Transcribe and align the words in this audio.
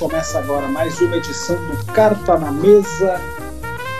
Começa 0.00 0.38
agora 0.38 0.66
mais 0.66 0.98
uma 1.02 1.14
edição 1.14 1.56
do 1.56 1.84
Carta 1.92 2.38
na 2.38 2.50
Mesa, 2.50 3.20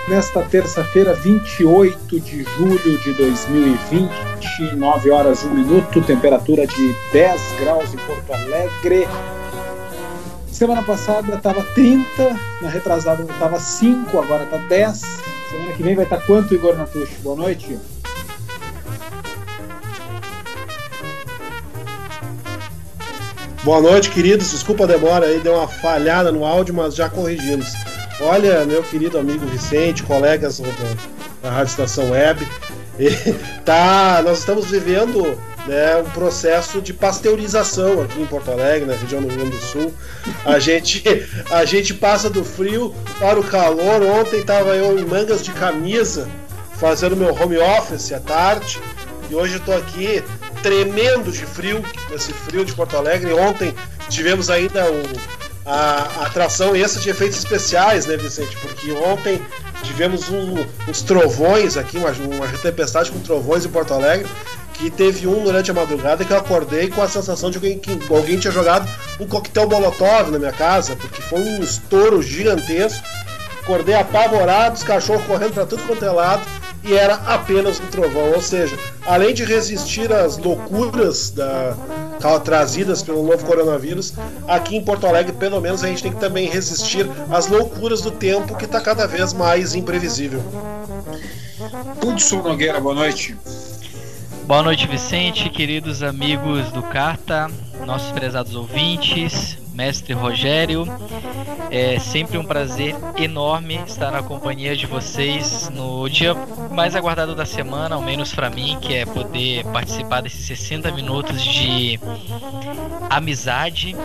nesta 0.09 0.43
terça-feira, 0.43 1.13
28 1.13 2.19
de 2.21 2.43
julho 2.43 2.99
de 3.01 3.13
2020, 3.13 4.77
9 4.77 5.11
horas 5.11 5.45
1 5.45 5.51
minuto, 5.51 6.01
temperatura 6.01 6.67
de 6.67 6.97
10 7.13 7.43
graus 7.61 7.93
em 7.93 7.99
Porto 7.99 8.33
Alegre. 8.33 9.07
Semana 10.51 10.83
passada 10.83 11.35
estava 11.35 11.63
30, 11.75 12.07
na 12.63 12.71
retrasada 12.71 13.23
estava 13.23 13.61
5, 13.61 14.19
agora 14.19 14.45
está 14.45 14.57
10. 14.57 14.99
Semana 15.51 15.73
que 15.77 15.83
vem 15.83 15.95
vai 15.95 16.05
estar 16.05 16.17
tá 16.17 16.27
quanto, 16.27 16.55
Igor 16.55 16.79
Natucci? 16.79 17.17
Boa 17.17 17.37
noite. 17.37 17.79
Boa 23.71 23.81
noite, 23.81 24.11
queridos. 24.11 24.51
Desculpa 24.51 24.83
a 24.83 24.87
demora 24.89 25.27
aí, 25.27 25.39
deu 25.39 25.55
uma 25.55 25.69
falhada 25.69 26.33
no 26.33 26.45
áudio, 26.45 26.75
mas 26.75 26.93
já 26.93 27.09
corrigimos. 27.09 27.69
Olha, 28.21 28.65
meu 28.65 28.83
querido 28.83 29.17
amigo 29.17 29.47
Vicente, 29.47 30.03
colegas 30.03 30.61
da 31.41 31.51
Rádio 31.51 31.71
Estação 31.71 32.11
Web, 32.11 32.45
tá, 33.65 34.23
nós 34.25 34.41
estamos 34.41 34.67
vivendo 34.67 35.39
né, 35.69 35.99
um 35.99 36.11
processo 36.11 36.83
de 36.83 36.93
pasteurização 36.93 38.03
aqui 38.03 38.21
em 38.21 38.27
Porto 38.27 38.51
Alegre, 38.51 38.87
na 38.87 38.97
região 38.97 39.23
do 39.23 39.29
Rio 39.29 39.39
Grande 39.39 39.57
do 39.57 39.63
Sul. 39.63 39.95
A 40.45 40.59
gente, 40.59 41.05
a 41.49 41.65
gente 41.65 41.95
passa 41.95 42.29
do 42.29 42.45
frio 42.45 42.93
para 43.21 43.39
o 43.39 43.45
calor. 43.45 44.03
Ontem 44.03 44.41
estava 44.41 44.75
eu 44.75 44.99
em 44.99 45.05
mangas 45.05 45.45
de 45.45 45.53
camisa 45.53 46.29
fazendo 46.73 47.17
meu 47.17 47.33
home 47.41 47.59
office 47.59 48.11
à 48.11 48.19
tarde 48.19 48.81
e 49.31 49.35
hoje 49.37 49.59
estou 49.59 49.77
aqui 49.77 50.25
tremendo 50.63 51.33
de 51.33 51.45
frio, 51.45 51.83
nesse 52.11 52.33
frio 52.33 52.65
de 52.65 52.73
Porto 52.73 52.97
Alegre. 52.97 53.33
Ontem 53.33 53.75
tivemos 54.09 54.51
ainda 54.51 54.91
o, 54.91 55.03
a, 55.65 56.09
a 56.21 56.27
atração 56.27 56.75
essa 56.75 57.01
de 57.01 57.11
efeitos 57.11 57.39
especiais, 57.39 58.07
né, 58.07 58.17
Vicente? 58.17 58.57
Porque 58.57 58.93
ontem 58.93 59.41
tivemos 59.83 60.29
um, 60.29 60.65
uns 60.89 61.03
trovões 61.03 61.77
aqui, 61.77 61.97
uma, 61.97 62.11
uma 62.11 62.47
tempestade 62.59 63.11
com 63.11 63.19
trovões 63.21 63.65
em 63.65 63.69
Porto 63.69 63.95
Alegre. 63.95 64.29
Que 64.75 64.91
teve 64.91 65.27
um 65.27 65.45
durante 65.45 65.71
a 65.71 65.75
madrugada 65.75 66.25
que 66.25 66.33
eu 66.33 66.39
acordei 66.39 66.89
com 66.89 67.03
a 67.03 67.09
sensação 67.09 67.51
de 67.51 67.59
alguém, 67.59 67.79
que 67.79 67.99
alguém 68.09 68.39
tinha 68.39 68.51
jogado 68.51 68.89
um 69.21 69.27
coquetel 69.27 69.69
molotov 69.69 70.31
na 70.31 70.39
minha 70.39 70.53
casa, 70.53 70.97
porque 70.97 71.21
foi 71.21 71.39
um 71.39 71.63
estouro 71.63 72.23
gigantesco. 72.23 73.07
Acordei 73.63 73.95
apavorado, 73.95 74.77
os 74.77 74.83
cachorros 74.83 75.23
correndo 75.27 75.53
para 75.53 75.67
tudo 75.67 75.83
quanto 75.83 76.03
é 76.03 76.11
lado 76.11 76.43
e 76.83 76.95
era 76.95 77.15
apenas 77.15 77.81
um 77.81 77.87
trovão. 77.87 78.33
Ou 78.33 78.41
seja, 78.41 78.77
além 79.07 79.35
de 79.35 79.45
resistir 79.45 80.13
às 80.13 80.37
loucuras 80.39 81.31
da, 81.31 81.77
trazidas 82.45 83.03
pelo 83.03 83.23
novo 83.23 83.45
coronavírus, 83.45 84.15
aqui 84.47 84.77
em 84.77 84.85
Porto 84.85 85.07
Alegre, 85.07 85.33
pelo 85.33 85.61
menos, 85.61 85.83
a 85.85 85.89
gente 85.89 86.03
tem 86.03 86.13
que 86.13 86.21
também 86.21 86.49
resistir 86.49 87.07
às 87.31 87.47
loucuras 87.47 88.03
do 88.03 88.11
tempo 88.11 88.57
que 88.57 88.65
está 88.65 88.81
cada 88.81 89.07
vez 89.07 89.33
mais 89.33 89.75
imprevisível. 89.75 90.43
Hudson 92.03 92.43
Nogueira, 92.43 92.81
boa 92.81 92.95
noite. 92.95 93.37
Boa 94.47 94.63
noite, 94.63 94.87
Vicente, 94.89 95.49
queridos 95.49 96.03
amigos 96.03 96.73
do 96.73 96.83
Carta, 96.83 97.49
nossos 97.87 98.11
prezados 98.11 98.57
ouvintes, 98.57 99.60
mestre 99.73 100.13
Rogério. 100.13 100.85
É 101.71 101.99
sempre 101.99 102.37
um 102.39 102.45
prazer 102.45 102.97
enorme 103.17 103.81
estar 103.87 104.11
na 104.11 104.23
companhia 104.23 104.77
de 104.77 104.87
vocês 104.87 105.71
no 105.71 106.09
dia 106.09 106.35
mais 106.71 106.97
aguardado 106.97 107.35
da 107.35 107.45
semana, 107.45 107.95
ao 107.95 108.03
menos 108.03 108.35
para 108.35 108.51
mim, 108.51 108.79
que 108.81 108.95
é 108.95 109.07
poder 109.07 109.65
participar 109.67 110.23
desses 110.23 110.45
60 110.47 110.91
minutos 110.93 111.43
de 111.43 111.99
amizade, 113.09 113.97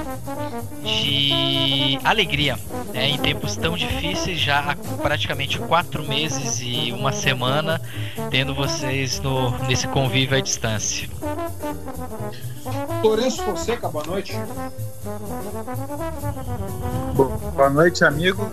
de 0.84 2.00
alegria, 2.04 2.58
né? 2.94 3.10
em 3.10 3.18
tempos 3.18 3.56
tão 3.56 3.76
difíceis, 3.76 4.40
já 4.40 4.60
há 4.60 4.76
praticamente 4.98 5.60
quatro 5.60 6.04
meses 6.08 6.60
e 6.62 6.92
uma 6.92 7.12
semana, 7.12 7.82
tendo 8.30 8.54
vocês 8.54 9.20
no, 9.20 9.52
nesse 9.68 9.88
convívio 9.88 10.38
à 10.38 10.42
distância. 10.42 11.10
Lourenço 13.04 13.44
Fonseca, 13.44 13.88
boa 13.88 14.06
noite. 14.06 14.34
Boa 17.56 17.70
noite, 17.70 18.04
amigo. 18.04 18.50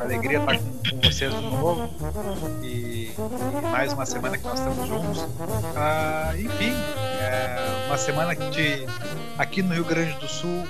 Alegria 0.00 0.40
estar 0.40 0.58
com, 0.58 0.90
com 0.90 1.00
vocês 1.02 1.32
de 1.32 1.40
novo. 1.40 1.88
E, 2.64 2.66
e, 2.66 3.14
mais 3.70 3.92
uma 3.92 4.04
semana 4.04 4.36
que 4.36 4.42
nós 4.42 4.58
estamos 4.58 4.88
juntos. 4.88 5.24
Ah, 5.76 6.32
enfim, 6.36 6.72
é 7.20 7.86
uma 7.86 7.96
semana 7.96 8.34
que 8.34 8.84
aqui 9.38 9.62
no 9.62 9.72
Rio 9.72 9.84
Grande 9.84 10.18
do 10.18 10.26
Sul 10.26 10.66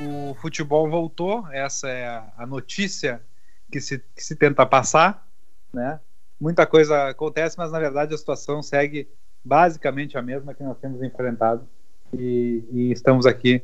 o 0.00 0.34
futebol 0.34 0.88
voltou. 0.88 1.44
Essa 1.50 1.88
é 1.88 2.06
a, 2.06 2.32
a 2.38 2.46
notícia 2.46 3.20
que 3.68 3.80
se, 3.80 3.98
que 3.98 4.22
se 4.22 4.36
tenta 4.36 4.64
passar. 4.64 5.26
Né? 5.72 5.98
Muita 6.40 6.64
coisa 6.66 7.08
acontece, 7.08 7.58
mas 7.58 7.72
na 7.72 7.80
verdade 7.80 8.14
a 8.14 8.18
situação 8.18 8.62
segue 8.62 9.08
basicamente 9.44 10.16
a 10.16 10.22
mesma 10.22 10.54
que 10.54 10.62
nós 10.62 10.78
temos 10.78 11.02
enfrentado 11.02 11.66
e, 12.12 12.62
e 12.70 12.92
estamos 12.92 13.26
aqui 13.26 13.62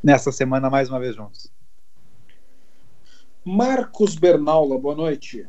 nessa 0.00 0.30
semana 0.30 0.70
mais 0.70 0.88
uma 0.88 1.00
vez 1.00 1.16
juntos. 1.16 1.50
Marcos 3.48 4.14
Bernaula, 4.14 4.78
boa 4.78 4.94
noite. 4.94 5.46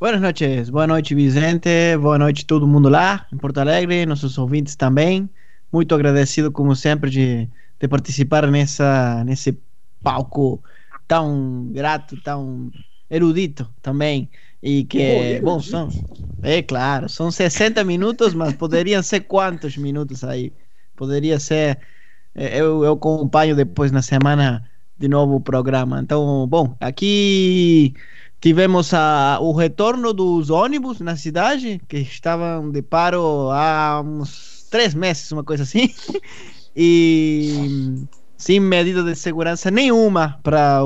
Boas 0.00 0.18
noites, 0.18 0.70
boa 0.70 0.86
noite 0.86 1.14
Vicente, 1.14 1.68
boa 1.98 2.18
noite 2.18 2.46
todo 2.46 2.66
mundo 2.66 2.88
lá 2.88 3.28
em 3.30 3.36
Porto 3.36 3.58
Alegre, 3.58 4.06
nossos 4.06 4.38
ouvintes 4.38 4.74
também. 4.74 5.28
Muito 5.70 5.94
agradecido 5.94 6.50
como 6.50 6.74
sempre 6.74 7.10
de, 7.10 7.46
de 7.78 7.88
participar 7.88 8.50
nessa 8.50 9.22
nesse 9.24 9.62
palco 10.02 10.62
tão 11.06 11.70
grato, 11.72 12.16
tão 12.16 12.72
erudito 13.10 13.70
também 13.82 14.30
e 14.62 14.84
que, 14.84 15.40
bom, 15.42 15.60
são, 15.60 15.88
é 16.40 16.62
claro, 16.62 17.06
são 17.10 17.30
60 17.30 17.84
minutos, 17.84 18.32
mas 18.32 18.54
poderiam 18.54 19.02
ser 19.02 19.20
quantos 19.20 19.76
minutos 19.76 20.24
aí? 20.24 20.54
Poderia 20.96 21.38
ser, 21.38 21.78
é, 22.34 22.58
eu, 22.60 22.84
eu 22.84 22.92
acompanho 22.94 23.54
depois 23.56 23.92
na 23.92 24.02
semana 24.02 24.69
de 25.00 25.08
novo 25.08 25.36
o 25.36 25.40
programa. 25.40 25.98
Então, 26.00 26.46
bom, 26.46 26.76
aqui 26.78 27.94
tivemos 28.38 28.92
a, 28.92 29.38
o 29.40 29.52
retorno 29.52 30.12
dos 30.12 30.50
ônibus 30.50 31.00
na 31.00 31.16
cidade, 31.16 31.80
que 31.88 31.96
estavam 31.98 32.70
de 32.70 32.82
paro 32.82 33.50
há 33.50 34.02
uns 34.04 34.68
três 34.70 34.94
meses, 34.94 35.32
uma 35.32 35.42
coisa 35.42 35.62
assim. 35.62 35.88
e 36.76 38.06
sem 38.36 38.60
medida 38.60 39.02
de 39.02 39.16
segurança 39.16 39.70
nenhuma 39.70 40.38
para 40.42 40.82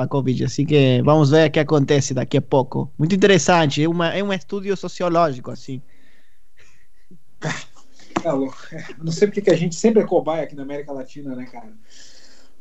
a 0.00 0.06
Covid. 0.08 0.44
Assim 0.44 0.64
que 0.64 1.02
vamos 1.04 1.30
ver 1.30 1.48
o 1.48 1.52
que 1.52 1.60
acontece 1.60 2.14
daqui 2.14 2.38
a 2.38 2.42
pouco. 2.42 2.90
Muito 2.98 3.14
interessante, 3.14 3.84
é, 3.84 3.88
uma, 3.88 4.08
é 4.08 4.24
um 4.24 4.32
estudo 4.32 4.74
sociológico, 4.74 5.50
assim. 5.50 5.82
É, 8.22 8.94
não 9.02 9.10
sei 9.10 9.28
porque 9.28 9.40
que 9.40 9.50
a 9.50 9.56
gente 9.56 9.74
sempre 9.74 10.02
é 10.02 10.06
cobaia 10.06 10.42
aqui 10.42 10.54
na 10.54 10.62
América 10.62 10.92
Latina, 10.92 11.34
né, 11.34 11.46
cara? 11.46 11.72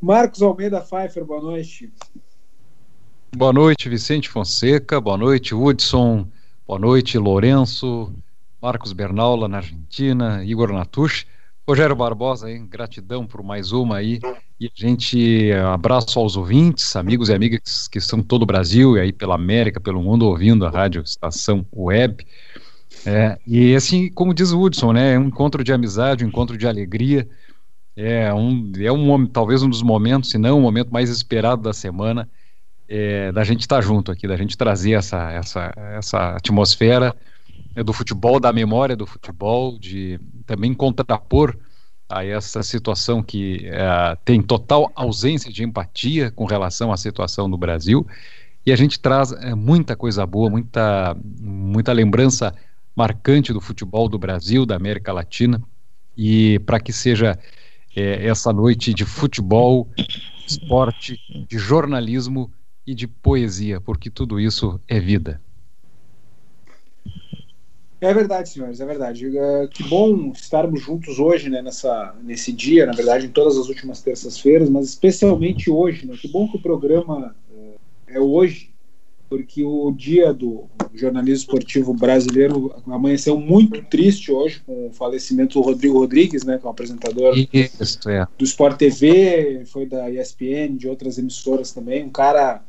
Marcos 0.01 0.41
Almeida 0.41 0.79
Pfeiffer, 0.79 1.25
boa 1.25 1.41
noite. 1.41 1.91
Boa 3.35 3.51
noite, 3.51 3.89
Vicente 3.89 4.29
Fonseca. 4.29 4.99
Boa 5.01 5.17
noite, 5.17 5.53
Hudson. 5.53 6.25
Boa 6.65 6.79
noite, 6.79 7.17
Lourenço. 7.17 8.13
Marcos 8.61 8.93
Bernaula, 8.93 9.47
na 9.47 9.57
Argentina. 9.57 10.43
Igor 10.45 10.71
Natush. 10.71 11.27
Rogério 11.67 11.95
Barbosa, 11.95 12.49
hein? 12.49 12.65
gratidão 12.67 13.27
por 13.27 13.43
mais 13.43 13.71
uma 13.71 13.97
aí. 13.97 14.19
E 14.59 14.67
a 14.67 14.71
gente 14.73 15.51
abraço 15.51 16.17
aos 16.17 16.35
ouvintes, 16.35 16.95
amigos 16.95 17.29
e 17.29 17.33
amigas 17.33 17.87
que 17.87 17.97
estão 17.97 18.23
todo 18.23 18.43
o 18.43 18.45
Brasil 18.45 18.97
e 18.97 19.01
aí 19.01 19.13
pela 19.13 19.35
América, 19.35 19.79
pelo 19.79 20.01
mundo, 20.01 20.25
ouvindo 20.25 20.65
a 20.65 20.69
rádio 20.69 21.01
estação 21.01 21.65
web. 21.75 22.25
É, 23.05 23.37
e 23.45 23.75
assim, 23.75 24.09
como 24.09 24.33
diz 24.33 24.51
o 24.51 24.59
Hudson, 24.59 24.93
né, 24.93 25.13
é 25.13 25.19
um 25.19 25.25
encontro 25.25 25.63
de 25.63 25.71
amizade, 25.71 26.25
um 26.25 26.29
encontro 26.29 26.57
de 26.57 26.67
alegria. 26.67 27.29
É 28.01 28.33
um, 28.33 28.71
é 28.79 28.89
um 28.89 29.27
talvez 29.27 29.61
um 29.61 29.69
dos 29.69 29.81
momentos, 29.81 30.29
se 30.29 30.37
não 30.37 30.57
o 30.57 30.61
momento 30.61 30.89
mais 30.89 31.09
esperado 31.09 31.61
da 31.61 31.73
semana, 31.73 32.29
é, 32.87 33.29
da 33.33 33.43
gente 33.43 33.59
estar 33.59 33.81
junto 33.81 34.09
aqui, 34.09 34.25
da 34.25 34.37
gente 34.37 34.57
trazer 34.57 34.93
essa, 34.93 35.29
essa, 35.31 35.73
essa 35.97 36.35
atmosfera 36.37 37.13
do 37.83 37.91
futebol, 37.91 38.39
da 38.39 38.53
memória 38.53 38.95
do 38.95 39.05
futebol, 39.05 39.77
de 39.77 40.17
também 40.45 40.73
contrapor 40.73 41.57
a 42.07 42.25
essa 42.25 42.63
situação 42.63 43.21
que 43.21 43.65
é, 43.65 44.17
tem 44.23 44.41
total 44.41 44.89
ausência 44.95 45.51
de 45.51 45.65
empatia 45.65 46.31
com 46.31 46.45
relação 46.45 46.93
à 46.93 46.97
situação 46.97 47.49
no 47.49 47.57
Brasil. 47.57 48.07
E 48.65 48.71
a 48.71 48.77
gente 48.77 48.97
traz 48.97 49.33
é, 49.33 49.53
muita 49.53 49.93
coisa 49.93 50.25
boa, 50.25 50.49
muita, 50.49 51.17
muita 51.41 51.91
lembrança 51.91 52.55
marcante 52.95 53.51
do 53.51 53.59
futebol 53.59 54.07
do 54.07 54.17
Brasil, 54.17 54.65
da 54.65 54.77
América 54.77 55.11
Latina. 55.11 55.61
E 56.17 56.59
para 56.59 56.79
que 56.79 56.93
seja 56.93 57.37
é, 57.95 58.27
essa 58.27 58.53
noite 58.53 58.93
de 58.93 59.05
futebol, 59.05 59.87
esporte, 60.47 61.19
de 61.47 61.57
jornalismo 61.57 62.51
e 62.85 62.93
de 62.95 63.07
poesia, 63.07 63.79
porque 63.79 64.09
tudo 64.09 64.39
isso 64.39 64.79
é 64.87 64.99
vida. 64.99 65.41
É 68.01 68.13
verdade, 68.13 68.49
senhores, 68.49 68.79
é 68.79 68.85
verdade. 68.85 69.27
Uh, 69.27 69.67
que 69.69 69.83
bom 69.83 70.31
estarmos 70.31 70.81
juntos 70.81 71.19
hoje, 71.19 71.49
né, 71.49 71.61
nessa, 71.61 72.15
nesse 72.23 72.53
dia, 72.53 72.85
na 72.85 72.93
verdade, 72.93 73.25
em 73.25 73.29
todas 73.29 73.57
as 73.57 73.67
últimas 73.67 74.01
terças-feiras, 74.01 74.69
mas 74.69 74.87
especialmente 74.87 75.69
hoje, 75.69 76.05
né? 76.05 76.15
Que 76.15 76.29
bom 76.29 76.47
que 76.47 76.55
o 76.55 76.61
programa 76.61 77.35
uh, 77.51 77.75
é 78.07 78.17
hoje, 78.17 78.68
porque 79.29 79.63
o 79.63 79.91
dia 79.91 80.33
do 80.33 80.65
jornalismo 80.93 81.41
esportivo 81.41 81.93
brasileiro 81.93 82.75
amanheceu 82.87 83.39
muito 83.39 83.81
triste 83.83 84.31
hoje 84.31 84.59
com 84.65 84.87
o 84.87 84.91
falecimento 84.91 85.59
do 85.59 85.65
Rodrigo 85.65 85.99
Rodrigues, 85.99 86.43
né, 86.43 86.57
que 86.57 86.65
é 86.65 86.67
um 86.67 86.71
apresentador 86.71 87.35
Isso, 87.53 88.09
é. 88.09 88.25
do 88.35 88.43
Sport 88.43 88.77
TV, 88.77 89.63
foi 89.65 89.85
da 89.85 90.09
ESPN, 90.09 90.75
de 90.75 90.87
outras 90.87 91.19
emissoras 91.19 91.71
também, 91.71 92.03
um 92.03 92.09
cara 92.09 92.63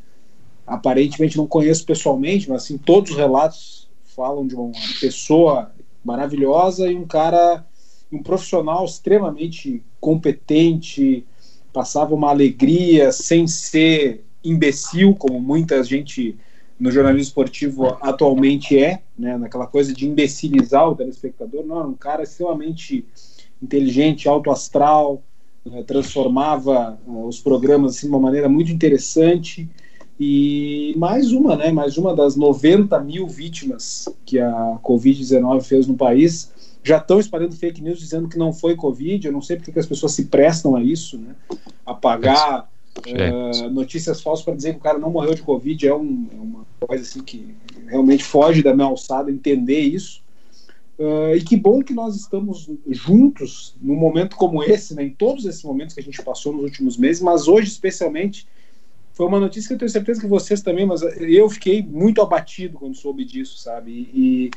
aparentemente 0.67 1.39
não 1.39 1.47
conheço 1.47 1.85
pessoalmente, 1.87 2.49
mas 2.49 2.65
assim, 2.65 2.77
todos 2.77 3.13
os 3.13 3.17
relatos 3.17 3.89
falam 4.15 4.47
de 4.47 4.55
uma 4.55 4.71
pessoa 5.01 5.73
maravilhosa 6.05 6.91
e 6.91 6.95
um 6.95 7.07
cara, 7.07 7.65
um 8.13 8.23
profissional 8.23 8.85
extremamente 8.85 9.83
competente, 9.99 11.25
passava 11.73 12.15
uma 12.15 12.29
alegria 12.29 13.11
sem 13.13 13.47
ser 13.47 14.25
imbecil, 14.45 15.15
como 15.15 15.41
muita 15.41 15.83
gente 15.83 16.37
no 16.81 16.91
jornalismo 16.91 17.29
esportivo 17.29 17.99
atualmente 18.01 18.79
é, 18.79 19.03
né, 19.17 19.37
naquela 19.37 19.67
coisa 19.67 19.93
de 19.93 20.09
imbecilizar 20.09 20.89
o 20.89 20.97
telespectador. 20.97 21.65
Não, 21.65 21.91
um 21.91 21.95
cara 21.95 22.23
extremamente 22.23 23.05
inteligente, 23.63 24.27
alto 24.27 24.51
astral, 24.51 25.23
né, 25.65 25.83
transformava 25.83 26.99
uh, 27.07 27.27
os 27.27 27.39
programas 27.39 27.97
assim, 27.97 28.07
de 28.07 28.13
uma 28.13 28.19
maneira 28.19 28.49
muito 28.49 28.73
interessante. 28.73 29.69
E 30.19 30.95
mais 30.99 31.33
uma, 31.33 31.57
né? 31.57 31.71
Mais 31.71 31.97
uma 31.97 32.15
das 32.15 32.37
90 32.37 32.99
mil 33.01 33.27
vítimas 33.27 34.07
que 34.25 34.39
a 34.39 34.79
Covid-19 34.83 35.63
fez 35.63 35.87
no 35.87 35.97
país. 35.97 36.53
Já 36.83 36.99
estão 36.99 37.21
espalhando 37.21 37.57
fake 37.57 37.83
news 37.83 37.99
dizendo 37.99 38.29
que 38.29 38.39
não 38.39 38.53
foi 38.53 38.77
Covid. 38.77 39.27
Eu 39.27 39.33
não 39.33 39.41
sei 39.41 39.57
porque 39.57 39.79
as 39.79 39.87
pessoas 39.87 40.13
se 40.13 40.27
prestam 40.27 40.77
a 40.77 40.83
isso, 40.83 41.19
né? 41.19 41.35
A 41.87 41.95
pagar 41.95 42.70
uh, 42.99 43.71
notícias 43.71 44.21
falsas 44.21 44.45
para 44.45 44.55
dizer 44.55 44.73
que 44.73 44.79
o 44.79 44.83
cara 44.83 44.99
não 44.99 45.11
morreu 45.11 45.35
de 45.35 45.43
Covid 45.43 45.87
é, 45.87 45.95
um, 45.95 46.29
é, 46.33 46.37
uma 46.37 46.67
coisa 46.81 47.03
assim 47.03 47.23
que 47.23 47.55
realmente 47.87 48.25
foge 48.25 48.63
da 48.63 48.75
minha 48.75 48.87
alçada 48.87 49.31
entender 49.31 49.81
isso. 49.81 50.23
Uh, 50.99 51.35
e 51.35 51.43
que 51.43 51.57
bom 51.57 51.83
que 51.83 51.95
nós 51.95 52.15
estamos 52.15 52.69
juntos 52.89 53.75
num 53.81 53.97
momento 53.97 54.37
como 54.37 54.63
esse, 54.63 54.95
né, 54.95 55.05
em 55.05 55.11
todos 55.11 55.47
esses 55.47 55.63
momentos 55.63 55.95
que 55.95 56.01
a 56.01 56.05
gente 56.05 56.23
passou 56.23 56.53
nos 56.53 56.63
últimos 56.63 56.99
meses, 56.99 57.23
mas 57.23 57.49
hoje 57.49 57.69
especialmente 57.69 58.47
foi 59.15 59.27
uma 59.27 59.41
notícia 59.41 59.69
que 59.69 59.75
eu 59.75 59.79
tenho 59.79 59.91
certeza 59.91 60.21
que 60.21 60.27
vocês 60.27 60.61
também, 60.61 60.85
mas 60.85 61.01
eu 61.03 61.49
fiquei 61.49 61.83
muito 61.83 62.21
abatido 62.21 62.79
quando 62.79 62.95
soube 62.95 63.25
disso, 63.25 63.59
sabe? 63.59 63.91
E, 64.15 64.51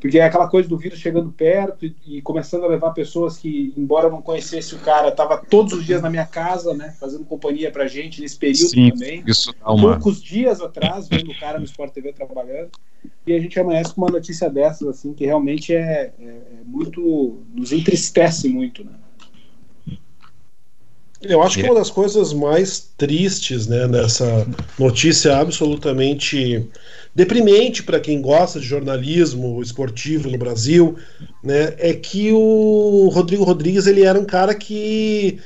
porque 0.00 0.18
é 0.18 0.24
aquela 0.24 0.48
coisa 0.48 0.68
do 0.68 0.78
vírus 0.78 0.98
chegando 0.98 1.30
perto 1.30 1.84
e, 1.84 1.94
e, 2.06 2.22
começando 2.22 2.64
a 2.64 2.68
levar 2.68 2.92
pessoas 2.92 3.36
que, 3.36 3.72
embora 3.76 4.06
eu 4.06 4.10
não 4.10 4.22
conhecesse 4.22 4.74
o 4.74 4.78
cara, 4.78 5.12
tava 5.12 5.36
todos 5.36 5.74
os 5.74 5.84
dias 5.84 6.00
na 6.00 6.08
minha 6.08 6.26
casa, 6.26 6.72
né, 6.72 6.94
fazendo 6.98 7.24
companhia 7.24 7.70
pra 7.70 7.86
gente 7.86 8.20
nesse 8.20 8.36
período 8.36 8.70
Sim, 8.70 8.90
também. 8.90 9.22
Isso 9.26 9.52
dá 9.52 9.70
uma... 9.70 9.92
Poucos 9.92 10.22
dias 10.22 10.60
atrás, 10.60 11.06
vendo 11.08 11.30
o 11.30 11.38
cara 11.38 11.58
no 11.58 11.64
Sport 11.64 11.92
TV 11.92 12.12
trabalhando, 12.12 12.70
e 13.26 13.32
a 13.32 13.40
gente 13.40 13.58
amanhece 13.60 13.94
com 13.94 14.00
uma 14.00 14.10
notícia 14.10 14.48
dessas, 14.48 14.88
assim, 14.88 15.12
que 15.12 15.24
realmente 15.24 15.74
é, 15.74 16.12
é, 16.18 16.24
é 16.24 16.42
muito. 16.64 17.42
nos 17.54 17.72
entristece 17.72 18.48
muito, 18.48 18.84
né? 18.84 18.92
Eu 21.22 21.42
acho 21.42 21.58
que 21.58 21.64
uma 21.64 21.74
das 21.74 21.90
coisas 21.90 22.32
mais 22.32 22.90
tristes 22.96 23.66
né, 23.66 23.86
nessa 23.86 24.46
notícia 24.78 25.36
absolutamente 25.36 26.66
deprimente 27.14 27.82
para 27.82 28.00
quem 28.00 28.22
gosta 28.22 28.58
de 28.58 28.66
jornalismo 28.66 29.60
esportivo 29.60 30.30
no 30.30 30.38
Brasil 30.38 30.96
né, 31.42 31.74
é 31.78 31.92
que 31.92 32.32
o 32.32 33.10
Rodrigo 33.12 33.44
Rodrigues 33.44 33.86
ele 33.86 34.02
era 34.04 34.18
um 34.18 34.24
cara 34.24 34.54
que 34.54 35.38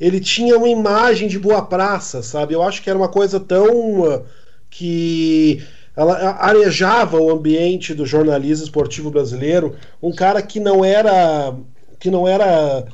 ele 0.00 0.20
tinha 0.20 0.56
uma 0.56 0.68
imagem 0.68 1.28
de 1.28 1.38
boa 1.38 1.60
praça, 1.60 2.22
sabe? 2.22 2.54
Eu 2.54 2.62
acho 2.62 2.82
que 2.82 2.88
era 2.88 2.98
uma 2.98 3.08
coisa 3.08 3.40
tão 3.40 4.00
uh, 4.02 4.24
que 4.70 5.62
ela 5.96 6.36
arejava 6.40 7.18
o 7.18 7.30
ambiente 7.30 7.92
do 7.92 8.06
jornalismo 8.06 8.64
esportivo 8.64 9.10
brasileiro, 9.10 9.74
um 10.00 10.12
cara 10.12 10.40
que 10.40 10.60
não 10.60 10.84
era 10.84 11.54
que 11.98 12.12
não 12.12 12.28
era 12.28 12.86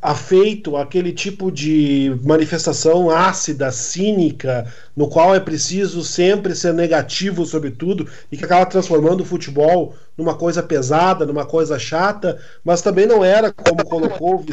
afeito 0.00 0.76
àquele 0.76 1.12
tipo 1.12 1.50
de 1.50 2.18
manifestação 2.24 3.10
ácida, 3.10 3.70
cínica, 3.70 4.72
no 4.96 5.08
qual 5.08 5.34
é 5.34 5.40
preciso 5.40 6.02
sempre 6.02 6.54
ser 6.54 6.72
negativo 6.72 7.44
sobre 7.44 7.70
tudo 7.70 8.08
e 8.30 8.36
que 8.36 8.44
acaba 8.44 8.66
transformando 8.66 9.20
o 9.20 9.26
futebol 9.26 9.94
numa 10.16 10.34
coisa 10.34 10.62
pesada, 10.62 11.26
numa 11.26 11.44
coisa 11.44 11.78
chata, 11.78 12.40
mas 12.64 12.80
também 12.80 13.06
não 13.06 13.24
era, 13.24 13.52
como 13.52 13.84
colocou 13.84 14.44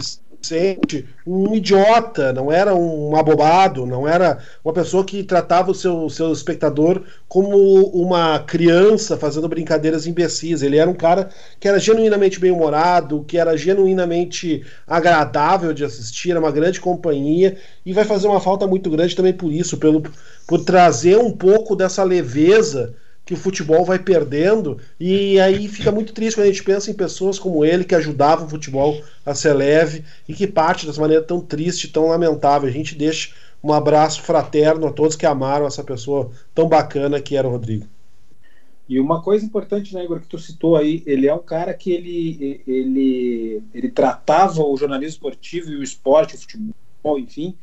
o 0.44 0.56
Vicente, 0.56 1.06
um 1.26 1.56
idiota, 1.56 2.34
não 2.34 2.52
era 2.52 2.76
um 2.76 3.16
abobado, 3.16 3.86
não 3.86 4.06
era 4.06 4.40
uma 4.64 4.74
pessoa 4.74 5.06
que 5.06 5.24
tratava 5.24 5.72
o 5.72 5.76
seu, 5.76 6.10
seu 6.10 6.34
espectador 6.34 7.02
como 7.30 7.58
uma 7.88 8.40
criança 8.40 9.18
fazendo 9.18 9.48
brincadeiras 9.48 10.06
imbecis. 10.06 10.62
Ele 10.62 10.78
era 10.78 10.90
um 10.90 10.94
cara 10.94 11.30
que 11.60 11.68
era 11.68 11.80
genuinamente 11.80 12.40
bem-humorado, 12.40 13.24
que 13.26 13.38
era 13.38 13.58
genuinamente 13.58 14.66
agradável 14.86 15.74
de 15.74 15.86
assistir, 15.86 16.32
era 16.32 16.40
uma 16.40 16.52
grande 16.52 16.82
companhia 16.82 17.58
e 17.86 17.94
vai 17.94 18.04
fazer 18.04 18.28
uma 18.28 18.42
falta 18.42 18.68
muito 18.68 18.90
grande 18.90 19.16
também 19.16 19.34
por 19.34 19.52
isso, 19.52 19.78
pelo, 19.78 20.04
por 20.46 20.66
trazer 20.66 21.18
um 21.18 21.32
pouco 21.32 21.76
dessa 21.76 22.04
leveza 22.04 22.94
que 23.26 23.34
o 23.34 23.38
futebol 23.38 23.86
vai 23.86 23.98
perdendo, 24.00 24.78
e 25.00 25.40
aí 25.40 25.68
fica 25.68 25.92
muito 25.92 26.14
triste 26.14 26.36
quando 26.36 26.48
a 26.48 26.52
gente 26.52 26.64
pensa 26.64 26.92
em 26.92 26.94
pessoas 26.94 27.40
como 27.40 27.64
ele 27.64 27.86
que 27.86 27.96
ajudavam 27.96 28.46
o 28.46 28.50
futebol 28.50 29.02
a 29.26 29.34
ser 29.34 29.54
leve 29.54 30.04
e 30.28 30.34
que 30.34 30.46
parte 30.46 30.86
dessa 30.86 31.00
maneira 31.00 31.24
tão 31.24 31.40
triste, 31.40 31.88
tão 31.88 32.08
lamentável. 32.08 32.68
A 32.68 32.72
gente 32.72 32.96
deixa 32.96 33.34
um 33.64 33.72
abraço 33.72 34.22
fraterno 34.22 34.88
a 34.88 34.92
todos 34.92 35.16
que 35.16 35.26
amaram 35.26 35.66
essa 35.66 35.84
pessoa 35.84 36.32
tão 36.54 36.68
bacana 36.68 37.22
que 37.22 37.38
era 37.38 37.48
o 37.48 37.52
Rodrigo. 37.52 37.88
E 38.90 39.00
uma 39.00 39.22
coisa 39.22 39.46
importante, 39.46 39.94
né, 39.94 40.04
Igor, 40.04 40.20
que 40.20 40.28
tu 40.28 40.38
citou 40.38 40.76
aí, 40.76 41.02
ele 41.06 41.26
é 41.26 41.34
um 41.34 41.42
cara 41.42 41.74
que 41.74 41.92
ele, 41.92 42.62
ele, 42.68 43.64
ele 43.74 43.90
tratava 43.90 44.62
o 44.62 44.76
jornalismo 44.76 45.14
esportivo 45.14 45.72
e 45.72 45.78
o 45.78 45.84
esporte, 45.84 46.36
o 46.36 46.38
futebol, 46.38 47.18
enfim, 47.18 47.56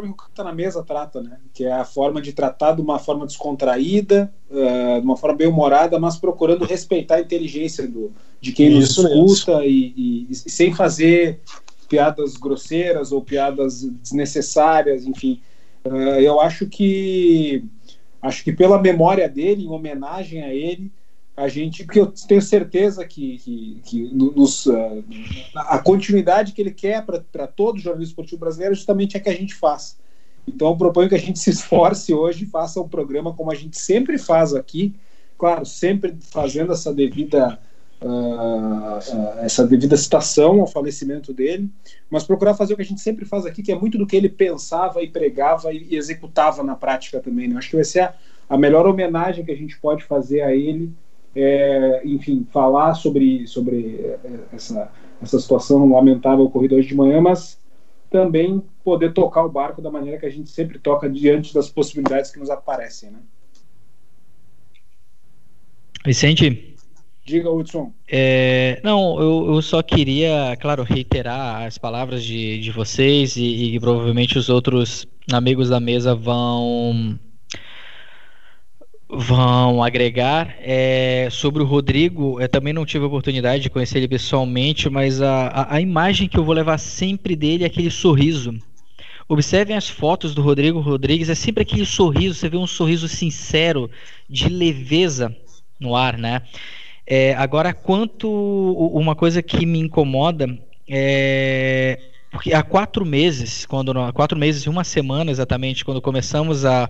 forma 0.00 0.14
que 0.16 0.22
o 0.24 0.30
Tá 0.34 0.42
na 0.42 0.52
Mesa 0.52 0.82
trata, 0.82 1.20
né? 1.20 1.36
Que 1.52 1.64
é 1.64 1.72
a 1.72 1.84
forma 1.84 2.20
de 2.20 2.32
tratar 2.32 2.72
de 2.72 2.80
uma 2.80 2.98
forma 2.98 3.26
descontraída, 3.26 4.32
uh, 4.50 5.00
de 5.00 5.04
uma 5.04 5.16
forma 5.16 5.36
bem 5.36 5.48
humorada, 5.48 5.98
mas 5.98 6.16
procurando 6.16 6.64
respeitar 6.64 7.16
a 7.16 7.20
inteligência 7.20 7.86
do, 7.86 8.12
de 8.40 8.52
quem 8.52 8.78
Isso 8.78 9.02
nos 9.02 9.36
escuta 9.36 9.64
e, 9.64 9.92
e, 9.96 10.26
e, 10.30 10.34
sem 10.34 10.74
fazer 10.74 11.40
piadas 11.88 12.36
grosseiras 12.36 13.12
ou 13.12 13.22
piadas 13.22 13.82
desnecessárias, 13.82 15.04
enfim. 15.04 15.40
Uh, 15.84 16.20
eu 16.20 16.40
acho 16.40 16.66
que 16.66 17.64
acho 18.22 18.44
que 18.44 18.52
pela 18.52 18.80
memória 18.80 19.28
dele, 19.28 19.64
em 19.64 19.70
homenagem 19.70 20.42
a 20.42 20.52
ele, 20.52 20.90
a 21.40 21.48
gente, 21.48 21.84
porque 21.84 21.98
eu 21.98 22.12
tenho 22.28 22.42
certeza 22.42 23.02
que, 23.06 23.38
que, 23.38 23.80
que 23.84 24.02
nos, 24.12 24.66
uh, 24.66 25.02
a 25.54 25.78
continuidade 25.78 26.52
que 26.52 26.60
ele 26.60 26.70
quer 26.70 27.02
para 27.02 27.46
todo 27.46 27.76
o 27.76 27.80
jornalismo 27.80 28.10
esportivo 28.10 28.40
brasileiro 28.40 28.74
justamente 28.74 29.16
é 29.16 29.20
que 29.20 29.30
a 29.30 29.34
gente 29.34 29.54
faz. 29.54 29.96
Então 30.46 30.68
eu 30.68 30.76
proponho 30.76 31.08
que 31.08 31.14
a 31.14 31.18
gente 31.18 31.38
se 31.40 31.48
esforce 31.48 32.12
hoje 32.12 32.44
faça 32.44 32.78
um 32.78 32.88
programa 32.88 33.32
como 33.32 33.50
a 33.50 33.54
gente 33.54 33.78
sempre 33.78 34.18
faz 34.18 34.54
aqui, 34.54 34.94
claro, 35.38 35.64
sempre 35.64 36.14
fazendo 36.20 36.74
essa 36.74 36.92
devida 36.92 37.58
uh, 38.02 38.98
uh, 38.98 39.38
essa 39.38 39.66
devida 39.66 39.96
citação 39.96 40.60
ao 40.60 40.66
falecimento 40.66 41.32
dele, 41.32 41.70
mas 42.10 42.22
procurar 42.22 42.52
fazer 42.52 42.74
o 42.74 42.76
que 42.76 42.82
a 42.82 42.86
gente 42.86 43.00
sempre 43.00 43.24
faz 43.24 43.46
aqui, 43.46 43.62
que 43.62 43.72
é 43.72 43.78
muito 43.78 43.96
do 43.96 44.06
que 44.06 44.16
ele 44.16 44.28
pensava 44.28 45.02
e 45.02 45.08
pregava 45.08 45.72
e, 45.72 45.86
e 45.88 45.96
executava 45.96 46.62
na 46.62 46.76
prática 46.76 47.18
também. 47.18 47.48
Né? 47.48 47.56
Acho 47.56 47.70
que 47.70 47.76
vai 47.76 47.84
ser 47.84 48.00
a, 48.00 48.14
a 48.46 48.58
melhor 48.58 48.86
homenagem 48.86 49.42
que 49.42 49.52
a 49.52 49.56
gente 49.56 49.78
pode 49.80 50.04
fazer 50.04 50.42
a 50.42 50.54
ele 50.54 50.92
é, 51.34 52.02
enfim, 52.04 52.46
falar 52.52 52.94
sobre, 52.94 53.46
sobre 53.46 54.00
é, 54.00 54.18
essa, 54.52 54.90
essa 55.22 55.38
situação 55.38 55.88
lamentável 55.88 56.44
ocorrida 56.44 56.74
hoje 56.74 56.88
de 56.88 56.94
manhã, 56.94 57.20
mas 57.20 57.58
também 58.10 58.62
poder 58.82 59.12
tocar 59.12 59.44
o 59.44 59.50
barco 59.50 59.80
da 59.80 59.90
maneira 59.90 60.18
que 60.18 60.26
a 60.26 60.30
gente 60.30 60.50
sempre 60.50 60.78
toca 60.78 61.08
diante 61.08 61.54
das 61.54 61.70
possibilidades 61.70 62.30
que 62.30 62.40
nos 62.40 62.50
aparecem, 62.50 63.10
né? 63.10 63.18
Vicente? 66.04 66.74
Diga, 67.24 67.50
Hudson. 67.50 67.92
É, 68.08 68.80
não, 68.82 69.20
eu, 69.20 69.54
eu, 69.54 69.62
só 69.62 69.82
queria, 69.82 70.56
claro, 70.60 70.82
reiterar 70.82 71.64
as 71.64 71.78
palavras 71.78 72.24
de, 72.24 72.58
de 72.58 72.72
vocês 72.72 73.36
e, 73.36 73.74
e 73.74 73.78
provavelmente 73.78 74.38
os 74.38 74.48
outros 74.48 75.06
amigos 75.30 75.68
da 75.68 75.78
mesa 75.78 76.14
vão 76.14 77.18
vão 79.12 79.82
agregar. 79.82 80.56
É, 80.60 81.28
sobre 81.30 81.62
o 81.62 81.66
Rodrigo, 81.66 82.40
eu 82.40 82.48
também 82.48 82.72
não 82.72 82.86
tive 82.86 83.04
a 83.04 83.08
oportunidade 83.08 83.62
de 83.62 83.70
conhecer 83.70 83.98
ele 83.98 84.08
pessoalmente, 84.08 84.88
mas 84.88 85.20
a, 85.20 85.48
a, 85.48 85.74
a, 85.76 85.80
imagem 85.80 86.28
que 86.28 86.38
eu 86.38 86.44
vou 86.44 86.54
levar 86.54 86.78
sempre 86.78 87.34
dele 87.34 87.64
é 87.64 87.66
aquele 87.66 87.90
sorriso. 87.90 88.56
Observem 89.28 89.76
as 89.76 89.88
fotos 89.88 90.34
do 90.34 90.42
Rodrigo 90.42 90.80
Rodrigues, 90.80 91.28
é 91.28 91.34
sempre 91.34 91.62
aquele 91.62 91.86
sorriso, 91.86 92.34
você 92.34 92.48
vê 92.48 92.56
um 92.56 92.66
sorriso 92.66 93.06
sincero, 93.06 93.90
de 94.28 94.48
leveza 94.48 95.34
no 95.78 95.94
ar, 95.94 96.18
né? 96.18 96.42
É, 97.06 97.34
agora, 97.34 97.72
quanto 97.72 98.28
uma 98.92 99.16
coisa 99.16 99.42
que 99.42 99.66
me 99.66 99.78
incomoda 99.78 100.58
é 100.88 101.98
porque 102.30 102.54
há 102.54 102.62
quatro 102.62 103.04
meses, 103.04 103.66
quando 103.66 103.92
quatro 104.12 104.38
meses 104.38 104.62
e 104.62 104.68
uma 104.68 104.84
semana 104.84 105.30
exatamente, 105.30 105.84
quando 105.84 106.00
começamos 106.00 106.64
a 106.64 106.88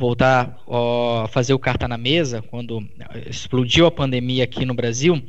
voltar 0.00 0.58
a 0.66 1.28
fazer 1.28 1.52
o 1.52 1.58
carta 1.58 1.86
na 1.86 1.98
mesa, 1.98 2.40
quando 2.40 2.82
explodiu 3.26 3.84
a 3.84 3.90
pandemia 3.90 4.44
aqui 4.44 4.64
no 4.64 4.72
Brasil, 4.72 5.22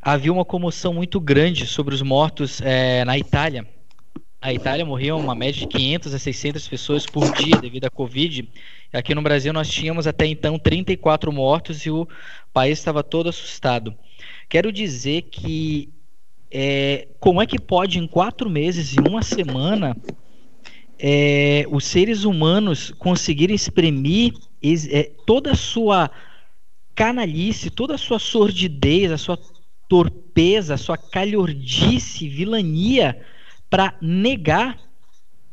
havia 0.00 0.32
uma 0.32 0.44
comoção 0.44 0.94
muito 0.94 1.20
grande 1.20 1.66
sobre 1.66 1.92
os 1.92 2.02
mortos 2.02 2.60
é, 2.62 3.04
na 3.04 3.18
Itália. 3.18 3.66
A 4.40 4.52
Itália 4.52 4.86
morriam 4.86 5.18
uma 5.18 5.34
média 5.34 5.60
de 5.60 5.66
500 5.66 6.14
a 6.14 6.18
600 6.20 6.68
pessoas 6.68 7.04
por 7.04 7.32
dia 7.32 7.60
devido 7.60 7.84
à 7.84 7.90
Covid. 7.90 8.48
Aqui 8.92 9.12
no 9.12 9.22
Brasil 9.22 9.52
nós 9.52 9.68
tínhamos 9.68 10.06
até 10.06 10.24
então 10.24 10.56
34 10.56 11.32
mortos 11.32 11.84
e 11.84 11.90
o 11.90 12.06
país 12.52 12.78
estava 12.78 13.02
todo 13.02 13.28
assustado. 13.28 13.92
Quero 14.48 14.70
dizer 14.70 15.22
que 15.22 15.92
é, 16.48 17.08
como 17.18 17.42
é 17.42 17.46
que 17.46 17.58
pode 17.58 17.98
em 17.98 18.06
quatro 18.06 18.48
meses 18.48 18.94
e 18.94 19.00
uma 19.00 19.22
semana 19.22 19.96
é, 21.04 21.66
os 21.68 21.84
seres 21.84 22.22
humanos 22.22 22.92
conseguirem 22.96 23.56
exprimir 23.56 24.34
é, 24.62 25.10
toda 25.26 25.50
a 25.50 25.56
sua 25.56 26.08
canalice, 26.94 27.70
toda 27.70 27.96
a 27.96 27.98
sua 27.98 28.20
sordidez, 28.20 29.10
a 29.10 29.18
sua 29.18 29.36
torpeza, 29.88 30.74
a 30.74 30.78
sua 30.78 30.96
calhordice, 30.96 32.28
vilania, 32.28 33.20
para 33.68 33.94
negar 34.00 34.78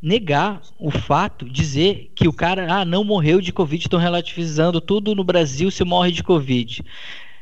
negar 0.01 0.61
o 0.79 0.89
fato, 0.91 1.49
dizer 1.49 2.11
que 2.15 2.25
o 2.25 2.31
cara 2.31 2.73
ah, 2.73 2.85
não 2.85 3.03
morreu 3.03 3.41
de 3.41 3.51
Covid, 3.51 3.83
estão 3.83 3.99
relativizando 3.99 4.79
tudo 4.79 5.13
no 5.13 5.25
Brasil 5.25 5.69
se 5.69 5.83
morre 5.83 6.13
de 6.13 6.23
Covid. 6.23 6.85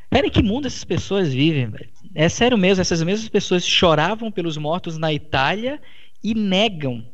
Pera, 0.10 0.28
que 0.28 0.42
mundo 0.42 0.66
essas 0.66 0.84
pessoas 0.84 1.32
vivem, 1.32 1.70
velho? 1.70 1.90
É 2.16 2.28
sério 2.28 2.58
mesmo, 2.58 2.82
essas 2.82 3.04
mesmas 3.04 3.30
pessoas 3.30 3.68
choravam 3.68 4.32
pelos 4.32 4.58
mortos 4.58 4.98
na 4.98 5.14
Itália 5.14 5.80
e 6.24 6.34
negam 6.34 7.06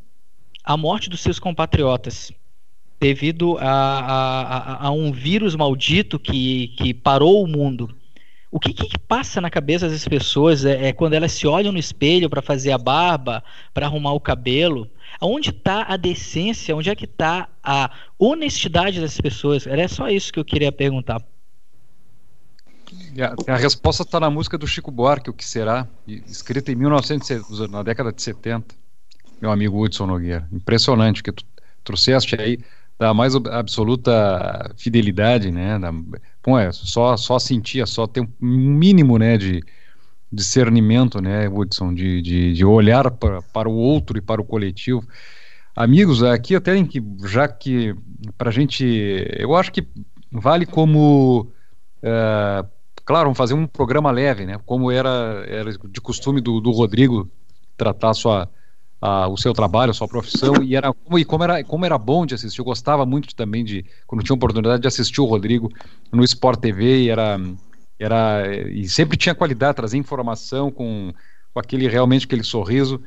a 0.64 0.78
morte 0.78 1.10
dos 1.10 1.20
seus 1.20 1.40
compatriotas 1.40 2.32
devido 3.04 3.58
a, 3.58 3.66
a, 3.68 4.88
a, 4.88 4.92
um 4.92 5.12
vírus 5.12 5.58
maldito 5.58 6.18
que, 6.18 6.70
que 6.78 6.94
parou 6.94 7.44
o 7.44 7.48
mundo. 7.48 7.94
O 8.50 8.60
que, 8.60 8.72
que 8.72 8.98
passa 8.98 9.42
na 9.42 9.50
cabeça 9.50 9.90
das 9.90 10.08
pessoas 10.08 10.64
é, 10.64 10.88
é 10.88 10.94
quando 10.94 11.14
elas 11.14 11.34
se 11.34 11.46
olham 11.46 11.74
no 11.74 11.78
espelho 11.78 12.30
para 12.30 12.42
fazer 12.42 12.72
a 12.72 12.78
barba, 12.78 13.44
para 13.74 13.88
arrumar 13.88 14.14
o 14.14 14.22
cabelo? 14.22 14.90
Onde 15.20 15.50
está 15.50 15.84
a 15.84 15.98
decência? 15.98 16.74
Onde 16.74 16.90
é 16.90 16.96
que 16.96 17.04
está 17.04 17.50
a 17.62 17.92
honestidade 18.18 19.02
das 19.02 19.20
pessoas? 19.20 19.68
Era 19.68 19.86
só 19.90 20.08
isso 20.08 20.32
que 20.32 20.40
eu 20.40 20.46
queria 20.46 20.72
perguntar. 20.72 21.22
A, 23.48 23.54
a 23.54 23.58
resposta 23.58 24.04
está 24.04 24.18
na 24.18 24.30
música 24.30 24.58
do 24.58 24.66
Chico 24.68 24.92
Buarque, 24.92 25.30
O 25.30 25.34
Que 25.34 25.44
Será, 25.44 25.88
escrita 26.08 26.72
em 26.72 26.76
1900, 26.76 27.68
na 27.70 27.84
década 27.84 28.14
de 28.14 28.22
70 28.22 28.83
meu 29.44 29.52
amigo 29.52 29.84
Hudson 29.84 30.08
Nogueira. 30.08 30.48
Impressionante 30.54 31.22
que 31.22 31.30
tu 31.30 31.44
trouxeste 31.84 32.40
aí 32.40 32.58
da 32.98 33.14
mais 33.14 33.36
absoluta 33.36 34.74
fidelidade, 34.78 35.52
né? 35.52 35.78
Da, 35.78 35.92
bom, 35.92 36.58
é, 36.58 36.72
só, 36.72 37.18
só 37.18 37.38
sentir, 37.38 37.86
só 37.86 38.08
ter 38.08 38.22
um 38.22 38.30
mínimo, 38.42 39.18
né, 39.18 39.38
de 39.38 39.62
discernimento, 40.32 41.22
né, 41.22 41.50
Hudson, 41.50 41.94
de, 41.94 42.22
de, 42.22 42.54
de 42.54 42.66
olhar 42.66 43.12
para, 43.12 43.42
para 43.42 43.68
o 43.68 43.74
outro 43.74 44.18
e 44.18 44.22
para 44.22 44.42
o 44.42 44.46
coletivo. 44.46 45.06
Amigos, 45.76 46.24
aqui 46.24 46.56
até 46.56 46.78
em 46.78 46.86
que, 46.86 47.04
já 47.26 47.48
que 47.48 47.94
para 48.38 48.50
a 48.50 48.54
gente, 48.54 48.86
eu 49.38 49.56
acho 49.56 49.72
que 49.74 49.86
vale 50.32 50.66
como, 50.66 51.52
é, 52.02 52.66
claro, 53.04 53.26
vamos 53.26 53.38
fazer 53.38 53.54
um 53.56 53.68
programa 53.68 54.10
leve, 54.10 54.46
né, 54.46 54.58
como 54.66 54.90
era, 54.90 55.44
era 55.48 55.72
de 55.72 56.00
costume 56.00 56.40
do, 56.40 56.62
do 56.62 56.72
Rodrigo 56.72 57.30
tratar 57.76 58.14
sua 58.14 58.50
a, 59.04 59.28
o 59.28 59.36
seu 59.36 59.52
trabalho, 59.52 59.92
a 59.92 59.94
sua 59.94 60.08
profissão, 60.08 60.64
e, 60.64 60.78
era, 60.78 60.96
e 61.18 61.26
como, 61.26 61.44
era, 61.44 61.62
como 61.62 61.86
era 61.86 61.98
bom 61.98 62.26
de 62.26 62.36
assistir, 62.36 62.62
eu 62.62 62.66
gostava 62.66 63.06
muito 63.06 63.36
também 63.36 63.62
de, 63.66 63.86
quando 64.08 64.24
tinha 64.24 64.34
oportunidade 64.34 64.82
de 64.82 64.88
assistir 64.88 65.20
o 65.20 65.26
Rodrigo 65.26 65.70
no 66.10 66.24
Sport 66.24 66.62
TV, 66.62 67.04
e 67.04 67.10
era, 67.10 67.38
era 68.00 68.66
e 68.72 68.88
sempre 68.88 69.18
tinha 69.18 69.36
qualidade, 69.36 69.76
trazia 69.76 70.00
informação 70.00 70.72
com, 70.72 71.14
com 71.54 71.60
aquele, 71.60 71.86
realmente 71.90 72.26
aquele 72.26 72.46
sorriso 72.46 73.02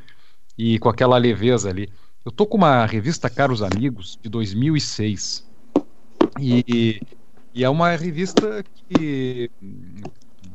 e 0.58 0.78
com 0.78 0.90
aquela 0.90 1.16
leveza 1.16 1.70
ali. 1.70 1.88
Eu 2.26 2.30
tô 2.30 2.44
com 2.44 2.58
uma 2.58 2.84
revista 2.84 3.30
Caros 3.30 3.62
Amigos, 3.62 4.18
de 4.22 4.28
2006, 4.28 5.46
e, 6.38 7.00
e 7.54 7.64
é 7.64 7.70
uma 7.70 7.96
revista 7.96 8.62
que, 8.90 9.50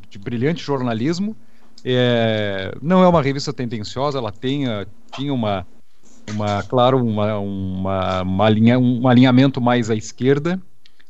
de 0.07 0.19
brilhante 0.19 0.63
jornalismo, 0.63 1.35
é, 1.83 2.75
não 2.81 3.03
é 3.03 3.07
uma 3.07 3.21
revista 3.21 3.51
tendenciosa, 3.51 4.17
ela 4.17 4.31
tem, 4.31 4.67
uh, 4.67 4.85
tinha 5.15 5.33
uma, 5.33 5.65
uma 6.29 6.63
claro, 6.63 7.03
uma, 7.03 7.37
uma, 7.39 8.21
uma 8.21 8.49
linha, 8.49 8.79
um 8.79 9.07
alinhamento 9.07 9.59
mais 9.59 9.89
à 9.89 9.95
esquerda, 9.95 10.61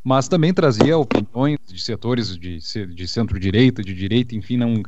mas 0.03 0.27
também 0.27 0.53
trazia 0.53 0.97
opiniões 0.97 1.59
de 1.67 1.81
setores 1.81 2.37
de, 2.37 2.59
de 2.87 3.07
centro-direita, 3.07 3.83
de 3.83 3.93
direita, 3.93 4.35
enfim, 4.35 4.57
não, 4.57 4.81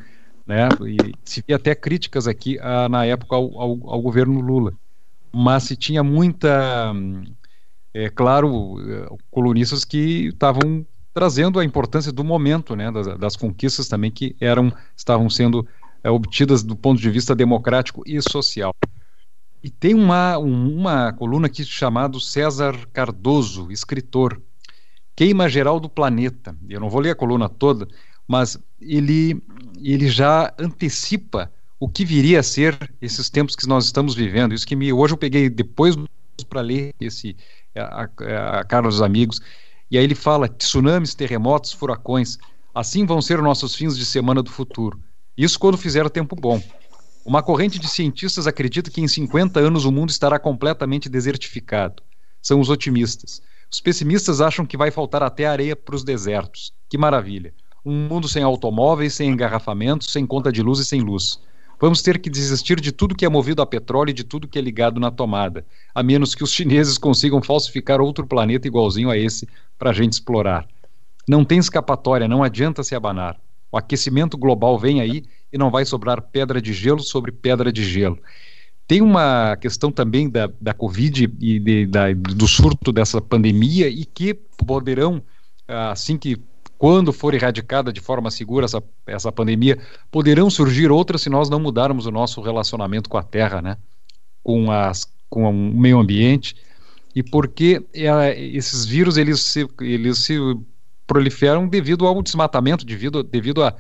né, 0.48 0.70
e 0.88 1.14
se 1.24 1.44
via 1.46 1.58
até 1.58 1.76
críticas 1.76 2.28
aqui 2.28 2.58
uh, 2.58 2.90
na 2.90 3.06
época 3.06 3.36
ao, 3.36 3.60
ao, 3.60 3.90
ao, 3.90 4.02
governo 4.02 4.40
Lula. 4.40 4.74
Mas 5.32 5.64
se 5.64 5.76
tinha 5.76 6.04
muita, 6.04 6.94
é 7.94 8.08
claro, 8.10 8.76
colunistas 9.32 9.84
que 9.84 10.28
estavam 10.28 10.86
trazendo 11.14 11.60
a 11.60 11.66
importância 11.66 12.12
do 12.12 12.24
momento, 12.24 12.76
né, 12.76 12.92
das, 12.92 13.18
das 13.18 13.36
conquistas 13.36 13.88
também 13.88 14.10
que 14.10 14.36
eram 14.40 14.74
estavam 14.96 15.30
sendo 15.30 15.68
é, 16.04 16.10
obtidas 16.10 16.64
do 16.64 16.76
ponto 16.76 17.02
de 17.02 17.10
vista 17.10 17.36
democrático 17.36 18.04
e 18.06 18.20
social. 18.22 18.74
E 19.64 19.70
tem 19.70 19.94
uma, 19.94 20.38
um, 20.38 20.76
uma 20.76 21.14
coluna 21.14 21.48
aqui 21.48 21.64
chamada 21.64 22.20
César 22.20 22.76
Cardoso, 22.92 23.72
escritor, 23.72 24.42
Queima 25.16 25.48
Geral 25.48 25.80
do 25.80 25.88
Planeta. 25.88 26.56
Eu 26.68 26.80
não 26.80 26.90
vou 26.90 27.00
ler 27.00 27.12
a 27.12 27.16
coluna 27.16 27.48
toda, 27.48 27.88
mas 28.28 28.58
ele, 28.82 29.42
ele 29.82 30.10
já 30.10 30.54
antecipa 30.60 31.52
o 31.80 31.88
que 31.88 32.04
viria 32.04 32.40
a 32.40 32.44
ser 32.44 32.78
esses 33.02 33.30
tempos 33.30 33.56
que 33.56 33.68
nós 33.68 33.86
estamos 33.86 34.16
vivendo. 34.16 34.54
Isso 34.54 34.68
que 34.68 34.76
me, 34.76 34.92
hoje 34.92 35.14
eu 35.14 35.18
peguei 35.18 35.50
depois 35.50 35.96
para 36.50 36.62
ler 36.62 36.94
esse 37.00 37.36
a, 37.76 38.04
a, 38.04 38.60
a 38.60 38.64
Carlos 38.64 39.02
Amigos 39.02 39.40
e 39.94 39.98
aí 39.98 40.04
ele 40.04 40.16
fala: 40.16 40.48
tsunamis, 40.48 41.14
terremotos, 41.14 41.72
furacões, 41.72 42.40
assim 42.74 43.06
vão 43.06 43.22
ser 43.22 43.40
nossos 43.44 43.76
fins 43.76 43.96
de 43.96 44.04
semana 44.04 44.42
do 44.42 44.50
futuro. 44.50 45.00
Isso 45.38 45.60
quando 45.60 45.78
fizer 45.78 46.10
tempo 46.10 46.36
bom. 46.36 46.60
Uma 47.24 47.44
corrente 47.44 47.78
de 47.78 47.88
cientistas 47.88 48.48
acredita 48.48 48.90
que 48.90 49.00
em 49.00 49.08
50 49.08 49.60
anos 49.60 49.86
o 49.86 49.92
mundo 49.92 50.10
estará 50.10 50.40
completamente 50.40 51.08
desertificado. 51.08 52.02
São 52.42 52.60
os 52.60 52.72
otimistas. 52.72 53.40
Os 53.72 53.80
pessimistas 53.80 54.42
acham 54.42 54.66
que 54.66 54.76
vai 54.76 54.90
faltar 54.90 55.22
até 55.22 55.46
areia 55.46 55.76
para 55.76 55.96
os 55.96 56.04
desertos. 56.04 56.74
Que 56.90 56.98
maravilha! 56.98 57.54
Um 57.86 58.08
mundo 58.08 58.28
sem 58.28 58.42
automóveis, 58.42 59.14
sem 59.14 59.30
engarrafamentos, 59.30 60.12
sem 60.12 60.26
conta 60.26 60.52
de 60.52 60.64
luz 60.64 60.80
e 60.80 60.86
sem 60.86 61.02
luz. 61.02 61.40
Vamos 61.84 62.02
ter 62.02 62.18
que 62.18 62.30
desistir 62.30 62.80
de 62.80 62.94
tudo 62.94 63.14
que 63.14 63.26
é 63.26 63.30
movido 63.30 63.62
a 63.62 63.66
petróleo 63.66 64.12
e 64.12 64.14
de 64.14 64.24
tudo 64.24 64.48
que 64.48 64.58
é 64.58 64.62
ligado 64.62 65.02
na 65.02 65.12
tomada, 65.12 65.66
a 65.94 66.02
menos 66.02 66.34
que 66.34 66.42
os 66.42 66.54
chineses 66.54 66.98
consigam 66.98 67.44
falsificar 67.44 68.00
outro 68.00 68.26
planeta 68.26 68.66
igualzinho 68.66 69.10
a 69.10 69.18
esse 69.18 69.50
para 69.78 69.90
a 69.90 69.94
gente 69.94 70.14
explorar. 70.14 70.66
Não 71.28 71.44
tem 71.44 71.60
escapatória, 71.60 72.26
não 72.26 72.42
adianta 72.42 72.86
se 72.86 72.96
abanar. 72.96 73.38
O 73.70 73.78
aquecimento 73.78 74.38
global 74.38 74.80
vem 74.80 75.02
aí 75.02 75.26
e 75.52 75.58
não 75.58 75.70
vai 75.70 75.84
sobrar 75.84 76.22
pedra 76.22 76.62
de 76.62 76.72
gelo 76.72 77.02
sobre 77.02 77.34
pedra 77.34 77.70
de 77.70 77.84
gelo. 77.84 78.18
Tem 78.88 79.02
uma 79.02 79.58
questão 79.58 79.92
também 79.92 80.30
da, 80.30 80.50
da 80.62 80.74
Covid 80.74 81.30
e 81.38 81.60
de, 81.60 81.86
da, 81.86 82.14
do 82.14 82.48
surto 82.48 82.94
dessa 82.94 83.20
pandemia 83.20 83.90
e 83.90 84.06
que 84.06 84.34
poderão, 84.34 85.22
assim 85.68 86.18
que 86.18 86.38
quando 86.84 87.14
for 87.14 87.34
erradicada 87.34 87.94
de 87.94 88.02
forma 88.02 88.30
segura 88.30 88.66
essa, 88.66 88.84
essa 89.08 89.32
pandemia, 89.32 89.80
poderão 90.12 90.50
surgir 90.50 90.92
outras 90.92 91.22
se 91.22 91.30
nós 91.30 91.50
não 91.50 91.58
mudarmos 91.58 92.06
o 92.06 92.12
nosso 92.12 92.42
relacionamento 92.42 93.10
com 93.10 93.18
a 93.18 93.24
Terra, 93.24 93.62
né? 93.62 93.78
com, 94.44 94.70
as, 94.70 95.08
com 95.30 95.50
o 95.50 95.54
meio 95.54 95.98
ambiente 95.98 96.58
e 97.16 97.24
porque 97.24 97.82
é, 97.94 98.38
esses 98.38 98.84
vírus 98.84 99.16
eles 99.16 99.40
se, 99.40 99.66
eles 99.80 100.26
se 100.26 100.38
proliferam 101.08 101.70
devido 101.70 102.06
ao 102.06 102.22
desmatamento, 102.22 102.86
devido, 102.86 103.24
devido 103.24 103.64
a, 103.64 103.74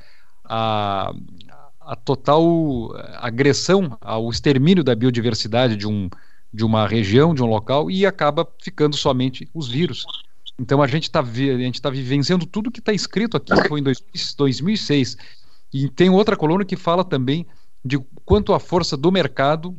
a, 0.45 1.13
a 1.81 1.97
total 1.97 2.33
agressão 3.17 3.97
ao 3.99 4.29
extermínio 4.29 4.81
da 4.81 4.95
biodiversidade 4.95 5.75
de, 5.75 5.85
um, 5.85 6.09
de 6.53 6.63
uma 6.63 6.87
região, 6.87 7.35
de 7.35 7.43
um 7.43 7.47
local, 7.47 7.91
e 7.91 8.05
acaba 8.05 8.47
ficando 8.61 8.95
somente 8.95 9.45
os 9.53 9.67
vírus. 9.67 10.05
Então 10.59 10.81
a 10.81 10.87
gente 10.87 11.03
está 11.03 11.21
tá 11.21 11.89
vivenciando 11.89 12.45
tudo 12.45 12.71
que 12.71 12.79
está 12.79 12.93
escrito 12.93 13.37
aqui, 13.37 13.53
que 13.53 13.67
foi 13.67 13.79
em 13.79 13.83
2006. 14.37 15.17
E 15.73 15.89
tem 15.89 16.09
outra 16.09 16.37
coluna 16.37 16.63
que 16.63 16.75
fala 16.75 17.03
também 17.03 17.47
de 17.83 17.99
quanto 18.23 18.53
a 18.53 18.59
força 18.59 18.95
do 18.95 19.11
mercado, 19.11 19.75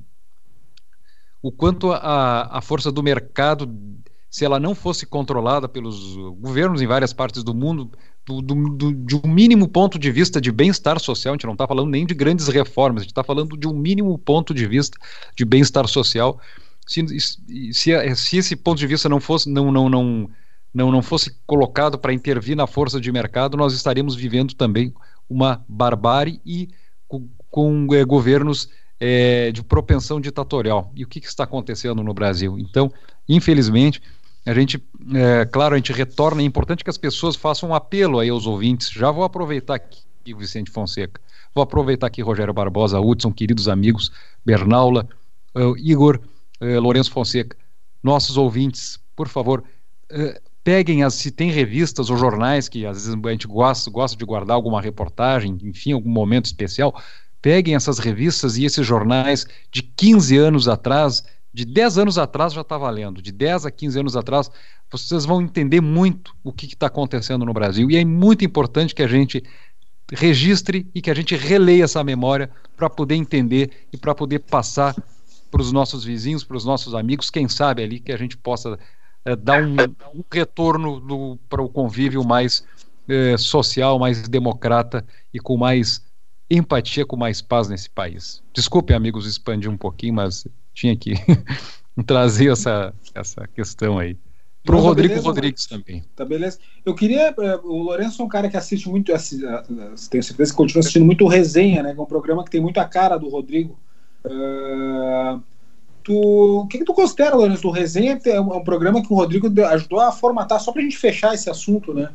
o 1.40 1.52
quanto 1.52 1.92
a, 1.92 2.58
a 2.58 2.60
força 2.60 2.90
do 2.90 3.02
mercado, 3.02 3.72
se 4.28 4.44
ela 4.44 4.58
não 4.58 4.74
fosse 4.74 5.06
controlada 5.06 5.68
pelos 5.68 6.16
governos 6.38 6.82
em 6.82 6.86
várias 6.86 7.12
partes 7.12 7.44
do 7.44 7.54
mundo, 7.54 7.90
do, 8.26 8.40
do, 8.40 8.68
do, 8.70 8.92
de 8.92 9.16
um 9.16 9.28
mínimo 9.28 9.68
ponto 9.68 9.98
de 9.98 10.10
vista 10.10 10.40
de 10.40 10.50
bem-estar 10.50 10.98
social, 10.98 11.32
a 11.32 11.36
gente 11.36 11.46
não 11.46 11.52
está 11.52 11.68
falando 11.68 11.90
nem 11.90 12.04
de 12.04 12.14
grandes 12.14 12.48
reformas, 12.48 13.02
a 13.02 13.04
gente 13.04 13.12
está 13.12 13.22
falando 13.22 13.56
de 13.56 13.68
um 13.68 13.74
mínimo 13.74 14.18
ponto 14.18 14.52
de 14.52 14.66
vista 14.66 14.98
de 15.36 15.44
bem-estar 15.44 15.86
social. 15.86 16.40
Se, 16.86 17.06
se, 17.20 17.72
se, 18.14 18.36
esse 18.36 18.56
ponto 18.56 18.78
de 18.78 18.86
vista 18.86 19.08
não 19.08 19.20
fosse, 19.20 19.48
não, 19.48 19.70
não, 19.70 19.88
não, 19.88 20.30
não, 20.74 20.90
não 20.90 21.00
fosse 21.00 21.36
colocado 21.46 21.96
para 21.96 22.12
intervir 22.12 22.56
na 22.56 22.66
força 22.66 23.00
de 23.00 23.12
mercado, 23.12 23.56
nós 23.56 23.72
estaríamos 23.72 24.16
vivendo 24.16 24.54
também 24.54 24.92
uma 25.30 25.64
barbárie 25.68 26.40
e 26.44 26.68
com, 27.06 27.28
com 27.48 27.86
é, 27.94 28.04
governos 28.04 28.68
é, 28.98 29.52
de 29.52 29.62
propensão 29.62 30.20
ditatorial. 30.20 30.90
E 30.96 31.04
o 31.04 31.06
que, 31.06 31.20
que, 31.20 31.28
está 31.28 31.44
acontecendo 31.44 32.02
no 32.02 32.12
Brasil? 32.12 32.58
Então, 32.58 32.92
infelizmente, 33.28 34.02
a 34.44 34.52
gente, 34.52 34.82
é, 35.14 35.44
claro, 35.46 35.74
a 35.74 35.78
gente 35.78 35.92
retorna. 35.92 36.42
É 36.42 36.44
importante 36.44 36.82
que 36.82 36.90
as 36.90 36.98
pessoas 36.98 37.36
façam 37.36 37.70
um 37.70 37.74
apelo 37.74 38.18
aí 38.18 38.28
aos 38.28 38.46
ouvintes. 38.46 38.90
Já 38.90 39.12
vou 39.12 39.22
aproveitar 39.22 39.76
aqui, 39.76 40.02
Vicente 40.36 40.70
Fonseca. 40.70 41.20
Vou 41.54 41.62
aproveitar 41.62 42.08
aqui, 42.08 42.20
Rogério 42.20 42.52
Barbosa, 42.52 43.00
Hudson, 43.00 43.32
queridos 43.32 43.68
amigos, 43.68 44.10
Bernaula, 44.44 45.08
Igor, 45.78 46.20
Lourenço 46.60 47.12
Fonseca. 47.12 47.56
Nossos 48.02 48.36
ouvintes, 48.36 48.98
por 49.14 49.28
favor, 49.28 49.62
peguem 50.64 51.04
as, 51.04 51.14
se 51.14 51.30
tem 51.30 51.50
revistas 51.50 52.08
ou 52.08 52.16
jornais 52.16 52.68
que 52.68 52.86
às 52.86 52.96
vezes 52.96 53.14
a 53.14 53.30
gente 53.30 53.46
gosta, 53.46 53.90
gosta 53.90 54.16
de 54.16 54.24
guardar 54.24 54.56
alguma 54.56 54.80
reportagem, 54.80 55.58
enfim, 55.62 55.92
algum 55.92 56.10
momento 56.10 56.46
especial, 56.46 56.98
peguem 57.42 57.74
essas 57.74 57.98
revistas 57.98 58.56
e 58.56 58.64
esses 58.64 58.84
jornais 58.86 59.46
de 59.70 59.82
15 59.82 60.38
anos 60.38 60.66
atrás, 60.66 61.22
de 61.52 61.66
10 61.66 61.98
anos 61.98 62.18
atrás 62.18 62.54
já 62.54 62.62
está 62.62 62.78
valendo, 62.78 63.20
de 63.20 63.30
10 63.30 63.66
a 63.66 63.70
15 63.70 64.00
anos 64.00 64.16
atrás, 64.16 64.50
vocês 64.90 65.26
vão 65.26 65.42
entender 65.42 65.82
muito 65.82 66.34
o 66.42 66.50
que 66.50 66.64
está 66.64 66.86
acontecendo 66.86 67.44
no 67.44 67.52
Brasil. 67.52 67.90
E 67.90 67.96
é 67.96 68.04
muito 68.04 68.44
importante 68.44 68.94
que 68.94 69.02
a 69.02 69.06
gente 69.06 69.44
registre 70.10 70.88
e 70.94 71.02
que 71.02 71.10
a 71.10 71.14
gente 71.14 71.36
releia 71.36 71.84
essa 71.84 72.02
memória 72.02 72.50
para 72.76 72.88
poder 72.88 73.16
entender 73.16 73.86
e 73.92 73.96
para 73.96 74.14
poder 74.14 74.38
passar 74.40 74.94
para 75.50 75.60
os 75.60 75.70
nossos 75.70 76.04
vizinhos, 76.04 76.42
para 76.42 76.56
os 76.56 76.64
nossos 76.64 76.94
amigos, 76.94 77.30
quem 77.30 77.48
sabe 77.48 77.82
ali 77.82 78.00
que 78.00 78.12
a 78.12 78.16
gente 78.16 78.36
possa 78.36 78.78
é, 79.24 79.34
dar 79.34 79.62
um, 79.62 79.74
um 80.14 80.24
retorno 80.30 81.38
para 81.48 81.62
o 81.62 81.68
convívio 81.68 82.24
mais 82.24 82.64
é, 83.08 83.36
social, 83.36 83.98
mais 83.98 84.28
democrata 84.28 85.04
e 85.32 85.38
com 85.38 85.56
mais 85.56 86.02
empatia, 86.50 87.06
com 87.06 87.16
mais 87.16 87.40
paz 87.40 87.68
nesse 87.68 87.88
país. 87.88 88.42
Desculpe, 88.52 88.92
amigos, 88.92 89.26
expandir 89.26 89.70
um 89.70 89.76
pouquinho, 89.76 90.14
mas 90.14 90.46
tinha 90.72 90.96
que 90.96 91.14
trazer 92.06 92.52
essa, 92.52 92.94
essa 93.14 93.46
questão 93.48 93.98
aí. 93.98 94.16
Para 94.64 94.76
o 94.76 94.78
tá 94.78 94.84
Rodrigo 94.84 95.08
beleza, 95.10 95.28
Rodrigues 95.28 95.66
também. 95.66 96.04
Tá 96.16 96.24
beleza. 96.24 96.58
Eu 96.86 96.94
queria. 96.94 97.34
É, 97.38 97.56
o 97.56 97.82
Lourenço 97.82 98.22
é 98.22 98.24
um 98.24 98.28
cara 98.28 98.48
que 98.48 98.56
assiste 98.56 98.88
muito. 98.88 99.12
Assiste, 99.12 99.44
tenho 100.10 100.22
certeza 100.22 100.52
que 100.52 100.56
continua 100.56 100.80
assistindo 100.80 101.04
muito 101.04 101.26
resenha, 101.26 101.82
né? 101.82 101.92
Que 101.92 102.00
é 102.00 102.02
um 102.02 102.06
programa 102.06 102.42
que 102.42 102.50
tem 102.50 102.62
muito 102.62 102.78
a 102.78 102.86
cara 102.86 103.18
do 103.18 103.28
Rodrigo. 103.28 103.78
Uh, 104.24 105.42
Tu, 106.04 106.12
o 106.14 106.66
que, 106.66 106.78
que, 106.78 106.84
tu 106.84 106.92
considera, 106.92 107.34
Lourenço, 107.34 107.62
do 107.62 107.70
Resenha? 107.70 108.20
É 108.26 108.38
um, 108.38 108.62
programa 108.62 109.02
que 109.02 109.10
o 109.10 109.16
Rodrigo 109.16 109.48
ajudou 109.64 110.00
a 110.00 110.12
formatar, 110.12 110.60
só 110.60 110.70
para 110.70 110.82
a 110.82 110.84
gente 110.84 110.98
fechar 110.98 111.34
esse 111.34 111.48
assunto, 111.48 111.94
né? 111.94 112.10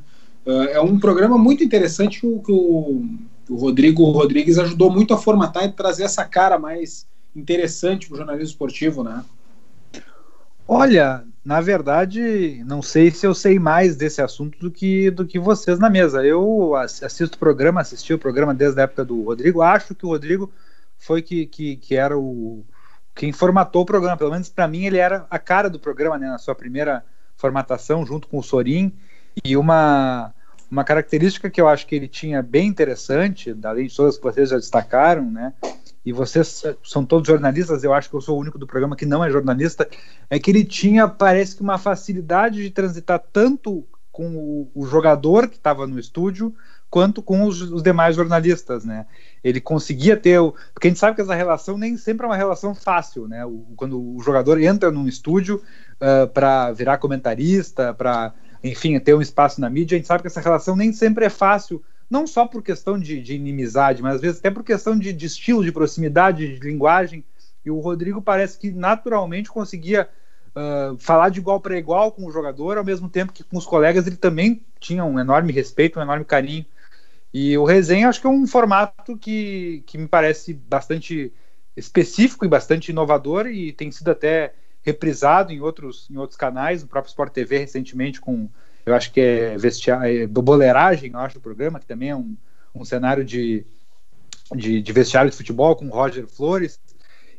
Uh, 0.45 0.63
é 0.65 0.80
um 0.80 0.99
programa 0.99 1.39
muito 1.39 1.63
interessante 1.63 2.19
que 2.19 2.28
o, 2.28 2.39
que 2.39 2.52
o, 2.52 3.04
o 3.49 3.56
Rodrigo 3.56 4.04
Rodrigues 4.12 4.60
ajudou 4.60 4.91
muito 4.91 5.12
a 5.12 5.17
formatar 5.17 5.65
e 5.65 5.71
trazer 5.71 6.04
essa 6.04 6.23
cara 6.23 6.60
mais 6.60 7.08
interessante 7.36 8.08
para 8.08 8.13
o 8.13 8.17
jornalismo 8.17 8.52
esportivo, 8.52 9.04
né? 9.04 9.25
Olha, 10.67 11.23
na 11.43 11.60
verdade, 11.60 12.63
não 12.67 12.80
sei 12.80 13.10
se 13.10 13.25
eu 13.25 13.34
sei 13.34 13.58
mais 13.58 13.95
desse 13.95 14.21
assunto 14.21 14.60
do 14.60 14.69
que, 14.69 15.10
do 15.10 15.25
que 15.25 15.39
vocês 15.39 15.80
na 15.80 15.89
mesa. 15.89 16.23
Eu 16.23 16.75
assisto 16.75 17.36
o 17.36 17.39
programa, 17.39 17.82
assisti 17.82 18.13
o 18.13 18.19
programa 18.19 18.54
desde 18.54 18.80
a 18.80 18.84
época 18.84 19.04
do 19.04 19.23
Rodrigo. 19.23 19.63
Acho 19.63 19.95
que 19.95 20.06
o 20.06 20.10
Rodrigo 20.10 20.52
foi 20.99 21.23
que, 21.23 21.47
que, 21.47 21.75
que 21.78 21.95
era 21.95 22.15
o, 22.15 22.63
quem 23.15 23.32
formatou 23.32 23.82
o 23.82 23.86
programa. 23.86 24.17
Pelo 24.17 24.32
menos 24.32 24.50
para 24.50 24.67
mim, 24.67 24.86
ele 24.86 24.98
era 24.98 25.26
a 25.30 25.39
cara 25.39 25.69
do 25.69 25.80
programa, 25.80 26.17
né, 26.17 26.28
na 26.28 26.38
sua 26.38 26.56
primeira 26.56 27.04
formatação, 27.36 28.06
junto 28.06 28.28
com 28.28 28.38
o 28.38 28.43
Sorin. 28.43 28.93
E 29.43 29.56
uma, 29.56 30.34
uma 30.69 30.84
característica 30.84 31.50
que 31.50 31.60
eu 31.60 31.67
acho 31.67 31.88
que 31.88 31.95
ele 31.95 32.08
tinha 32.08 32.41
bem 32.41 32.67
interessante, 32.67 33.56
além 33.63 33.88
de 33.88 33.95
todas 33.95 34.17
que 34.17 34.24
vocês 34.24 34.50
já 34.50 34.58
destacaram, 34.58 35.30
né? 35.30 35.54
E 36.06 36.13
vocês 36.13 36.63
são 36.84 37.06
todos 37.06 37.28
jornalistas, 37.28 37.84
eu 37.84 37.93
acho 37.93 38.10
que 38.10 38.15
eu 38.15 38.22
sou 38.22 38.38
o 38.38 38.41
único 38.41 38.58
do 38.58 38.65
programa 38.65 38.95
que 38.95 39.06
não 39.06 39.24
é 39.24 39.30
jornalista, 39.30 39.88
é 40.30 40.39
que 40.39 40.50
ele 40.50 40.63
tinha, 40.63 41.08
parece 41.08 41.56
que, 41.56 41.62
uma 41.62 41.78
facilidade 41.78 42.63
de 42.63 42.69
transitar 42.69 43.22
tanto 43.32 43.86
com 44.12 44.36
o, 44.36 44.72
o 44.74 44.86
jogador 44.86 45.48
que 45.48 45.58
estava 45.58 45.86
no 45.86 46.00
estúdio, 46.00 46.56
quanto 46.89 47.21
com 47.21 47.43
os, 47.43 47.62
os, 47.62 47.84
demais 47.84 48.15
jornalistas, 48.15 48.84
né? 48.84 49.06
Ele 49.43 49.62
conseguia 49.62 50.17
ter 50.17 50.39
o, 50.39 50.54
porque 50.73 50.88
a 50.88 50.89
gente 50.89 50.99
sabe 50.99 51.15
que 51.15 51.21
essa 51.21 51.36
relação 51.36 51.78
nem 51.78 51.95
sempre 51.95 52.25
é 52.25 52.30
uma 52.30 52.36
relação 52.36 52.73
fácil, 52.73 53.28
né? 53.28 53.45
O, 53.45 53.65
quando 53.75 54.02
o 54.02 54.19
jogador 54.21 54.60
entra 54.60 54.89
num 54.89 55.08
estúdio 55.08 55.62
uh, 56.02 56.28
para 56.28 56.71
virar 56.71 56.97
comentarista, 56.97 57.93
para 57.93 58.34
enfim 58.63 58.99
ter 58.99 59.13
um 59.13 59.21
espaço 59.21 59.62
na 59.62 59.69
mídia, 59.69 59.95
a 59.95 59.99
gente 59.99 60.08
sabe 60.08 60.21
que 60.21 60.28
essa 60.28 60.41
relação 60.41 60.75
nem 60.75 60.91
sempre 60.91 61.25
é 61.25 61.30
fácil, 61.30 61.82
não 62.10 62.25
só 62.25 62.47
por 62.47 62.63
questão 62.63 62.99
de, 62.99 63.21
de 63.21 63.36
inimizade, 63.36 64.02
mas 64.02 64.15
às 64.15 64.21
vezes 64.21 64.39
até 64.39 64.49
por 64.49 64.63
questão 64.63 64.97
de, 64.97 65.13
de 65.13 65.25
estilo, 65.28 65.63
de 65.63 65.71
proximidade, 65.71 66.58
de 66.58 66.67
linguagem. 66.67 67.23
E 67.63 67.69
o 67.69 67.80
Rodrigo 67.80 68.21
parece 68.21 68.58
que 68.58 68.71
naturalmente 68.71 69.49
conseguia 69.49 70.10
Uh, 70.49 70.97
falar 70.97 71.30
de 71.30 71.39
igual 71.39 71.62
para 71.62 71.78
igual 71.78 72.12
com 72.12 72.25
o 72.25 72.32
jogador, 72.32 72.75
ao 72.75 72.84
mesmo 72.84 73.08
tempo 73.08 73.32
que 73.32 73.43
com 73.43 73.56
os 73.56 73.67
colegas 73.67 74.08
ele 74.08 74.17
também 74.17 74.65
tinha 74.80 75.06
um 75.06 75.19
enorme 75.19 75.54
respeito, 75.54 75.99
um 75.99 76.02
enorme 76.02 76.25
carinho. 76.25 76.65
E 77.34 77.58
o 77.58 77.63
resenha 77.63 78.10
acho 78.10 78.22
que 78.22 78.28
é 78.28 78.30
um 78.30 78.48
formato 78.48 79.18
que, 79.18 79.84
que 79.86 79.98
me 79.98 80.08
parece 80.08 80.54
bastante 80.54 81.32
específico 81.76 82.46
e 82.46 82.50
bastante 82.50 82.89
inovador 82.89 83.48
e 83.48 83.72
tem 83.72 83.92
sido 83.92 84.10
até 84.10 84.54
reprisado 84.82 85.52
em 85.52 85.62
outros, 85.62 86.10
em 86.10 86.18
outros 86.18 86.38
canais, 86.38 86.82
no 86.82 86.89
próprio 86.89 87.10
Sport 87.10 87.32
TV 87.32 87.60
recentemente 87.60 88.20
com, 88.20 88.50
eu 88.86 88.96
acho 88.96 89.12
que 89.12 89.20
é, 89.20 89.58
vestiário, 89.58 90.24
é 90.24 90.28
Boleiragem, 90.28 91.12
eu 91.13 91.20
acho, 91.20 91.38
o 91.38 91.42
programa, 91.42 91.80
que 91.80 91.86
também 91.86 92.10
é 92.10 92.15
um, 92.15 92.36
um 92.74 92.84
cenário 92.84 93.24
de, 93.24 93.65
de, 94.56 94.82
de 94.82 94.94
vestiário 94.94 95.30
de 95.30 95.38
futebol 95.38 95.76
com 95.76 95.89
Roger 95.89 96.28
Flores. 96.28 96.80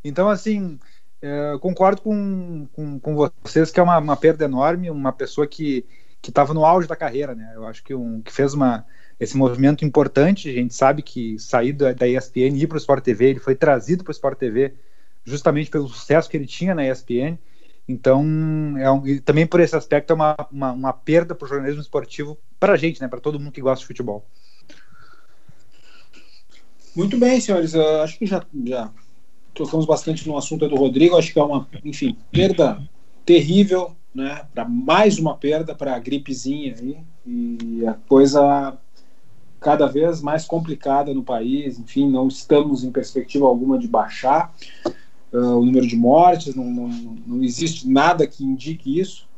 Então, 0.05 0.29
assim, 0.29 0.79
é, 1.21 1.57
concordo 1.61 2.03
com, 2.03 2.67
com, 2.73 3.01
com, 3.01 3.31
vocês 3.43 3.71
que 3.71 3.81
é 3.81 3.83
uma, 3.83 3.99
uma 3.99 4.17
perda 4.17 4.45
enorme, 4.45 4.91
uma 4.91 5.13
pessoa 5.13 5.47
que 5.47 5.85
estava 6.27 6.55
no 6.55 6.65
auge 6.65 6.87
da 6.87 6.97
carreira, 6.97 7.35
né? 7.35 7.53
Eu 7.55 7.67
acho 7.67 7.83
que, 7.83 7.95
um, 7.95 8.21
que 8.21 8.33
fez 8.33 8.55
uma, 8.55 8.87
esse 9.21 9.37
movimento 9.37 9.85
importante. 9.85 10.49
A 10.49 10.53
gente 10.53 10.75
sabe 10.75 11.03
que 11.03 11.39
sair 11.39 11.75
da, 11.75 11.93
da 11.93 12.09
ESPN 12.09 12.57
e 12.57 12.63
ir 12.63 12.67
para 12.67 12.77
o 12.77 12.79
Sport 12.79 13.05
TV, 13.05 13.27
ele 13.27 13.39
foi 13.39 13.55
trazido 13.55 14.03
para 14.03 14.11
o 14.11 14.15
Sport 14.15 14.39
TV 14.39 14.75
justamente 15.23 15.71
pelo 15.71 15.87
sucesso 15.87 16.29
que 16.29 16.37
ele 16.37 16.47
tinha 16.47 16.75
na 16.75 16.89
ESPN. 16.89 17.39
Então, 17.87 18.25
é 18.79 18.91
um, 18.91 19.03
também 19.19 19.47
por 19.47 19.61
esse 19.61 19.77
aspecto, 19.77 20.13
é 20.13 20.15
uma, 20.15 20.37
uma, 20.51 20.73
uma 20.73 20.93
perda 20.93 21.35
para 21.35 21.45
o 21.45 21.49
jornalismo 21.49 21.83
esportivo 21.83 22.39
para 22.59 22.73
a 22.73 22.77
gente, 22.77 23.01
né, 23.01 23.09
para 23.09 23.21
todo 23.21 23.39
mundo 23.39 23.53
que 23.53 23.61
gosta 23.61 23.81
de 23.81 23.87
futebol. 23.87 24.25
Muito 26.95 27.19
bem, 27.19 27.41
senhores. 27.41 27.75
Eu 27.75 28.03
acho 28.03 28.19
que 28.19 28.27
já, 28.27 28.45
já 28.65 28.91
tocamos 29.53 29.87
bastante 29.87 30.27
no 30.27 30.37
assunto 30.37 30.69
do 30.69 30.77
Rodrigo. 30.77 31.17
Acho 31.17 31.33
que 31.33 31.39
é 31.39 31.43
uma, 31.43 31.69
enfim, 31.85 32.17
perda 32.33 32.83
terrível, 33.25 33.95
né? 34.15 34.47
Para 34.53 34.65
mais 34.65 35.19
uma 35.19 35.37
perda 35.37 35.75
para 35.75 35.95
a 35.95 35.99
gripezinha 35.99 36.75
aí. 36.79 36.99
E 37.27 37.87
a 37.87 37.95
coisa 37.95 38.77
cada 39.61 39.87
vez 39.87 40.23
mais 40.23 40.45
complicada 40.45 41.13
no 41.13 41.23
país. 41.23 41.79
Enfim, 41.79 42.11
não 42.11 42.29
estamos 42.29 42.83
em 42.83 42.91
perspectiva 42.91 43.47
alguma 43.47 43.79
de 43.79 43.87
baixar 43.87 44.53
uh, 45.33 45.59
o 45.59 45.65
número 45.65 45.87
de 45.87 45.97
mortes, 45.97 46.55
não, 46.55 46.65
não, 46.65 46.89
não, 47.27 47.43
existe 47.43 47.89
nada 47.89 48.27
que 48.27 48.45
indique 48.45 48.99
isso. 48.99 49.29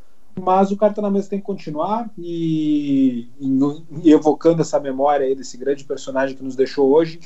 Mas 0.41 0.71
o 0.71 0.77
cartão 0.79 1.03
na 1.03 1.11
mesa 1.11 1.29
tem 1.29 1.39
que 1.39 1.45
continuar 1.45 2.11
e, 2.17 3.29
e, 3.39 3.47
e, 4.03 4.13
evocando 4.13 4.63
essa 4.63 4.81
memória 4.81 5.27
aí 5.27 5.35
desse 5.35 5.59
grande 5.59 5.85
personagem 5.85 6.35
que 6.35 6.43
nos 6.43 6.57
deixou 6.57 6.91
hoje, 6.91 7.21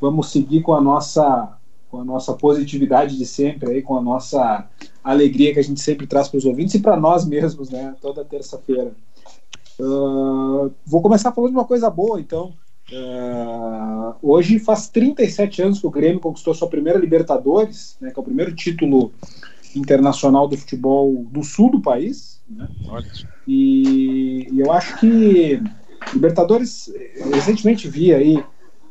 vamos 0.00 0.30
seguir 0.30 0.62
com 0.62 0.72
a 0.72 0.80
nossa 0.80 1.58
com 1.90 2.00
a 2.00 2.04
nossa 2.04 2.32
positividade 2.32 3.16
de 3.16 3.24
sempre 3.24 3.70
aí, 3.70 3.82
com 3.82 3.96
a 3.96 4.02
nossa 4.02 4.68
alegria 5.02 5.52
que 5.52 5.60
a 5.60 5.64
gente 5.64 5.80
sempre 5.80 6.08
traz 6.08 6.28
para 6.28 6.38
os 6.38 6.44
ouvintes 6.44 6.74
e 6.74 6.80
para 6.80 6.96
nós 6.96 7.24
mesmos, 7.24 7.70
né? 7.70 7.94
Toda 8.00 8.24
terça-feira. 8.24 8.92
Uh, 9.78 10.72
vou 10.86 11.02
começar 11.02 11.32
falando 11.32 11.50
de 11.50 11.56
uma 11.56 11.64
coisa 11.64 11.90
boa, 11.90 12.20
então. 12.20 12.54
Uh, 12.92 14.14
hoje 14.22 14.58
faz 14.58 14.88
37 14.88 15.62
anos 15.62 15.80
que 15.80 15.86
o 15.86 15.90
Grêmio 15.90 16.20
conquistou 16.20 16.54
sua 16.54 16.68
primeira 16.68 16.98
Libertadores, 16.98 17.96
né, 18.00 18.10
que 18.10 18.18
é 18.18 18.20
o 18.20 18.24
primeiro 18.24 18.54
título 18.54 19.12
internacional 19.74 20.46
do 20.46 20.56
futebol 20.56 21.24
do 21.30 21.42
sul 21.42 21.70
do 21.70 21.80
país. 21.80 22.42
Né? 22.48 22.68
E, 23.48 24.48
e 24.52 24.60
eu 24.60 24.70
acho 24.70 24.98
que 24.98 25.60
Libertadores, 26.12 26.92
recentemente 27.32 27.88
vi 27.88 28.12
aí 28.12 28.44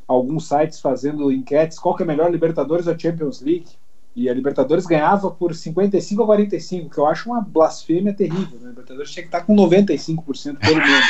alguns 0.07 0.47
sites 0.47 0.79
fazendo 0.79 1.31
enquetes 1.31 1.79
qual 1.79 1.95
que 1.95 2.03
é 2.03 2.05
melhor 2.05 2.31
Libertadores 2.31 2.87
ou 2.87 2.97
Champions 2.97 3.41
League. 3.41 3.67
E 4.15 4.29
a 4.29 4.33
Libertadores 4.33 4.85
ganhava 4.85 5.31
por 5.31 5.55
55 5.55 6.21
a 6.21 6.25
45, 6.27 6.89
que 6.89 6.97
eu 6.99 7.07
acho 7.07 7.29
uma 7.29 7.41
blasfêmia 7.41 8.13
terrível. 8.13 8.59
Né? 8.59 8.67
A 8.67 8.69
Libertadores 8.69 9.09
tinha 9.11 9.23
que 9.23 9.27
estar 9.27 9.41
com 9.41 9.55
95% 9.55 10.57
pelo 10.59 10.77
menos. 10.77 11.05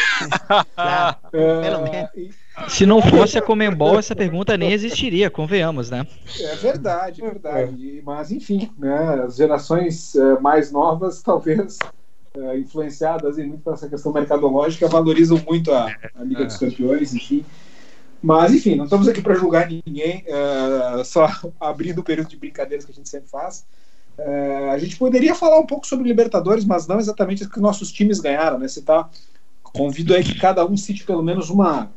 uh, 0.50 1.32
pelo 1.32 1.84
menos. 1.84 2.10
E... 2.16 2.30
Se 2.70 2.86
não 2.86 3.02
fosse 3.02 3.38
a 3.38 3.42
Comembol, 3.42 4.00
essa 4.00 4.16
pergunta 4.16 4.56
nem 4.56 4.72
existiria, 4.72 5.30
convenhamos, 5.30 5.90
né? 5.90 6.08
É 6.40 6.56
verdade, 6.56 7.22
é 7.22 7.30
verdade. 7.30 8.02
Mas, 8.06 8.32
enfim, 8.32 8.72
né, 8.78 9.24
as 9.26 9.36
gerações 9.36 10.16
uh, 10.16 10.40
mais 10.40 10.72
novas, 10.72 11.22
talvez 11.22 11.80
uh, 12.38 12.58
influenciadas 12.58 13.38
muito 13.38 13.60
por 13.60 13.74
essa 13.74 13.90
questão 13.90 14.14
mercadológica, 14.14 14.88
valorizam 14.88 15.42
muito 15.46 15.74
a, 15.74 15.94
a 16.16 16.24
Liga 16.24 16.46
dos 16.46 16.56
Campeões, 16.56 17.14
enfim. 17.14 17.44
Mas, 18.24 18.54
enfim, 18.54 18.76
não 18.76 18.86
estamos 18.86 19.06
aqui 19.10 19.22
para 19.22 19.36
julgar 19.36 19.70
ninguém, 19.70 20.24
uh, 20.30 21.04
só 21.04 21.28
abrindo 21.60 22.00
o 22.00 22.04
período 22.04 22.30
de 22.30 22.38
brincadeiras 22.38 22.86
que 22.86 22.92
a 22.94 22.96
gente 22.96 23.10
sempre 23.10 23.30
faz. 23.30 23.66
Uh, 24.18 24.70
a 24.72 24.78
gente 24.78 24.96
poderia 24.96 25.36
falar 25.36 25.60
um 25.60 25.66
pouco 25.66 25.86
sobre 25.86 26.08
Libertadores, 26.08 26.64
mas 26.64 26.88
não 26.88 27.00
exatamente 27.00 27.44
o 27.44 27.50
que 27.50 27.60
nossos 27.60 27.92
times 27.92 28.22
ganharam, 28.22 28.58
né? 28.58 28.66
Você 28.70 28.82
tá 28.82 29.10
convido 29.62 30.16
aí 30.16 30.24
que 30.24 30.40
cada 30.40 30.66
um 30.66 30.78
cite 30.78 31.04
pelo 31.04 31.22
menos 31.22 31.50
uma 31.50 31.92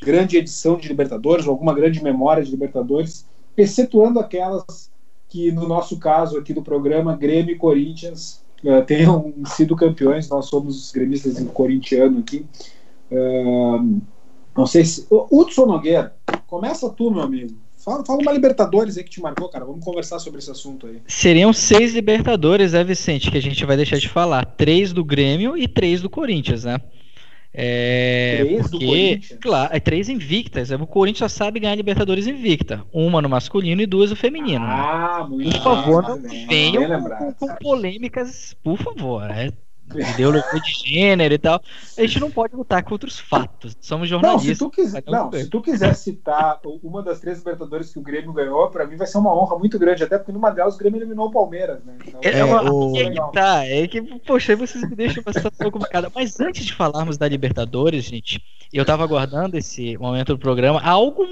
grande 0.00 0.36
edição 0.36 0.76
de 0.76 0.86
Libertadores, 0.86 1.46
ou 1.46 1.50
alguma 1.50 1.74
grande 1.74 2.00
memória 2.00 2.44
de 2.44 2.50
Libertadores, 2.52 3.26
excetuando 3.56 4.20
aquelas 4.20 4.88
que, 5.28 5.50
no 5.50 5.66
nosso 5.66 5.98
caso 5.98 6.38
aqui 6.38 6.54
do 6.54 6.62
programa, 6.62 7.16
Grêmio 7.16 7.56
e 7.56 7.58
Corinthians 7.58 8.40
uh, 8.62 8.84
tenham 8.86 9.34
sido 9.46 9.74
campeões. 9.74 10.28
Nós 10.28 10.46
somos 10.46 10.78
os 10.78 10.92
gremistas 10.92 11.42
corintiano 11.52 12.20
aqui. 12.20 12.46
Uh, 13.10 14.00
não 14.56 14.66
sei 14.66 14.84
se. 14.84 15.06
Hudson 15.10 15.66
Nogueira, 15.66 16.14
começa 16.46 16.88
tu, 16.90 17.10
meu 17.10 17.22
amigo. 17.22 17.54
Fala, 17.84 18.04
fala 18.04 18.22
uma 18.22 18.32
Libertadores 18.32 18.96
aí 18.96 19.02
que 19.02 19.10
te 19.10 19.20
marcou, 19.20 19.48
cara. 19.48 19.64
Vamos 19.64 19.84
conversar 19.84 20.20
sobre 20.20 20.38
esse 20.38 20.50
assunto 20.50 20.86
aí. 20.86 21.02
Seriam 21.06 21.52
seis 21.52 21.94
Libertadores, 21.94 22.72
né, 22.72 22.84
Vicente? 22.84 23.30
Que 23.30 23.38
a 23.38 23.42
gente 23.42 23.64
vai 23.64 23.76
deixar 23.76 23.98
de 23.98 24.08
falar. 24.08 24.44
Três 24.44 24.92
do 24.92 25.04
Grêmio 25.04 25.56
e 25.56 25.66
três 25.66 26.00
do 26.00 26.08
Corinthians, 26.08 26.62
né? 26.62 26.78
É, 27.54 28.38
três 28.38 28.62
porque, 28.62 28.78
do 28.78 28.86
Corinthians? 28.86 29.38
Claro, 29.40 29.74
é 29.74 29.80
três 29.80 30.08
invictas. 30.08 30.70
O 30.70 30.86
Corinthians 30.86 31.32
só 31.32 31.44
sabe 31.44 31.58
ganhar 31.58 31.74
Libertadores 31.74 32.28
invicta. 32.28 32.84
Uma 32.92 33.20
no 33.20 33.28
masculino 33.28 33.82
e 33.82 33.86
duas 33.86 34.10
no 34.10 34.16
feminino. 34.16 34.64
Né? 34.64 34.72
Ah, 34.72 35.26
muito 35.28 35.50
Por 35.50 35.62
favor, 35.62 36.02
não 36.08 36.22
venham 36.46 37.02
com, 37.18 37.32
com, 37.34 37.56
polêmicas, 37.56 38.56
por 38.62 38.78
favor. 38.78 39.28
É 39.28 39.50
ideologia 40.00 40.60
de 40.60 40.72
gênero 40.72 41.34
e 41.34 41.38
tal. 41.38 41.60
A 41.96 42.00
gente 42.00 42.20
não 42.20 42.30
pode 42.30 42.54
lutar 42.54 42.82
contra 42.82 43.08
os 43.08 43.18
fatos. 43.18 43.76
Somos 43.80 44.08
jornalistas. 44.08 44.46
Não, 44.46 44.54
se 44.54 44.58
tu 44.58 44.70
quiser, 44.70 45.04
não, 45.06 45.32
se 45.32 45.50
tu 45.50 45.60
quiser 45.60 45.94
citar 45.94 46.60
uma 46.82 47.02
das 47.02 47.20
três 47.20 47.38
Libertadores 47.38 47.92
que 47.92 47.98
o 47.98 48.02
Grêmio 48.02 48.32
ganhou, 48.32 48.68
para 48.70 48.86
mim 48.86 48.96
vai 48.96 49.06
ser 49.06 49.18
uma 49.18 49.34
honra 49.34 49.58
muito 49.58 49.78
grande, 49.78 50.04
até 50.04 50.18
porque 50.18 50.32
numa 50.32 50.50
delas 50.50 50.74
o 50.74 50.78
Grêmio 50.78 50.98
eliminou 50.98 51.26
o 51.26 51.30
Palmeiras, 51.30 51.84
né? 51.84 51.96
Então, 52.06 52.20
é, 52.22 52.38
é, 52.38 52.44
uma, 52.44 52.72
o... 52.72 52.96
é, 52.96 53.10
que 53.10 53.32
tá, 53.32 53.66
é 53.66 53.88
que, 53.88 54.02
poxa, 54.20 54.56
vocês 54.56 54.88
me 54.88 54.96
deixam 54.96 55.22
uma 55.24 55.32
situação 55.32 55.70
complicada. 55.70 56.10
Mas 56.14 56.40
antes 56.40 56.64
de 56.64 56.74
falarmos 56.74 57.16
da 57.18 57.28
Libertadores, 57.28 58.04
gente, 58.04 58.42
eu 58.72 58.84
tava 58.84 59.04
aguardando 59.04 59.56
esse 59.56 59.96
momento 59.98 60.34
do 60.34 60.38
programa, 60.38 60.80
algo 60.80 61.26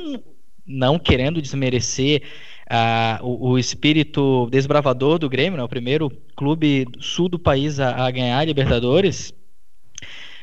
não 0.66 0.98
querendo 0.98 1.42
desmerecer 1.42 2.22
uh, 2.70 3.26
o, 3.26 3.50
o, 3.50 3.58
espírito 3.58 4.48
desbravador 4.50 5.18
do 5.18 5.28
Grêmio, 5.28 5.58
né, 5.58 5.64
o 5.64 5.68
primeiro 5.68 6.10
clube 6.36 6.86
sul 7.00 7.28
do 7.28 7.38
país 7.38 7.80
a, 7.80 8.06
a, 8.06 8.10
ganhar 8.10 8.38
a 8.38 8.44
Libertadores. 8.44 9.34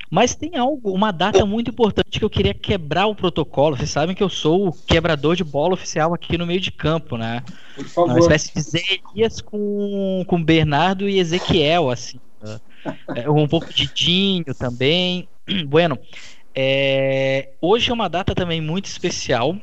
Mas 0.09 0.35
tem 0.35 0.55
algo, 0.55 0.91
uma 0.91 1.11
data 1.11 1.45
muito 1.45 1.71
importante 1.71 2.17
que 2.17 2.23
eu 2.23 2.29
queria 2.29 2.53
quebrar 2.53 3.07
o 3.07 3.15
protocolo. 3.15 3.75
Vocês 3.75 3.89
sabem 3.89 4.15
que 4.15 4.23
eu 4.23 4.29
sou 4.29 4.69
o 4.69 4.71
quebrador 4.71 5.35
de 5.35 5.43
bola 5.43 5.73
oficial 5.73 6.13
aqui 6.13 6.37
no 6.37 6.45
meio 6.45 6.61
de 6.61 6.71
campo, 6.71 7.17
né? 7.17 7.43
Por 7.75 7.85
favor. 7.85 8.11
Uma 8.11 8.19
espécie 8.19 8.53
de 8.53 8.61
Zé 8.61 8.99
com, 9.43 10.23
com 10.25 10.41
Bernardo 10.41 11.09
e 11.09 11.19
Ezequiel, 11.19 11.89
assim. 11.89 12.21
Né? 12.41 12.57
É, 13.15 13.29
um 13.29 13.49
pouco 13.49 13.73
de 13.73 13.93
Dinho 13.93 14.53
também. 14.57 15.27
Bueno, 15.67 15.97
é, 16.53 17.51
hoje 17.61 17.89
é 17.89 17.93
uma 17.93 18.09
data 18.09 18.35
também 18.35 18.59
muito 18.59 18.85
especial 18.85 19.55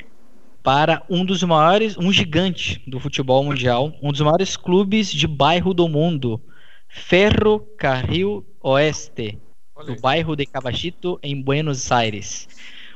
para 0.65 1.03
um 1.11 1.27
dos 1.27 1.43
maiores, 1.43 1.95
um 1.99 2.11
gigante 2.11 2.83
do 2.87 2.99
futebol 2.99 3.45
mundial, 3.45 3.93
um 4.03 4.11
dos 4.11 4.23
maiores 4.23 4.57
clubes 4.57 5.13
de 5.13 5.27
bairro 5.27 5.75
do 5.75 5.87
mundo, 5.87 6.41
Ferro 6.89 7.61
Carril 7.77 8.43
Oeste, 8.63 9.39
no 9.87 10.01
bairro 10.01 10.35
de 10.35 10.47
Cabachito, 10.47 11.21
em 11.23 11.39
Buenos 11.39 11.93
Aires. 11.93 12.49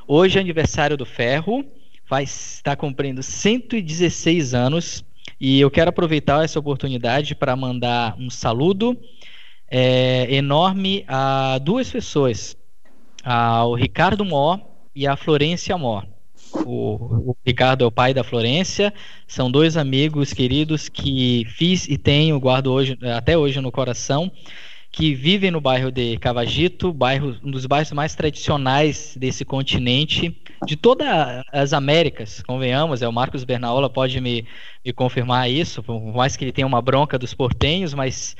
Hoje 0.07 0.39
é 0.39 0.41
aniversário 0.41 0.97
do 0.97 1.05
Ferro, 1.05 1.63
vai 2.09 2.23
estar 2.23 2.75
cumprindo 2.75 3.21
116 3.21 4.55
anos 4.55 5.05
e 5.39 5.61
eu 5.61 5.69
quero 5.69 5.89
aproveitar 5.89 6.43
essa 6.43 6.59
oportunidade 6.59 7.35
para 7.35 7.55
mandar 7.55 8.15
um 8.17 8.31
saludo 8.31 8.97
é, 9.69 10.25
enorme 10.33 11.05
a 11.07 11.59
duas 11.59 11.91
pessoas, 11.91 12.57
ao 13.23 13.75
Ricardo 13.75 14.25
Mó 14.25 14.57
e 14.95 15.05
a 15.05 15.15
Florência 15.15 15.77
Mó. 15.77 16.01
O, 16.53 17.31
o, 17.31 17.37
Ricardo 17.45 17.83
é 17.83 17.87
o 17.87 17.91
pai 17.91 18.13
da 18.13 18.23
Florência, 18.23 18.93
são 19.27 19.49
dois 19.49 19.77
amigos 19.77 20.33
queridos 20.33 20.89
que 20.89 21.45
fiz 21.49 21.87
e 21.87 21.97
tenho, 21.97 22.39
guardo 22.39 22.71
hoje, 22.71 22.97
até 23.15 23.37
hoje 23.37 23.61
no 23.61 23.71
coração, 23.71 24.31
que 24.91 25.13
vivem 25.13 25.51
no 25.51 25.61
bairro 25.61 25.91
de 25.91 26.17
Cavagito, 26.17 26.91
bairro, 26.91 27.37
um 27.43 27.51
dos 27.51 27.65
bairros 27.65 27.91
mais 27.91 28.15
tradicionais 28.15 29.15
desse 29.17 29.45
continente, 29.45 30.35
de 30.65 30.75
todas 30.75 31.07
as 31.51 31.73
Américas, 31.73 32.41
convenhamos, 32.41 33.01
é 33.01 33.07
o 33.07 33.13
Marcos 33.13 33.43
Bernaola 33.43 33.89
pode 33.89 34.19
me, 34.19 34.45
me 34.83 34.91
confirmar 34.91 35.49
isso, 35.49 35.83
por 35.83 35.99
mais 36.13 36.35
que 36.35 36.43
ele 36.43 36.51
tenha 36.51 36.67
uma 36.67 36.81
bronca 36.81 37.17
dos 37.17 37.33
portenhos, 37.33 37.93
mas 37.93 38.35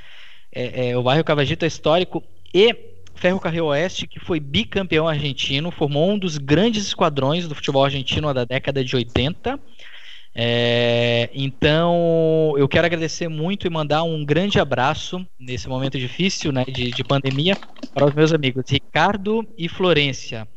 é, 0.52 0.90
é, 0.90 0.98
o 0.98 1.04
bairro 1.04 1.24
Cavagito 1.24 1.66
é 1.66 1.68
histórico 1.68 2.24
e 2.54 2.74
Ferro 3.20 3.40
Carril 3.40 3.66
Oeste, 3.66 4.08
que 4.08 4.20
foi 4.20 4.40
bicampeão 4.40 5.08
argentino, 5.08 5.72
formou 5.72 6.12
um 6.12 6.18
dos 6.18 6.38
grandes 6.38 6.88
esquadrões 6.88 7.48
do 7.48 7.54
futebol 7.54 7.84
argentino 7.84 8.34
da 8.34 8.46
década 8.46 8.84
de 8.84 8.96
80. 8.96 9.60
É, 10.34 11.30
então, 11.34 12.54
eu 12.58 12.66
quero 12.68 12.86
agradecer 12.86 13.28
muito 13.28 13.68
e 13.68 13.70
mandar 13.70 14.04
um 14.04 14.24
grande 14.24 14.58
abraço 14.58 15.26
nesse 15.38 15.68
momento 15.68 16.00
difícil 16.00 16.54
né, 16.54 16.64
de, 16.64 16.92
de 16.92 17.04
pandemia 17.04 17.58
para 17.94 18.06
os 18.06 18.14
meus 18.14 18.32
amigos 18.32 18.64
Ricardo 18.70 19.46
e 19.58 19.68
Florência. 19.68 20.48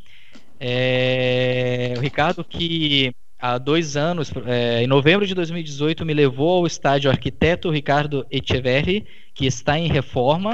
É, 0.60 1.94
o 1.96 2.00
Ricardo, 2.00 2.44
que 2.44 3.12
há 3.40 3.58
dois 3.58 3.96
anos, 3.96 4.32
é, 4.46 4.84
em 4.84 4.86
novembro 4.86 5.26
de 5.26 5.34
2018, 5.34 6.06
me 6.06 6.14
levou 6.14 6.58
ao 6.58 6.66
estádio 6.66 7.10
Arquiteto 7.10 7.70
Ricardo 7.70 8.24
Echeverri, 8.30 9.04
que 9.34 9.46
está 9.46 9.76
em 9.76 9.88
reforma 9.88 10.52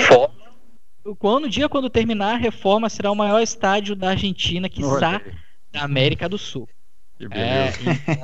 quando, 1.16 1.44
no 1.44 1.48
dia 1.48 1.68
quando 1.68 1.90
terminar 1.90 2.34
a 2.34 2.38
reforma, 2.38 2.88
será 2.88 3.10
o 3.10 3.16
maior 3.16 3.40
estádio 3.40 3.94
da 3.94 4.10
Argentina, 4.10 4.68
que 4.68 4.82
está 4.82 5.20
da 5.72 5.82
América 5.82 6.28
do 6.28 6.38
Sul. 6.38 6.68
É, 7.30 7.70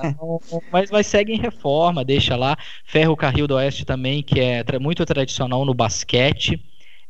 então, 0.06 0.40
mas, 0.70 0.90
mas 0.90 1.06
segue 1.06 1.32
em 1.32 1.38
reforma, 1.38 2.04
deixa 2.04 2.36
lá. 2.36 2.56
Ferro 2.84 3.16
Carril 3.16 3.46
do 3.46 3.56
Oeste 3.56 3.84
também, 3.84 4.22
que 4.22 4.38
é 4.38 4.62
tra 4.62 4.78
muito 4.78 5.04
tradicional 5.04 5.64
no 5.64 5.74
basquete. 5.74 6.60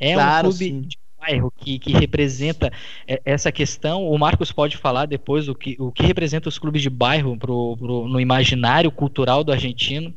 É 0.01 0.15
claro, 0.15 0.49
um 0.49 0.51
clube 0.51 0.65
sim. 0.65 0.81
de 0.81 0.99
bairro 1.21 1.53
que, 1.55 1.79
que 1.79 1.93
representa 1.93 2.73
é, 3.07 3.21
essa 3.25 3.53
questão. 3.53 4.09
O 4.09 4.19
Marcos 4.19 4.51
pode 4.51 4.79
falar 4.79 5.07
depois 5.07 5.47
o 5.49 5.55
que, 5.55 5.77
o 5.79 5.93
que 5.93 6.03
representa 6.05 6.49
os 6.49 6.59
clubes 6.59 6.81
de 6.81 6.89
bairro 6.89 7.37
pro, 7.37 7.77
pro 7.77 8.09
no 8.09 8.19
imaginário 8.19 8.91
cultural 8.91 9.45
do 9.45 9.53
argentino. 9.53 10.13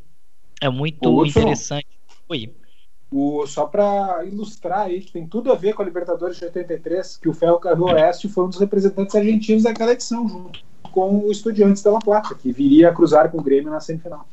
É 0.62 0.70
muito 0.70 1.26
interessante. 1.26 1.88
Oi. 2.30 2.50
O, 3.12 3.46
só 3.48 3.66
para 3.66 4.26
ilustrar 4.26 4.82
aí, 4.82 5.00
que 5.00 5.14
tem 5.14 5.26
tudo 5.26 5.52
a 5.52 5.56
ver 5.56 5.74
com 5.74 5.82
a 5.82 5.86
Libertadores 5.86 6.38
de 6.38 6.46
83, 6.46 7.18
que 7.18 7.30
o 7.30 7.34
Ferro 7.34 7.60
Carril 7.60 7.86
Oeste 7.86 8.28
foi 8.28 8.44
um 8.44 8.50
dos 8.50 8.60
representantes 8.60 9.16
argentinos 9.16 9.64
daquela 9.64 9.94
edição, 9.94 10.28
junto 10.28 10.60
com 10.92 11.20
o 11.20 11.32
Estudiantes 11.32 11.84
da 11.84 11.92
La 11.92 12.00
Plata, 12.00 12.36
que 12.36 12.52
viria 12.52 12.90
a 12.90 12.94
cruzar 12.94 13.30
com 13.30 13.38
o 13.38 13.44
Grêmio 13.44 13.70
na 13.70 13.80
semifinal. 13.80 14.28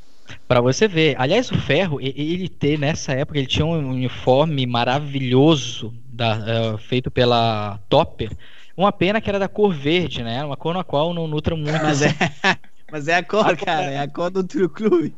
Para 0.49 0.61
você 0.61 0.89
ver, 0.89 1.15
aliás, 1.19 1.51
o 1.51 1.59
Ferro, 1.61 2.01
ele 2.01 2.49
ter 2.49 2.79
nessa 2.79 3.13
época, 3.13 3.39
ele 3.39 3.47
tinha 3.47 3.67
um 3.67 3.91
uniforme 3.91 4.67
maravilhoso 4.67 5.93
da, 6.07 6.39
uh, 6.75 6.79
feito 6.79 7.11
pela 7.11 7.79
Topper. 7.89 8.31
Uma 8.77 8.91
pena 8.91 9.21
que 9.21 9.29
era 9.29 9.39
da 9.39 9.49
cor 9.49 9.73
verde, 9.73 10.23
né? 10.23 10.45
Uma 10.45 10.57
cor 10.57 10.75
na 10.75 10.83
qual 10.83 11.15
não 11.15 11.29
nutra 11.29 11.55
muito. 11.55 11.83
Mas 11.83 12.03
é, 12.03 12.09
mas 12.91 13.09
é 13.09 13.17
a 13.17 13.23
cor, 13.23 13.57
cara, 13.57 13.91
é 13.91 13.99
a 13.99 14.09
cor 14.09 14.31
do 14.31 14.69
clube. 14.69 15.15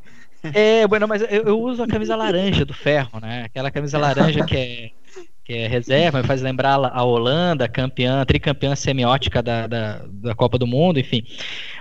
É, 0.54 0.86
bueno, 0.86 1.08
mas 1.08 1.22
eu, 1.22 1.42
eu, 1.44 1.60
uso 1.60 1.82
a 1.82 1.86
camisa 1.86 2.14
laranja 2.14 2.64
do 2.64 2.74
ferro, 2.74 3.20
né? 3.20 3.44
Aquela 3.44 3.70
camisa 3.70 3.98
laranja 3.98 4.44
que 4.44 4.56
é, 4.56 4.90
que 5.44 5.52
é 5.52 5.66
reserva, 5.66 6.20
me 6.20 6.26
faz 6.26 6.42
lembrar 6.42 6.74
a 6.74 7.02
Holanda, 7.04 7.68
campeã, 7.68 8.24
tricampeã 8.24 8.74
semiótica 8.74 9.42
da, 9.42 9.66
da, 9.66 10.04
da 10.08 10.34
Copa 10.34 10.58
do 10.58 10.66
Mundo, 10.66 10.98
enfim. 10.98 11.22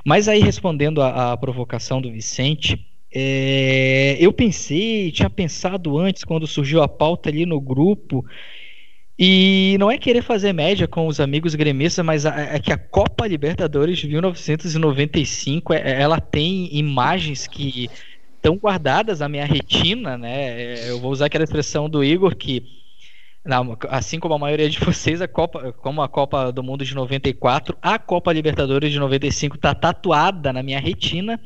Mas 0.05 0.27
aí, 0.27 0.39
respondendo 0.39 1.01
à 1.01 1.35
provocação 1.35 2.01
do 2.01 2.11
Vicente, 2.11 2.79
é, 3.13 4.17
eu 4.19 4.31
pensei, 4.33 5.11
tinha 5.11 5.29
pensado 5.29 5.97
antes, 5.97 6.23
quando 6.23 6.45
surgiu 6.45 6.83
a 6.83 6.87
pauta 6.87 7.29
ali 7.29 7.45
no 7.45 7.59
grupo, 7.59 8.25
e 9.17 9.77
não 9.79 9.89
é 9.89 9.97
querer 9.97 10.21
fazer 10.21 10.51
média 10.51 10.87
com 10.87 11.07
os 11.07 11.21
amigos 11.21 11.55
gremistas, 11.55 12.05
mas 12.05 12.25
é 12.25 12.59
que 12.59 12.73
a 12.73 12.77
Copa 12.77 13.25
Libertadores 13.25 13.97
de 13.97 14.07
1995, 14.09 15.73
é, 15.73 16.01
ela 16.01 16.19
tem 16.19 16.69
imagens 16.77 17.47
que 17.47 17.89
estão 18.45 18.57
guardadas 18.57 19.19
na 19.19 19.27
minha 19.27 19.45
retina, 19.45 20.17
né? 20.17 20.61
É, 20.61 20.89
eu 20.89 20.99
vou 20.99 21.11
usar 21.11 21.25
aquela 21.25 21.43
expressão 21.43 21.89
do 21.89 22.03
Igor 22.03 22.35
que 22.35 22.63
assim 23.89 24.19
como 24.19 24.33
a 24.33 24.39
maioria 24.39 24.67
de 24.67 24.79
vocês, 24.79 25.21
a 25.21 25.27
Copa, 25.27 25.71
como 25.73 26.01
a 26.01 26.09
Copa 26.09 26.51
do 26.51 26.63
Mundo 26.63 26.83
de 26.83 26.95
94, 26.95 27.77
a 27.81 27.99
Copa 27.99 28.33
Libertadores 28.33 28.91
de 28.91 28.99
95 28.99 29.55
está 29.55 29.73
tatuada 29.75 30.51
na 30.51 30.63
minha 30.63 30.79
retina 30.79 31.39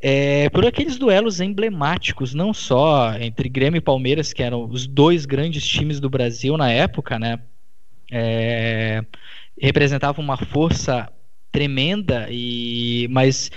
é, 0.00 0.48
por 0.50 0.64
aqueles 0.64 0.98
duelos 0.98 1.40
emblemáticos, 1.40 2.34
não 2.34 2.52
só 2.52 3.14
entre 3.18 3.48
Grêmio 3.48 3.78
e 3.78 3.80
Palmeiras, 3.80 4.32
que 4.32 4.42
eram 4.42 4.64
os 4.64 4.86
dois 4.86 5.24
grandes 5.24 5.66
times 5.66 5.98
do 5.98 6.10
Brasil 6.10 6.56
na 6.56 6.70
época, 6.70 7.18
né? 7.18 7.40
É, 8.12 9.04
representavam 9.60 10.24
uma 10.24 10.36
força 10.36 11.10
tremenda 11.50 12.28
e 12.30 13.08
mas 13.10 13.50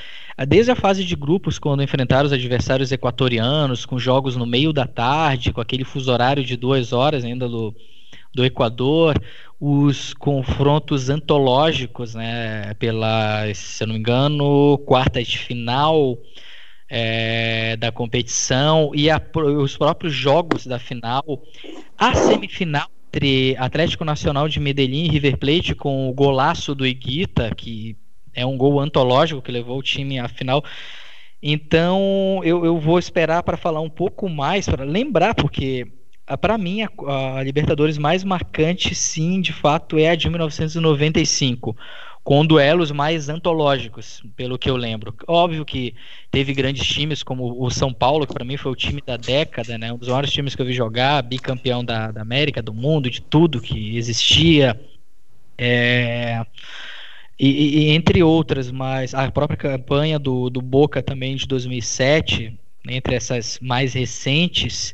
desde 0.45 0.71
a 0.71 0.75
fase 0.75 1.03
de 1.03 1.15
grupos 1.15 1.59
quando 1.59 1.83
enfrentaram 1.83 2.25
os 2.25 2.33
adversários 2.33 2.91
equatorianos 2.91 3.85
com 3.85 3.99
jogos 3.99 4.35
no 4.35 4.45
meio 4.45 4.71
da 4.71 4.85
tarde 4.85 5.51
com 5.51 5.61
aquele 5.61 5.83
fuso 5.83 6.11
horário 6.11 6.43
de 6.43 6.55
duas 6.55 6.93
horas 6.93 7.23
ainda 7.23 7.47
do, 7.47 7.75
do 8.33 8.45
Equador 8.45 9.21
os 9.59 10.13
confrontos 10.13 11.09
antológicos 11.09 12.15
né 12.15 12.73
pela 12.75 13.53
se 13.53 13.83
eu 13.83 13.87
não 13.87 13.93
me 13.93 13.99
engano 13.99 14.77
quartas 14.85 15.27
de 15.27 15.37
final 15.37 16.17
é, 16.89 17.77
da 17.77 17.91
competição 17.91 18.91
e 18.95 19.09
a, 19.09 19.21
os 19.61 19.77
próprios 19.77 20.11
jogos 20.11 20.65
da 20.65 20.79
final. 20.79 21.23
A 21.95 22.15
semifinal 22.15 22.89
entre 23.09 23.55
Atlético 23.57 24.05
Nacional 24.05 24.47
de 24.47 24.59
Medellín 24.59 25.05
e 25.05 25.09
River 25.09 25.37
Plate 25.37 25.75
com 25.75 26.09
o 26.09 26.13
golaço 26.13 26.75
do 26.75 26.85
Iguita, 26.85 27.53
que 27.55 27.97
é 28.33 28.45
um 28.45 28.57
gol 28.57 28.79
antológico 28.79 29.41
que 29.41 29.51
levou 29.51 29.79
o 29.79 29.83
time 29.83 30.19
à 30.19 30.27
final. 30.27 30.63
Então 31.41 32.41
eu, 32.43 32.65
eu 32.65 32.77
vou 32.79 32.99
esperar 32.99 33.43
para 33.43 33.57
falar 33.57 33.81
um 33.81 33.89
pouco 33.89 34.29
mais, 34.29 34.67
para 34.67 34.83
lembrar, 34.83 35.33
porque 35.33 35.87
ah, 36.27 36.37
para 36.37 36.57
mim 36.57 36.81
a, 36.83 36.89
a 37.37 37.43
Libertadores 37.43 37.97
mais 37.97 38.23
marcante, 38.23 38.93
sim, 38.93 39.41
de 39.41 39.53
fato, 39.53 39.97
é 39.97 40.09
a 40.09 40.15
de 40.15 40.29
1995 40.29 41.75
com 42.23 42.45
duelos 42.45 42.91
mais 42.91 43.27
antológicos, 43.27 44.21
pelo 44.35 44.59
que 44.59 44.69
eu 44.69 44.75
lembro. 44.75 45.15
Óbvio 45.27 45.65
que 45.65 45.95
teve 46.29 46.53
grandes 46.53 46.85
times, 46.87 47.23
como 47.23 47.59
o 47.59 47.71
São 47.71 47.91
Paulo, 47.91 48.27
que 48.27 48.33
para 48.33 48.45
mim 48.45 48.55
foi 48.55 48.71
o 48.71 48.75
time 48.75 49.01
da 49.03 49.17
década, 49.17 49.79
né? 49.79 49.91
um 49.91 49.97
dos 49.97 50.09
maiores 50.09 50.31
times 50.31 50.55
que 50.55 50.61
eu 50.61 50.65
vi 50.67 50.73
jogar, 50.73 51.23
bicampeão 51.23 51.83
da, 51.83 52.11
da 52.11 52.21
América, 52.21 52.61
do 52.61 52.71
mundo, 52.71 53.09
de 53.09 53.19
tudo 53.19 53.59
que 53.59 53.97
existia. 53.97 54.79
É... 55.57 56.45
E, 57.39 57.47
e, 57.47 57.89
entre 57.91 58.21
outras, 58.21 58.69
mas 58.69 59.13
a 59.13 59.31
própria 59.31 59.55
campanha 59.55 60.19
do, 60.19 60.49
do 60.49 60.61
Boca 60.61 61.01
também 61.01 61.37
de 61.37 61.47
2007, 61.47 62.59
entre 62.85 63.15
essas 63.15 63.57
mais 63.61 63.93
recentes, 63.93 64.93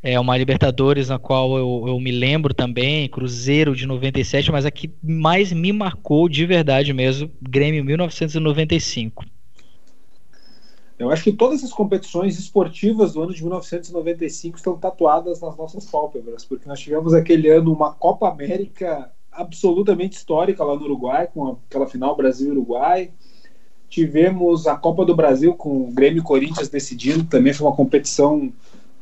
é 0.00 0.18
uma 0.18 0.36
Libertadores 0.36 1.08
na 1.08 1.18
qual 1.18 1.58
eu, 1.58 1.84
eu 1.88 1.98
me 1.98 2.12
lembro 2.12 2.54
também, 2.54 3.08
Cruzeiro 3.08 3.74
de 3.74 3.86
97, 3.86 4.52
mas 4.52 4.64
a 4.64 4.70
que 4.70 4.88
mais 5.02 5.52
me 5.52 5.72
marcou 5.72 6.28
de 6.28 6.46
verdade 6.46 6.92
mesmo, 6.92 7.28
Grêmio 7.42 7.84
1995. 7.84 9.24
Eu 10.96 11.10
acho 11.10 11.24
que 11.24 11.32
todas 11.32 11.64
as 11.64 11.72
competições 11.72 12.38
esportivas 12.38 13.14
do 13.14 13.22
ano 13.22 13.34
de 13.34 13.42
1995 13.42 14.58
estão 14.58 14.78
tatuadas 14.78 15.40
nas 15.40 15.56
nossas 15.56 15.86
pálpebras, 15.86 16.44
porque 16.44 16.68
nós 16.68 16.78
tivemos 16.78 17.14
aquele 17.14 17.48
ano 17.48 17.72
uma 17.72 17.92
Copa 17.92 18.28
América 18.28 19.10
absolutamente 19.40 20.16
histórica 20.16 20.64
lá 20.64 20.74
no 20.74 20.84
Uruguai, 20.84 21.28
com 21.32 21.58
aquela 21.68 21.86
final 21.86 22.16
Brasil-Uruguai. 22.16 23.10
Tivemos 23.88 24.66
a 24.66 24.76
Copa 24.76 25.04
do 25.04 25.16
Brasil 25.16 25.54
com 25.54 25.88
o 25.88 25.92
Grêmio 25.92 26.20
e 26.20 26.24
Corinthians 26.24 26.68
decidindo, 26.68 27.24
também 27.24 27.52
foi 27.52 27.66
uma 27.66 27.74
competição 27.74 28.52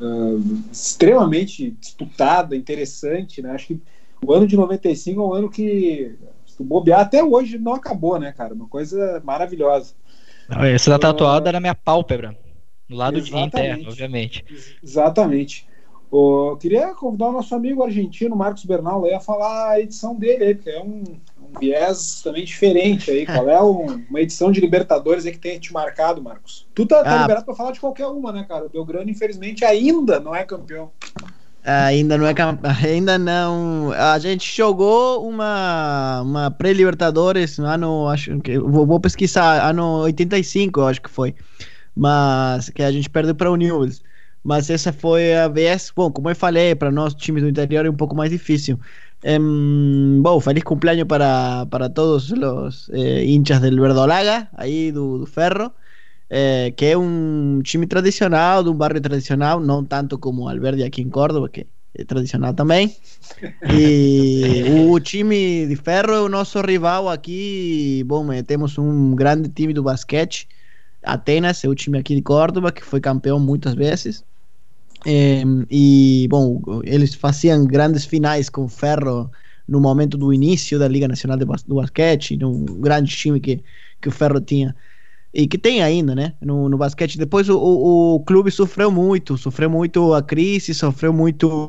uh, 0.01 0.63
extremamente 0.73 1.73
disputada, 1.73 2.57
interessante, 2.57 3.43
né? 3.43 3.51
Acho 3.51 3.67
que 3.69 3.83
o 4.25 4.33
ano 4.33 4.47
de 4.47 4.57
95 4.57 5.21
é 5.21 5.25
um 5.25 5.33
ano 5.35 5.51
que, 5.51 6.15
se 6.47 6.63
bobear, 6.63 7.01
até 7.01 7.23
hoje 7.23 7.59
não 7.59 7.75
acabou, 7.75 8.19
né, 8.19 8.33
cara? 8.33 8.55
Uma 8.55 8.67
coisa 8.67 9.21
maravilhosa. 9.25 9.95
Essa 10.49 10.91
da 10.91 10.99
tatuada 10.99 11.49
era 11.51 11.61
minha 11.61 11.75
pálpebra, 11.75 12.37
do 12.89 12.97
lado 12.97 13.21
de 13.21 13.37
interno, 13.37 13.89
obviamente. 13.89 14.45
Exatamente. 14.83 15.69
Eu 16.11 16.57
queria 16.59 16.95
convidar 16.95 17.27
o 17.29 17.33
nosso 17.33 17.55
amigo 17.55 17.83
argentino, 17.83 18.35
Marcos 18.35 18.65
Bernal, 18.65 19.05
a 19.15 19.21
falar 19.21 19.73
a 19.73 19.81
edição 19.81 20.15
dele 20.15 20.45
aí, 20.45 20.55
porque 20.55 20.71
é 20.71 20.83
um, 20.83 21.03
um 21.43 21.59
viés 21.61 22.23
também 22.23 22.45
diferente 22.45 23.11
aí. 23.11 23.27
Qual 23.27 23.49
é 23.49 23.63
um, 23.63 24.05
uma 24.09 24.21
edição 24.21 24.51
de 24.51 24.61
Libertadores 24.61 25.27
aí 25.27 25.33
que 25.33 25.39
tem 25.39 25.59
te 25.59 25.73
marcado, 25.73 26.23
Marcos? 26.23 26.67
Tu 26.75 26.87
tá, 26.87 27.05
tá 27.05 27.19
ah. 27.19 27.21
liberado 27.23 27.45
para 27.45 27.55
falar 27.55 27.73
de 27.73 27.81
qualquer 27.81 28.07
uma, 28.07 28.33
né, 28.33 28.45
cara? 28.49 28.65
O 28.65 28.69
Belgrano, 28.71 29.11
infelizmente, 29.11 29.65
ainda 29.65 30.19
não 30.19 30.35
é 30.35 30.45
campeão. 30.45 30.91
Ainda 31.63 32.17
não 32.17 32.27
é 32.27 32.33
ainda 32.89 33.19
não. 33.19 33.93
A 33.93 34.19
gente 34.19 34.57
jogou 34.57 35.29
uma 35.29 36.23
uma 36.23 36.51
pré-Libertadores 36.51 37.59
no 37.59 37.67
ano, 37.67 38.09
acho 38.09 38.39
que 38.41 38.59
vou, 38.59 38.87
vou, 38.87 38.99
pesquisar, 38.99 39.69
ano 39.69 40.01
85, 40.01 40.81
acho 40.83 41.03
que 41.03 41.11
foi. 41.11 41.35
Mas 41.95 42.71
que 42.71 42.83
a 42.83 42.91
gente 42.91 43.11
perdeu 43.11 43.35
para 43.35 43.51
o 43.51 43.57
Newell's. 43.57 44.01
Mas 44.49 44.71
essa 44.71 44.95
foi 44.95 45.35
a 45.35 45.47
vez, 45.47 45.93
bom, 45.95 46.11
como 46.11 46.31
eu 46.31 46.35
falei, 46.35 46.75
para 46.75 46.91
nós 46.91 47.15
times 47.15 47.43
do 47.43 47.51
interior 47.51 47.85
é 47.85 47.91
um 47.91 47.95
pouco 47.95 48.17
mais 48.17 48.31
difícil. 48.31 48.81
Um, 49.23 50.23
bom, 50.23 50.41
feliz 50.41 50.65
cumpleaños 50.65 51.07
para, 51.07 51.67
para 51.67 51.91
todos 51.91 52.33
os 52.33 52.89
eh, 52.95 53.25
hinchas 53.27 53.61
del 53.61 53.79
Verdolaga, 53.79 54.49
aí 54.55 54.91
do, 54.91 55.19
do 55.19 55.27
Ferro, 55.27 55.71
eh, 56.31 56.73
que 56.75 56.87
é 56.87 56.97
um 56.97 57.61
time 57.63 57.87
tradicional, 57.87 58.65
de 58.65 58.71
um 58.71 58.75
bairro 58.75 58.99
tradicional, 59.03 59.61
não 59.61 59.85
tanto 59.85 60.19
como 60.19 60.45
o 60.45 60.49
Alberdi 60.49 60.83
aqui 60.83 61.03
em 61.03 61.11
Córdoba, 61.11 61.51
que 61.51 61.67
é 61.95 62.05
tradicional 62.05 62.55
também. 62.55 62.97
E 63.71 64.65
o 64.89 64.99
time 64.99 65.67
de 65.67 65.77
Ferro 65.77 66.13
é 66.15 66.21
o 66.23 66.29
nosso 66.29 66.59
rival 66.63 67.11
aqui. 67.11 68.03
Bom, 68.07 68.33
eh, 68.33 68.43
temos 68.43 68.79
um 68.79 69.15
grande 69.15 69.51
time 69.51 69.75
do 69.75 69.83
basquete, 69.83 70.49
Atenas 71.03 71.63
é 71.65 71.69
o 71.69 71.75
time 71.75 71.99
aqui 71.99 72.15
de 72.15 72.23
Córdoba, 72.23 72.73
que 72.73 72.83
foi 72.83 72.99
campeão 73.01 73.39
muitas 73.39 73.75
vezes. 73.75 74.25
E, 75.07 76.27
bom, 76.29 76.61
eles 76.85 77.15
faziam 77.15 77.65
grandes 77.65 78.05
finais 78.05 78.49
com 78.49 78.69
Ferro 78.69 79.31
no 79.67 79.81
momento 79.81 80.17
do 80.17 80.33
início 80.33 80.79
da 80.79 80.89
Liga 80.89 81.07
Nacional 81.07 81.37
de 81.37 81.45
Bas 81.45 81.63
do 81.63 81.77
Basquete, 81.77 82.39
um 82.43 82.65
grande 82.65 83.15
time 83.15 83.39
que, 83.39 83.63
que 84.01 84.09
o 84.09 84.13
Ferro 84.13 84.41
tinha. 84.41 84.75
E 85.33 85.47
que 85.47 85.59
tem 85.59 85.83
ainda, 85.83 86.15
né? 86.15 86.35
No, 86.41 86.71
no 86.71 86.79
basquete. 86.79 87.19
Depois 87.19 87.49
o, 87.51 87.59
o, 87.59 88.15
o 88.15 88.21
clube 88.21 88.51
sofreu 88.51 88.91
muito, 88.91 89.37
sofreu 89.37 89.69
muito 89.69 90.15
a 90.15 90.23
crise, 90.23 90.73
sofreu 90.73 91.13
muito 91.13 91.69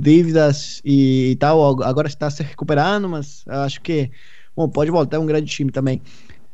dívidas 0.00 0.80
e, 0.84 1.32
e 1.32 1.36
tal. 1.36 1.82
Agora 1.82 2.06
está 2.06 2.30
se 2.30 2.44
recuperando, 2.44 3.08
mas 3.08 3.44
acho 3.48 3.80
que 3.82 4.10
bom, 4.56 4.68
pode 4.68 4.90
voltar 4.90 5.18
um 5.18 5.26
grande 5.26 5.46
time 5.50 5.72
também. 5.72 6.00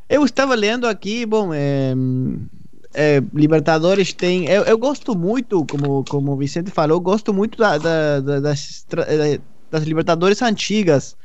Eu 0.09 0.25
estava 0.25 0.55
lendo 0.55 0.87
aqui, 0.87 1.27
bom, 1.27 1.53
é, 1.53 1.95
é, 2.95 3.23
Libertadores 3.33 4.13
tem. 4.13 4.47
Eu, 4.47 4.63
eu, 4.65 4.79
gosto 4.79 5.17
muito, 5.17 5.65
como, 5.67 6.05
como 6.05 6.33
o 6.33 6.37
Vicente 6.37 6.71
falou, 6.71 7.01
gosto 7.01 7.33
muito 7.35 7.59
da, 7.59 7.79
da, 7.79 8.21
da, 8.21 8.41
das, 8.41 8.87
das 9.71 9.83
Libertadores 9.85 10.43
antigas. 10.43 11.17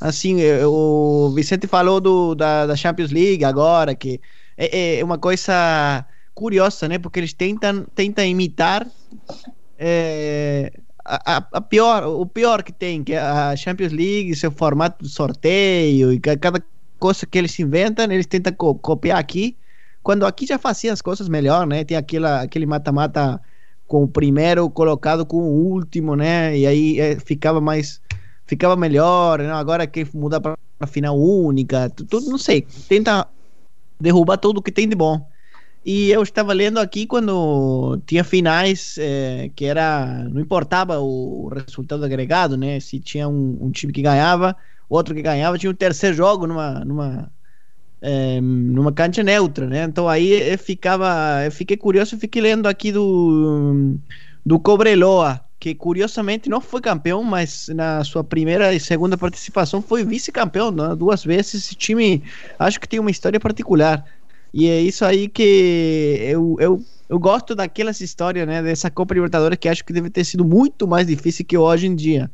Assim, 0.00 0.38
o 0.64 1.30
Vicente 1.34 1.66
falou 1.66 2.00
do, 2.00 2.34
da, 2.34 2.66
da 2.66 2.76
Champions 2.76 3.10
League 3.10 3.44
agora, 3.44 3.94
que 3.94 4.20
é, 4.56 4.98
é, 4.98 5.04
uma 5.04 5.18
coisa 5.18 6.06
curiosa, 6.34 6.88
né? 6.88 6.98
Porque 6.98 7.20
eles 7.20 7.32
tentam, 7.32 7.84
tentam 7.94 8.24
imitar 8.24 8.86
é, 9.78 10.72
a, 11.04 11.44
a, 11.52 11.60
pior, 11.60 12.06
o 12.06 12.26
pior 12.26 12.62
que 12.62 12.72
tem, 12.72 13.04
que 13.04 13.12
é 13.12 13.18
a 13.18 13.54
Champions 13.56 13.92
League, 13.92 14.34
seu 14.34 14.50
formato 14.50 15.04
de 15.04 15.10
sorteio 15.10 16.12
e 16.12 16.20
cada 16.20 16.62
coisa 16.98 17.26
que 17.26 17.38
eles 17.38 17.58
inventam, 17.58 18.04
eles 18.10 18.26
tentam 18.26 18.52
co 18.52 18.74
copiar 18.74 19.18
aqui, 19.18 19.56
quando 20.04 20.26
aqui 20.26 20.46
já 20.46 20.58
fazia 20.58 20.92
as 20.92 21.00
coisas 21.00 21.28
melhor, 21.28 21.66
né? 21.66 21.82
Tem 21.82 21.96
aquela, 21.96 22.42
aquele 22.42 22.66
mata-mata 22.66 23.40
com 23.88 24.04
o 24.04 24.08
primeiro 24.08 24.68
colocado 24.70 25.24
com 25.24 25.38
o 25.38 25.72
último, 25.72 26.14
né? 26.14 26.56
E 26.56 26.66
aí 26.66 27.00
é, 27.00 27.18
ficava 27.18 27.60
mais 27.60 28.00
ficava 28.46 28.76
melhor, 28.76 29.38
né? 29.38 29.50
agora 29.50 29.86
que 29.86 30.06
mudar 30.14 30.40
para 30.40 30.56
final 30.86 31.18
única, 31.18 31.88
tudo, 31.88 32.28
não 32.28 32.36
sei, 32.36 32.66
tenta 32.86 33.26
derrubar 33.98 34.36
tudo 34.36 34.60
que 34.60 34.70
tem 34.70 34.86
de 34.86 34.94
bom. 34.94 35.26
E 35.84 36.10
eu 36.10 36.22
estava 36.22 36.52
lendo 36.52 36.78
aqui 36.78 37.06
quando 37.06 37.98
tinha 38.06 38.24
finais 38.24 38.96
é, 38.98 39.50
que 39.54 39.64
era. 39.64 40.24
Não 40.30 40.40
importava 40.40 40.98
o 40.98 41.48
resultado 41.48 42.04
agregado, 42.04 42.56
né? 42.56 42.80
Se 42.80 42.98
tinha 42.98 43.28
um, 43.28 43.58
um, 43.60 43.70
time 43.70 43.92
que 43.92 44.00
ganhava, 44.00 44.56
outro 44.88 45.14
que 45.14 45.20
ganhava, 45.20 45.58
tinha 45.58 45.70
um 45.70 45.74
terceiro 45.74 46.16
jogo 46.16 46.46
numa, 46.46 46.82
numa, 46.84 47.30
é, 48.06 48.38
numa 48.38 48.92
cancha 48.92 49.22
neutra, 49.22 49.66
né? 49.66 49.84
Então 49.84 50.06
aí 50.06 50.52
eu 50.52 50.58
ficava. 50.58 51.42
Eu 51.42 51.50
fiquei 51.50 51.74
curioso, 51.74 52.18
fiquei 52.18 52.42
lendo 52.42 52.66
aqui 52.66 52.92
do, 52.92 53.96
do 54.44 54.60
Cobreloa, 54.60 55.40
que 55.58 55.74
curiosamente 55.74 56.50
não 56.50 56.60
foi 56.60 56.82
campeão, 56.82 57.24
mas 57.24 57.68
na 57.68 58.04
sua 58.04 58.22
primeira 58.22 58.74
e 58.74 58.78
segunda 58.78 59.16
participação 59.16 59.80
foi 59.80 60.04
vice-campeão 60.04 60.70
né? 60.70 60.94
duas 60.94 61.24
vezes. 61.24 61.54
Esse 61.54 61.74
time 61.74 62.22
acho 62.58 62.78
que 62.78 62.86
tem 62.86 63.00
uma 63.00 63.10
história 63.10 63.40
particular. 63.40 64.04
E 64.52 64.68
é 64.68 64.80
isso 64.82 65.02
aí 65.02 65.26
que 65.26 66.18
eu, 66.28 66.56
eu, 66.60 66.84
eu 67.08 67.18
gosto 67.18 67.54
daquelas 67.54 68.02
histórias, 68.02 68.46
né? 68.46 68.62
Dessa 68.62 68.90
Copa 68.90 69.14
Libertadores 69.14 69.58
que 69.58 69.66
acho 69.66 69.82
que 69.82 69.94
deve 69.94 70.10
ter 70.10 70.24
sido 70.24 70.44
muito 70.44 70.86
mais 70.86 71.06
difícil 71.06 71.46
que 71.46 71.56
hoje 71.56 71.86
em 71.86 71.94
dia. 71.96 72.30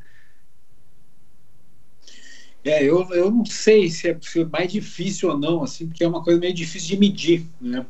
É, 2.64 2.84
eu, 2.84 3.08
eu 3.12 3.30
não 3.30 3.44
sei 3.44 3.88
se 3.88 4.08
é, 4.08 4.18
mais 4.50 4.70
difícil 4.70 5.30
ou 5.30 5.38
não, 5.38 5.62
assim, 5.62 5.86
porque 5.86 6.04
é 6.04 6.08
uma 6.08 6.22
coisa 6.22 6.38
meio 6.38 6.52
difícil 6.52 6.90
de 6.90 6.98
medir, 6.98 7.46
né? 7.60 7.86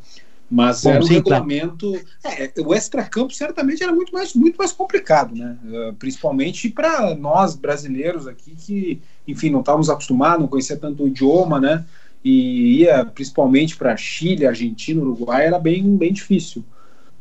Mas 0.49 0.83
Bom, 0.83 0.91
era 0.91 1.01
um 1.01 1.07
sim, 1.07 1.15
regulamento. 1.15 1.93
Claro. 2.23 2.43
É, 2.43 2.53
o 2.61 2.75
extracampo 2.75 3.33
certamente 3.33 3.83
era 3.83 3.93
muito 3.93 4.13
mais, 4.13 4.35
muito 4.35 4.57
mais 4.57 4.73
complicado, 4.73 5.35
né? 5.35 5.57
Uh, 5.65 5.95
principalmente 5.95 6.69
para 6.69 7.15
nós 7.15 7.55
brasileiros 7.55 8.27
aqui 8.27 8.57
que, 8.57 9.01
enfim, 9.27 9.51
não 9.51 9.61
estávamos 9.61 9.89
acostumados, 9.89 10.41
não 10.41 10.49
conhecia 10.49 10.77
tanto 10.77 11.05
o 11.05 11.09
idioma, 11.09 11.61
né? 11.61 11.85
e 12.25 12.81
ia 12.81 13.05
principalmente 13.05 13.77
para 13.77 13.97
Chile, 13.97 14.47
Argentina, 14.47 15.01
Uruguai, 15.01 15.47
era 15.47 15.59
bem, 15.59 15.97
bem 15.97 16.13
difícil. 16.13 16.65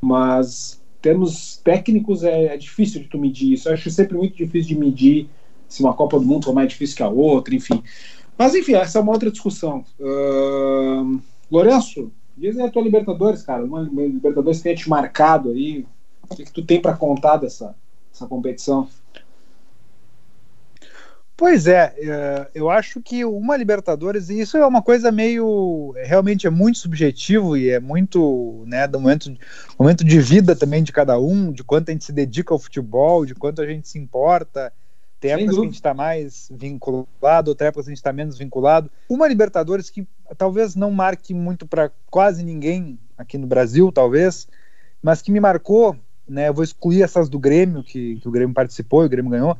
Mas 0.01 0.79
termos 1.01 1.57
técnicos 1.63 2.23
é, 2.23 2.47
é, 2.47 2.57
difícil 2.57 3.01
de 3.01 3.07
tu 3.07 3.17
medir 3.17 3.53
isso. 3.53 3.69
Eu 3.69 3.73
acho 3.73 3.89
sempre 3.89 4.17
muito 4.17 4.35
difícil 4.35 4.75
de 4.75 4.79
medir 4.79 5.29
se 5.69 5.81
uma 5.81 5.93
Copa 5.93 6.19
do 6.19 6.25
Mundo 6.25 6.45
for 6.45 6.53
mais 6.53 6.67
difícil 6.67 6.97
que 6.97 7.03
a 7.03 7.07
outra, 7.07 7.55
enfim. 7.55 7.81
Mas 8.37 8.55
enfim, 8.55 8.73
essa 8.73 8.99
é 8.99 9.01
uma 9.01 9.13
outra 9.13 9.31
discussão. 9.31 9.85
Uh, 9.99 11.21
Lourenço, 11.49 12.11
diz 12.35 12.57
aí 12.57 12.65
a 12.65 12.71
tua 12.71 12.81
Libertadores, 12.81 13.43
cara. 13.43 13.63
Uma 13.63 13.81
Libertadores 13.81 14.57
que 14.57 14.63
tenha 14.63 14.75
te 14.75 14.89
marcado 14.89 15.51
aí. 15.51 15.85
O 16.29 16.35
que, 16.35 16.45
que 16.45 16.51
tu 16.51 16.65
tem 16.65 16.81
para 16.81 16.97
contar 16.97 17.37
dessa, 17.37 17.75
dessa 18.11 18.27
competição? 18.27 18.87
Pois 21.39 21.67
é, 21.67 21.93
é, 21.97 22.47
eu 22.53 22.69
acho 22.69 23.01
que 23.01 23.23
uma 23.23 23.55
Libertadores, 23.55 24.29
e 24.29 24.41
isso 24.41 24.57
é 24.57 24.65
uma 24.65 24.81
coisa 24.81 25.09
meio. 25.09 25.93
Realmente 26.03 26.45
é 26.45 26.49
muito 26.49 26.79
subjetivo 26.79 27.55
e 27.55 27.69
é 27.69 27.79
muito. 27.79 28.65
né, 28.67 28.85
do 28.85 28.99
momento, 28.99 29.33
momento 29.79 30.03
de 30.03 30.19
vida 30.19 30.53
também 30.53 30.83
de 30.83 30.91
cada 30.91 31.17
um, 31.17 31.53
de 31.53 31.63
quanto 31.63 31.89
a 31.89 31.91
gente 31.93 32.03
se 32.03 32.11
dedica 32.11 32.53
ao 32.53 32.59
futebol, 32.59 33.25
de 33.25 33.33
quanto 33.33 33.61
a 33.61 33.65
gente 33.65 33.87
se 33.87 33.97
importa. 33.97 34.73
Tem 35.19 35.31
épocas 35.31 35.55
que 35.55 35.61
a 35.61 35.63
gente 35.65 35.75
está 35.75 35.93
mais 35.93 36.49
vinculado, 36.51 37.49
outra 37.49 37.67
época 37.67 37.81
a 37.81 37.89
gente 37.89 37.97
está 37.97 38.13
menos 38.13 38.37
vinculado. 38.37 38.89
Uma 39.09 39.27
Libertadores 39.27 39.89
que 39.89 40.07
talvez 40.37 40.75
não 40.75 40.91
marque 40.91 41.33
muito 41.33 41.67
para 41.67 41.91
quase 42.09 42.43
ninguém 42.43 42.97
aqui 43.17 43.37
no 43.37 43.45
Brasil, 43.45 43.91
talvez, 43.91 44.47
mas 45.01 45.21
que 45.21 45.31
me 45.31 45.39
marcou, 45.39 45.95
né? 46.27 46.47
Eu 46.47 46.53
vou 46.53 46.63
excluir 46.63 47.01
essas 47.01 47.27
do 47.27 47.37
Grêmio, 47.37 47.83
que, 47.83 48.15
que 48.17 48.27
o 48.27 48.31
Grêmio 48.31 48.53
participou 48.53 49.03
e 49.03 49.07
o 49.07 49.09
Grêmio 49.09 49.31
ganhou 49.31 49.57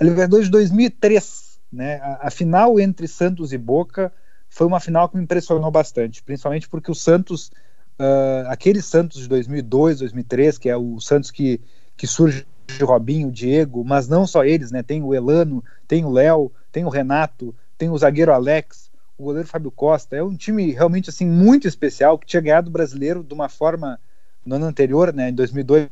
a 0.00 0.04
Libertadores 0.04 0.46
de 0.46 0.52
2003, 0.52 1.60
né? 1.72 1.96
A, 1.96 2.28
a, 2.28 2.30
final 2.30 2.80
entre 2.80 3.06
Santos 3.06 3.52
e 3.52 3.58
Boca 3.58 4.12
foi 4.48 4.66
uma 4.66 4.80
final 4.80 5.08
que 5.08 5.16
me 5.16 5.22
impressionou 5.22 5.70
bastante, 5.70 6.22
principalmente 6.22 6.68
porque 6.68 6.90
o 6.90 6.94
Santos, 6.94 7.52
uh, 7.98 8.48
aquele 8.48 8.80
Santos 8.80 9.20
de 9.20 9.28
2002, 9.28 9.98
2003, 9.98 10.56
que 10.56 10.68
é 10.70 10.76
o 10.76 10.98
Santos 11.00 11.30
que, 11.30 11.60
que 11.96 12.06
surge 12.06 12.46
Robinho, 12.82 13.30
Diego, 13.30 13.84
mas 13.84 14.08
não 14.08 14.26
só 14.26 14.44
eles, 14.44 14.70
né? 14.70 14.82
Tem 14.82 15.02
o 15.02 15.14
Elano, 15.14 15.64
tem 15.86 16.04
o 16.04 16.10
Léo, 16.10 16.52
tem 16.70 16.84
o 16.84 16.88
Renato, 16.88 17.54
tem 17.76 17.90
o 17.90 17.98
zagueiro 17.98 18.32
Alex, 18.32 18.90
o 19.18 19.24
goleiro 19.24 19.48
Fábio 19.48 19.70
Costa. 19.70 20.16
É 20.16 20.22
um 20.22 20.36
time 20.36 20.72
realmente 20.72 21.10
assim 21.10 21.26
muito 21.26 21.68
especial 21.68 22.18
que 22.18 22.26
tinha 22.26 22.40
ganhado 22.40 22.68
o 22.68 22.72
brasileiro 22.72 23.22
de 23.22 23.34
uma 23.34 23.48
forma 23.48 23.98
no 24.44 24.56
ano 24.56 24.66
anterior, 24.66 25.12
né, 25.12 25.28
em 25.28 25.34
2002, 25.34 25.90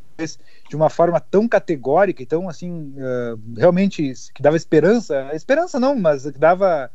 de 0.69 0.75
uma 0.75 0.89
forma 0.89 1.21
tão 1.21 1.47
categórica, 1.47 2.23
então 2.23 2.49
assim, 2.49 2.95
uh, 2.97 3.39
realmente 3.57 4.15
que 4.35 4.43
dava 4.43 4.57
esperança, 4.57 5.31
esperança 5.35 5.79
não, 5.79 5.95
mas 5.95 6.29
que 6.31 6.39
dava 6.39 6.91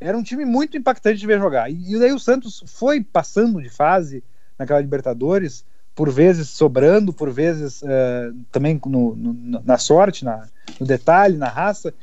era 0.00 0.18
um 0.18 0.22
time 0.22 0.44
muito 0.44 0.76
impactante 0.76 1.18
de 1.18 1.26
ver 1.26 1.38
jogar. 1.38 1.70
E, 1.70 1.94
e 1.94 1.98
daí 1.98 2.12
o 2.12 2.18
Santos 2.18 2.62
foi 2.66 3.02
passando 3.02 3.62
de 3.62 3.70
fase 3.70 4.22
naquela 4.58 4.80
Libertadores, 4.80 5.64
por 5.94 6.10
vezes 6.10 6.50
sobrando, 6.50 7.12
por 7.12 7.30
vezes 7.30 7.82
uh, 7.82 8.34
também 8.50 8.80
no, 8.86 9.14
no, 9.14 9.62
na 9.64 9.78
sorte, 9.78 10.24
na, 10.24 10.46
no 10.80 10.86
detalhe, 10.86 11.36
na 11.36 11.48
raça. 11.48 11.94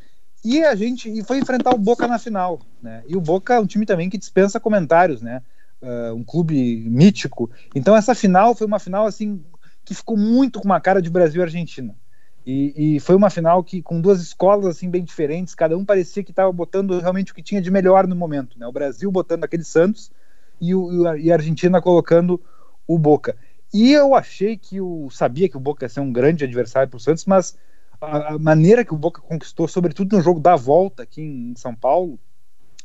E 0.43 0.63
a 0.63 0.73
gente 0.75 1.09
e 1.09 1.23
foi 1.23 1.37
enfrentar 1.37 1.73
o 1.75 1.77
Boca 1.77 2.07
na 2.07 2.17
final, 2.17 2.61
né? 2.81 3.03
E 3.07 3.15
o 3.15 3.21
Boca 3.21 3.53
é 3.53 3.59
um 3.59 3.65
time 3.65 3.85
também 3.85 4.09
que 4.09 4.17
dispensa 4.17 4.59
comentários, 4.59 5.21
né? 5.21 5.41
uh, 5.81 6.13
um 6.13 6.23
clube 6.23 6.87
mítico. 6.89 7.49
Então 7.73 7.95
essa 7.95 8.13
final 8.13 8.55
foi 8.55 8.67
uma 8.67 8.79
final 8.79 9.05
assim 9.05 9.43
que 9.83 9.93
ficou 9.93 10.15
muito 10.15 10.59
com 10.59 10.65
uma 10.65 10.79
cara 10.79 11.01
de 11.01 11.09
Brasil 11.09 11.41
e 11.41 11.43
Argentina. 11.43 11.95
E, 12.43 12.95
e, 12.95 12.99
foi 12.99 13.15
uma 13.15 13.29
final 13.29 13.63
que 13.63 13.83
com 13.83 14.01
duas 14.01 14.19
escolas 14.19 14.65
assim 14.65 14.89
bem 14.89 15.03
diferentes, 15.03 15.53
cada 15.53 15.77
um 15.77 15.85
parecia 15.85 16.23
que 16.23 16.31
estava 16.31 16.51
botando 16.51 16.99
realmente 16.99 17.31
o 17.31 17.35
que 17.35 17.43
tinha 17.43 17.61
de 17.61 17.69
melhor 17.69 18.07
no 18.07 18.15
momento, 18.15 18.57
né? 18.57 18.65
O 18.65 18.71
Brasil 18.71 19.11
botando 19.11 19.43
aquele 19.43 19.63
Santos 19.63 20.11
e, 20.59 20.73
o, 20.73 21.15
e 21.17 21.31
a 21.31 21.35
Argentina 21.35 21.79
colocando 21.79 22.41
o 22.87 22.97
Boca. 22.97 23.37
E 23.73 23.91
eu 23.93 24.13
achei 24.13 24.57
que 24.57 24.81
o 24.81 25.09
sabia 25.09 25.47
que 25.47 25.57
o 25.57 25.59
Boca 25.59 25.85
ia 25.85 25.89
ser 25.89 26.01
um 26.01 26.11
grande 26.11 26.43
adversário 26.43 26.89
para 26.89 26.97
o 26.97 26.99
Santos, 26.99 27.25
mas 27.25 27.57
a, 28.01 28.37
maneira 28.37 28.83
que 28.83 28.93
o 28.93 28.97
Boca 28.97 29.21
conquistou, 29.21 29.67
sobretudo 29.67 30.17
no 30.17 30.23
jogo 30.23 30.39
da 30.39 30.55
volta 30.55 31.03
aqui 31.03 31.21
em 31.21 31.55
São 31.55 31.73
Paulo, 31.73 32.19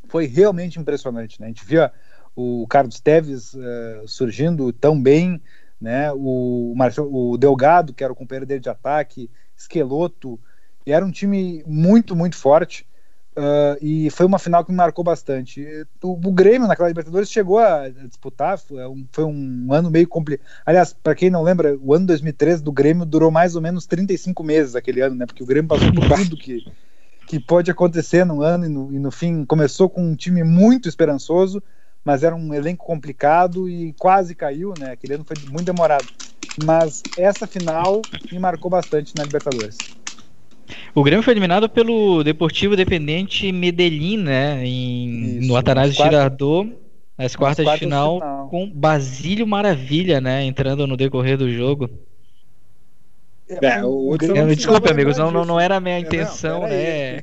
foi 0.08 0.26
realmente 0.26 0.78
impressionante. 0.78 1.40
Né? 1.40 1.46
A 1.46 1.48
gente 1.48 1.64
via 1.64 1.92
o 2.36 2.66
Carlos 2.68 3.00
Teves 3.00 3.54
uh, 3.54 4.06
surgindo 4.06 4.72
tão 4.72 5.00
bem, 5.00 5.40
né? 5.80 6.12
O, 6.12 6.74
o 7.10 7.36
Delgado, 7.36 7.92
que 7.92 8.04
era 8.04 8.12
o 8.12 8.16
companheiro 8.16 8.46
dele 8.46 8.60
de 8.60 8.68
ataque, 8.68 9.30
Esqueloto, 9.56 10.38
era 10.86 11.04
um 11.04 11.10
time 11.10 11.64
muito, 11.66 12.14
muito 12.14 12.36
forte. 12.36 12.86
Uh, 13.36 13.76
e 13.82 14.08
foi 14.08 14.24
uma 14.24 14.38
final 14.38 14.64
que 14.64 14.70
me 14.70 14.76
marcou 14.78 15.04
bastante. 15.04 15.62
O, 16.02 16.32
Grêmio, 16.32 16.66
naquela 16.66 16.88
Libertadores, 16.88 17.30
chegou 17.30 17.58
a 17.58 17.86
disputar, 17.88 18.58
foi 18.58 18.86
um, 18.86 19.06
foi 19.12 19.24
um 19.24 19.68
ano 19.70 19.90
meio 19.90 20.08
complicado. 20.08 20.46
Aliás, 20.64 20.94
para 20.94 21.14
quem 21.14 21.28
não 21.28 21.42
lembra, 21.42 21.76
o 21.82 21.92
ano 21.92 22.06
2013 22.06 22.62
do 22.62 22.72
Grêmio 22.72 23.04
durou 23.04 23.30
mais 23.30 23.54
ou 23.54 23.60
menos 23.60 23.84
35 23.84 24.42
meses 24.42 24.74
aquele 24.74 25.02
ano, 25.02 25.16
né? 25.16 25.26
Porque 25.26 25.42
o 25.42 25.46
Grêmio 25.46 25.68
passou 25.68 25.92
por 25.92 26.08
tudo 26.16 26.36
que, 26.38 26.64
que 27.26 27.38
pode 27.38 27.70
acontecer 27.70 28.24
num 28.24 28.40
ano 28.40 28.64
e 28.64 28.68
no, 28.70 28.92
e 28.94 28.98
no 28.98 29.10
fim 29.10 29.44
começou 29.44 29.90
com 29.90 30.02
um 30.02 30.16
time 30.16 30.42
muito 30.42 30.88
esperançoso, 30.88 31.62
mas 32.02 32.22
era 32.22 32.34
um 32.34 32.54
elenco 32.54 32.86
complicado 32.86 33.68
e 33.68 33.92
quase 33.98 34.34
caiu, 34.34 34.72
né? 34.78 34.92
Aquele 34.92 35.14
ano 35.14 35.24
foi 35.24 35.36
muito 35.50 35.66
demorado. 35.66 36.06
Mas 36.64 37.02
essa 37.18 37.46
final 37.46 38.00
me 38.32 38.38
marcou 38.38 38.70
bastante 38.70 39.14
na 39.14 39.24
Libertadores. 39.24 39.76
O 40.94 41.02
Grêmio 41.02 41.22
foi 41.22 41.32
eliminado 41.32 41.68
pelo 41.68 42.22
Deportivo 42.22 42.76
Dependente 42.76 43.50
Medellín, 43.52 44.18
né? 44.18 44.64
Em, 44.64 45.38
Isso, 45.38 45.48
no 45.48 45.56
Atanásio 45.56 45.94
Girardot, 45.94 46.72
nas 47.16 47.34
quartas, 47.36 47.64
quartas 47.64 47.80
de 47.80 47.86
final, 47.86 48.20
final, 48.20 48.48
com 48.48 48.70
Basílio 48.70 49.46
Maravilha, 49.46 50.20
né? 50.20 50.44
Entrando 50.44 50.86
no 50.86 50.96
decorrer 50.96 51.36
do 51.36 51.50
jogo. 51.50 51.88
É, 53.48 53.84
o, 53.84 54.10
o 54.10 54.18
Desculpa, 54.18 54.90
amigos, 54.90 55.16
não, 55.16 55.30
não, 55.30 55.44
não 55.44 55.60
era 55.60 55.76
a 55.76 55.80
minha 55.80 55.98
intenção, 55.98 56.62
não, 56.62 56.68
né? 56.68 57.22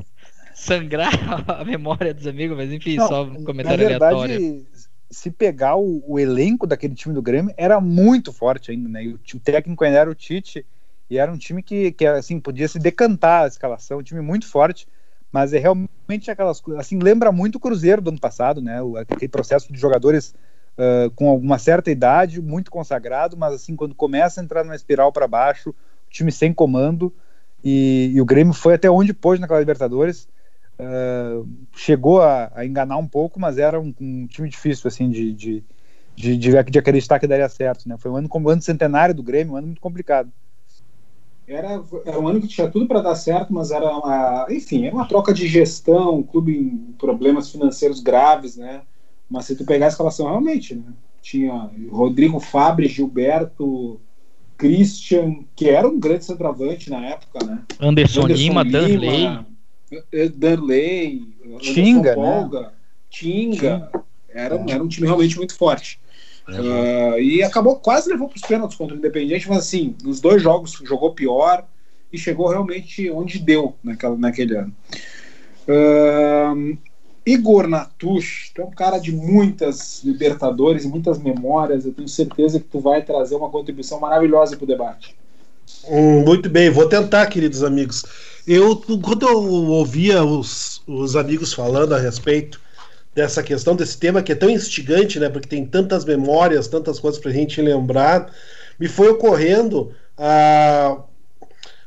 Sangrar 0.53 1.11
a 1.47 1.65
memória 1.65 2.13
dos 2.13 2.27
amigos, 2.27 2.55
mas 2.55 2.71
enfim, 2.71 2.95
não, 2.95 3.07
só 3.07 3.23
um 3.23 3.43
comentário 3.43 3.83
na 3.83 3.89
verdade, 3.89 4.15
aleatório 4.15 4.65
se 5.13 5.29
pegar 5.29 5.75
o, 5.75 6.03
o, 6.07 6.19
elenco 6.19 6.65
daquele 6.65 6.95
time 6.95 7.13
do 7.13 7.21
Grêmio, 7.21 7.53
era 7.55 7.79
muito 7.79 8.33
forte 8.33 8.71
ainda, 8.71 8.89
né? 8.89 9.03
E 9.03 9.09
o, 9.09 9.19
o 9.35 9.39
técnico 9.39 9.83
ainda 9.83 9.99
era 9.99 10.09
o 10.09 10.15
Tite, 10.15 10.65
e 11.13 11.17
era 11.17 11.31
um 11.31 11.37
time 11.37 11.61
que, 11.61 11.91
que 11.91 12.05
assim, 12.07 12.39
podia 12.39 12.67
se 12.67 12.79
decantar 12.79 13.43
a 13.43 13.47
escalação, 13.47 13.99
um 13.99 14.03
time 14.03 14.21
muito 14.21 14.47
forte, 14.47 14.87
mas 15.31 15.53
é 15.53 15.59
realmente 15.59 16.31
aquelas 16.31 16.61
assim, 16.77 16.97
lembra 16.97 17.31
muito 17.31 17.55
o 17.55 17.59
Cruzeiro 17.59 18.01
do 18.01 18.09
ano 18.09 18.19
passado, 18.19 18.61
né? 18.61 18.81
O, 18.81 18.97
aquele 18.97 19.27
processo 19.27 19.71
de 19.71 19.79
jogadores 19.79 20.33
uh, 20.75 21.11
com 21.11 21.29
alguma 21.29 21.59
certa 21.59 21.91
idade, 21.91 22.41
muito 22.41 22.71
consagrado, 22.71 23.37
mas 23.37 23.53
assim, 23.53 23.75
quando 23.75 23.93
começa 23.93 24.41
a 24.41 24.43
entrar 24.43 24.63
numa 24.63 24.75
espiral 24.75 25.11
para 25.11 25.27
baixo, 25.27 25.69
o 25.69 25.75
time 26.09 26.31
sem 26.31 26.51
comando, 26.51 27.13
e, 27.63 28.11
e 28.13 28.19
o 28.19 28.25
Grêmio 28.25 28.53
foi 28.53 28.73
até 28.73 28.89
onde 28.89 29.13
pôde 29.13 29.39
naquela 29.39 29.59
Libertadores, 29.59 30.27
Uh, 30.75 31.47
chegou 31.75 32.19
a, 32.19 32.51
a, 32.55 32.65
enganar 32.65 32.97
um 32.97 33.07
pouco, 33.07 33.39
mas 33.39 33.59
era 33.59 33.79
um, 33.79 33.93
um 34.01 34.25
time 34.25 34.49
difícil 34.49 34.87
assim 34.87 35.07
de, 35.07 35.31
de, 35.31 35.63
de, 36.15 36.35
de, 36.35 36.57
acreditar 36.57 37.19
que 37.19 37.27
daria 37.27 37.47
certo. 37.47 37.87
Né? 37.87 37.95
Foi 37.99 38.09
um 38.09 38.15
ano 38.15 38.27
como 38.27 38.49
ano 38.49 38.61
centenário 38.61 39.13
do 39.13 39.21
Grêmio, 39.21 39.53
um 39.53 39.55
ano 39.55 39.67
muito 39.67 39.79
complicado. 39.79 40.31
Era, 41.47 41.83
era 42.05 42.19
um 42.19 42.27
ano 42.27 42.39
que 42.39 42.47
tinha 42.47 42.69
tudo 42.69 42.87
para 42.87 43.01
dar 43.01 43.15
certo, 43.15 43.53
mas 43.53 43.71
era 43.71 43.85
uma, 43.97 44.47
enfim, 44.49 44.85
era 44.85 44.95
uma 44.95 45.07
troca 45.07 45.33
de 45.33 45.47
gestão, 45.47 46.19
um 46.19 46.23
clube 46.23 46.57
em 46.57 46.95
problemas 46.97 47.51
financeiros 47.51 47.99
graves, 47.99 48.55
né? 48.55 48.81
Mas 49.29 49.45
se 49.45 49.55
tu 49.55 49.65
pegar 49.65 49.87
a 49.87 49.89
escalação 49.89 50.27
realmente, 50.27 50.75
né? 50.75 50.93
tinha 51.23 51.71
Rodrigo 51.89 52.39
Fabre, 52.39 52.87
Gilberto, 52.87 53.99
Christian, 54.57 55.45
que 55.55 55.69
era 55.69 55.87
um 55.87 55.97
grande 55.97 56.25
centroavante 56.25 56.89
na 56.89 57.03
época, 57.07 57.43
né? 57.45 57.63
Anderson, 57.79 58.23
Anderson 58.23 58.43
Lima, 58.43 58.65
Danley. 58.65 59.39
Danley, 60.35 61.33
Tinga, 61.59 62.13
Polga, 62.13 62.61
né? 62.61 62.71
Tinga. 63.09 63.89
Era, 64.29 64.55
era 64.67 64.83
um 64.83 64.87
time 64.87 65.07
realmente 65.07 65.37
muito 65.37 65.55
forte. 65.55 65.99
Uh, 66.47 67.17
e 67.19 67.41
acabou 67.41 67.77
quase 67.77 68.09
levou 68.09 68.27
para 68.27 68.35
os 68.35 68.41
pênaltis 68.41 68.77
contra 68.77 68.95
o 68.95 68.99
Independiente, 68.99 69.47
mas 69.47 69.59
assim, 69.59 69.95
nos 70.03 70.19
dois 70.19 70.41
jogos 70.41 70.73
jogou 70.83 71.13
pior 71.13 71.65
e 72.11 72.17
chegou 72.17 72.49
realmente 72.49 73.09
onde 73.09 73.39
deu 73.39 73.75
naquela, 73.83 74.17
naquele 74.17 74.57
ano. 74.57 74.75
Uh, 75.67 76.77
Igor 77.25 77.67
Natush, 77.67 78.51
tu 78.53 78.61
é 78.61 78.65
um 78.65 78.71
cara 78.71 78.97
de 78.97 79.13
muitas 79.13 80.03
Libertadores, 80.03 80.85
muitas 80.85 81.17
memórias. 81.17 81.85
Eu 81.85 81.93
tenho 81.93 82.09
certeza 82.09 82.59
que 82.59 82.67
tu 82.67 82.81
vai 82.81 83.01
trazer 83.01 83.35
uma 83.35 83.49
contribuição 83.49 83.99
maravilhosa 83.99 84.57
para 84.57 84.65
o 84.65 84.67
debate. 84.67 85.15
Hum, 85.87 86.23
muito 86.25 86.49
bem, 86.49 86.69
vou 86.69 86.87
tentar, 86.87 87.25
queridos 87.27 87.63
amigos. 87.63 88.03
Eu, 88.45 88.75
quando 89.01 89.25
eu 89.25 89.41
ouvia 89.41 90.23
os, 90.23 90.81
os 90.85 91.15
amigos 91.15 91.53
falando 91.53 91.93
a 91.93 91.99
respeito 91.99 92.59
dessa 93.15 93.43
questão, 93.43 93.75
desse 93.75 93.97
tema 93.97 94.23
que 94.23 94.31
é 94.31 94.35
tão 94.35 94.49
instigante, 94.49 95.19
né? 95.19 95.29
Porque 95.29 95.47
tem 95.47 95.65
tantas 95.65 96.03
memórias, 96.05 96.67
tantas 96.67 96.99
coisas 96.99 97.19
para 97.19 97.31
a 97.31 97.33
gente 97.33 97.61
lembrar, 97.61 98.31
me 98.79 98.87
foi 98.87 99.09
ocorrendo 99.09 99.93
a 100.17 101.03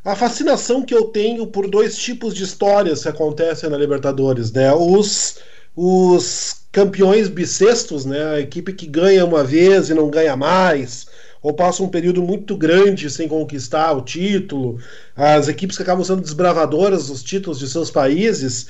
a 0.07 0.15
fascinação 0.15 0.85
que 0.85 0.95
eu 0.95 1.07
tenho 1.07 1.49
por 1.49 1.69
dois 1.69 1.97
tipos 1.97 2.33
de 2.33 2.45
histórias 2.45 3.03
que 3.03 3.09
acontecem 3.09 3.69
na 3.69 3.77
Libertadores, 3.77 4.53
né? 4.53 4.73
Os, 4.73 5.41
os 5.75 6.61
campeões 6.71 7.27
bissextos, 7.27 8.05
né? 8.05 8.25
A 8.35 8.41
equipe 8.41 8.73
que 8.73 8.87
ganha 8.87 9.25
uma 9.25 9.43
vez 9.43 9.91
e 9.91 9.95
não 9.95 10.09
ganha 10.09 10.37
mais, 10.37 11.09
ou 11.43 11.53
passa 11.53 11.83
um 11.83 11.89
período 11.89 12.23
muito 12.23 12.57
grande 12.57 13.11
sem 13.11 13.27
conquistar 13.27 13.91
o 13.95 14.01
título, 14.01 14.79
as 15.17 15.49
equipes 15.49 15.77
que 15.77 15.83
acabam 15.83 16.05
sendo 16.05 16.23
desbravadoras 16.23 17.09
dos 17.09 17.25
títulos 17.25 17.59
de 17.59 17.69
seus 17.69 17.91
países, 17.91 18.69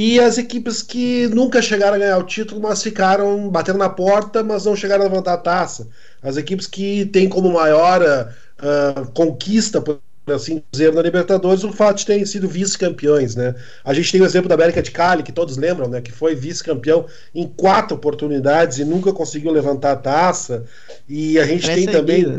e 0.00 0.20
as 0.20 0.38
equipes 0.38 0.80
que 0.80 1.26
nunca 1.26 1.60
chegaram 1.60 1.96
a 1.96 1.98
ganhar 1.98 2.18
o 2.18 2.22
título, 2.22 2.60
mas 2.60 2.80
ficaram 2.80 3.48
batendo 3.48 3.80
na 3.80 3.88
porta, 3.88 4.44
mas 4.44 4.64
não 4.64 4.76
chegaram 4.76 5.02
a 5.04 5.08
levantar 5.08 5.32
a 5.32 5.38
taça. 5.38 5.88
As 6.22 6.36
equipes 6.36 6.68
que 6.68 7.06
têm 7.06 7.28
como 7.28 7.52
maior 7.52 8.00
uh, 8.00 9.10
conquista, 9.10 9.80
por 9.80 9.98
assim 10.32 10.62
dizer, 10.70 10.94
na 10.94 11.02
Libertadores, 11.02 11.64
o 11.64 11.72
fato 11.72 11.98
de 11.98 12.06
terem 12.06 12.24
sido 12.24 12.46
vice-campeões, 12.46 13.34
né? 13.34 13.56
A 13.84 13.92
gente 13.92 14.12
tem 14.12 14.20
o 14.20 14.24
exemplo 14.24 14.48
da 14.48 14.54
América 14.54 14.80
de 14.80 14.92
Cali, 14.92 15.24
que 15.24 15.32
todos 15.32 15.56
lembram, 15.56 15.88
né? 15.88 16.00
Que 16.00 16.12
foi 16.12 16.36
vice-campeão 16.36 17.04
em 17.34 17.48
quatro 17.48 17.96
oportunidades 17.96 18.78
e 18.78 18.84
nunca 18.84 19.12
conseguiu 19.12 19.50
levantar 19.50 19.90
a 19.90 19.96
taça. 19.96 20.64
E 21.08 21.40
a 21.40 21.44
gente 21.44 21.64
Três 21.64 21.76
tem 21.76 21.92
também 21.92 22.38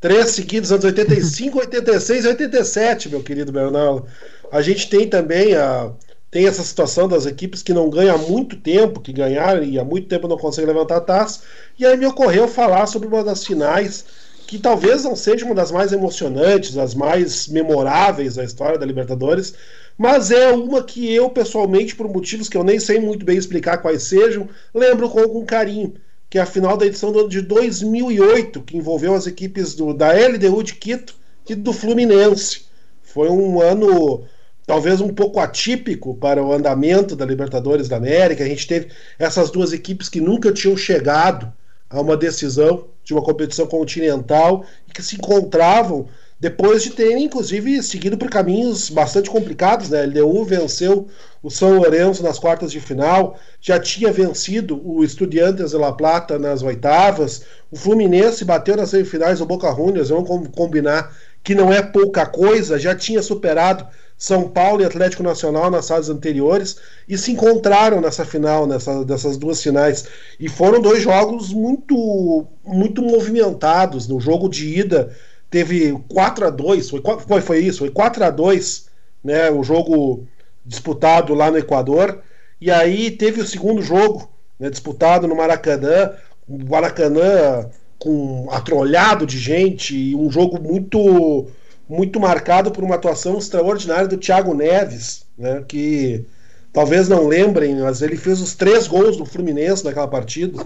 três 0.00 0.30
seguidos, 0.30 0.72
anos 0.72 0.86
85, 0.86 1.58
86 1.58 2.24
e 2.24 2.28
87, 2.28 3.08
meu 3.10 3.22
querido 3.22 3.52
Bernardo. 3.52 4.06
A 4.50 4.62
gente 4.62 4.88
tem 4.88 5.06
também 5.06 5.54
a 5.54 5.92
tem 6.30 6.46
essa 6.46 6.62
situação 6.62 7.08
das 7.08 7.26
equipes 7.26 7.62
que 7.62 7.74
não 7.74 7.90
ganham 7.90 8.14
há 8.14 8.18
muito 8.18 8.56
tempo, 8.56 9.00
que 9.00 9.12
ganharam 9.12 9.64
e 9.64 9.78
há 9.78 9.84
muito 9.84 10.06
tempo 10.06 10.28
não 10.28 10.38
conseguem 10.38 10.68
levantar 10.68 10.96
a 10.98 11.00
taça. 11.00 11.40
E 11.78 11.84
aí 11.84 11.96
me 11.96 12.06
ocorreu 12.06 12.46
falar 12.46 12.86
sobre 12.86 13.08
uma 13.08 13.24
das 13.24 13.44
finais 13.44 14.04
que 14.46 14.58
talvez 14.58 15.04
não 15.04 15.14
seja 15.14 15.44
uma 15.44 15.54
das 15.54 15.70
mais 15.70 15.92
emocionantes, 15.92 16.76
as 16.76 16.94
mais 16.94 17.46
memoráveis 17.46 18.34
da 18.34 18.44
história 18.44 18.78
da 18.78 18.86
Libertadores, 18.86 19.54
mas 19.96 20.30
é 20.30 20.50
uma 20.50 20.82
que 20.82 21.12
eu, 21.12 21.30
pessoalmente, 21.30 21.94
por 21.94 22.08
motivos 22.08 22.48
que 22.48 22.56
eu 22.56 22.64
nem 22.64 22.80
sei 22.80 22.98
muito 22.98 23.24
bem 23.24 23.36
explicar 23.36 23.78
quais 23.78 24.04
sejam, 24.04 24.48
lembro 24.74 25.08
com 25.08 25.20
algum 25.20 25.44
carinho, 25.44 25.94
que 26.28 26.38
é 26.38 26.40
a 26.40 26.46
final 26.46 26.76
da 26.76 26.86
edição 26.86 27.12
do 27.12 27.20
ano 27.20 27.28
de 27.28 27.42
2008, 27.42 28.62
que 28.62 28.76
envolveu 28.76 29.14
as 29.14 29.26
equipes 29.26 29.74
do, 29.74 29.94
da 29.94 30.10
LDU 30.12 30.62
de 30.62 30.74
Quito 30.74 31.14
e 31.48 31.54
do 31.54 31.72
Fluminense. 31.72 32.62
Foi 33.02 33.28
um 33.28 33.60
ano 33.60 34.24
talvez 34.70 35.00
um 35.00 35.08
pouco 35.08 35.40
atípico 35.40 36.14
para 36.14 36.40
o 36.40 36.52
andamento 36.52 37.16
da 37.16 37.24
Libertadores 37.24 37.88
da 37.88 37.96
América. 37.96 38.44
A 38.44 38.46
gente 38.46 38.68
teve 38.68 38.86
essas 39.18 39.50
duas 39.50 39.72
equipes 39.72 40.08
que 40.08 40.20
nunca 40.20 40.52
tinham 40.52 40.76
chegado 40.76 41.52
a 41.90 42.00
uma 42.00 42.16
decisão 42.16 42.84
de 43.02 43.12
uma 43.12 43.20
competição 43.20 43.66
continental 43.66 44.64
e 44.88 44.92
que 44.92 45.02
se 45.02 45.16
encontravam 45.16 46.06
depois 46.38 46.84
de 46.84 46.90
terem, 46.90 47.24
inclusive, 47.24 47.82
seguido 47.82 48.16
por 48.16 48.30
caminhos 48.30 48.88
bastante 48.90 49.28
complicados. 49.28 49.90
Né? 49.90 50.02
A 50.02 50.06
LDU 50.06 50.44
venceu 50.44 51.08
o 51.42 51.50
São 51.50 51.76
Lourenço 51.76 52.22
nas 52.22 52.38
quartas 52.38 52.70
de 52.70 52.78
final, 52.78 53.36
já 53.60 53.76
tinha 53.76 54.12
vencido 54.12 54.80
o 54.88 55.02
Estudiantes 55.02 55.72
de 55.72 55.76
La 55.76 55.90
Plata 55.90 56.38
nas 56.38 56.62
oitavas, 56.62 57.42
o 57.72 57.76
Fluminense 57.76 58.44
bateu 58.44 58.76
nas 58.76 58.90
semifinais 58.90 59.40
o 59.40 59.46
Boca 59.46 59.74
Juniors, 59.74 60.10
vamos 60.10 60.46
combinar 60.54 61.12
que 61.42 61.56
não 61.56 61.72
é 61.72 61.82
pouca 61.82 62.24
coisa, 62.24 62.78
já 62.78 62.94
tinha 62.94 63.20
superado 63.20 63.84
são 64.20 64.50
Paulo 64.50 64.82
e 64.82 64.84
Atlético 64.84 65.22
Nacional 65.22 65.70
nas 65.70 65.88
fases 65.88 66.10
anteriores 66.10 66.76
e 67.08 67.16
se 67.16 67.32
encontraram 67.32 68.02
nessa 68.02 68.22
final, 68.22 68.66
nessa, 68.66 69.02
dessas 69.02 69.38
duas 69.38 69.62
finais. 69.62 70.06
E 70.38 70.46
foram 70.46 70.78
dois 70.78 71.02
jogos 71.02 71.54
muito, 71.54 72.46
muito 72.62 73.00
movimentados. 73.00 74.06
No 74.06 74.20
jogo 74.20 74.46
de 74.46 74.78
ida 74.78 75.16
teve 75.48 75.98
4 76.06 76.48
a 76.48 76.50
2 76.50 76.90
foi, 76.90 77.02
foi, 77.26 77.40
foi 77.40 77.58
isso, 77.60 77.78
foi 77.78 77.90
4 77.90 78.22
a 78.22 78.30
2 78.30 78.90
né, 79.24 79.50
o 79.50 79.64
jogo 79.64 80.26
disputado 80.66 81.32
lá 81.32 81.50
no 81.50 81.56
Equador. 81.56 82.18
E 82.60 82.70
aí 82.70 83.10
teve 83.10 83.40
o 83.40 83.46
segundo 83.46 83.80
jogo 83.80 84.30
né, 84.58 84.68
disputado 84.68 85.26
no 85.26 85.34
Maracanã. 85.34 86.12
O 86.46 86.62
Maracanã 86.68 87.70
com 87.98 88.48
atrolhado 88.50 89.24
de 89.24 89.38
gente 89.38 89.96
e 89.96 90.14
um 90.14 90.30
jogo 90.30 90.60
muito 90.60 91.48
muito 91.90 92.20
marcado 92.20 92.70
por 92.70 92.84
uma 92.84 92.94
atuação 92.94 93.36
extraordinária 93.36 94.06
do 94.06 94.16
Thiago 94.16 94.54
Neves, 94.54 95.26
né, 95.36 95.64
que 95.66 96.24
talvez 96.72 97.08
não 97.08 97.26
lembrem, 97.26 97.80
mas 97.80 98.00
ele 98.00 98.16
fez 98.16 98.40
os 98.40 98.54
três 98.54 98.86
gols 98.86 99.16
do 99.16 99.26
Fluminense 99.26 99.84
naquela 99.84 100.06
partida. 100.06 100.62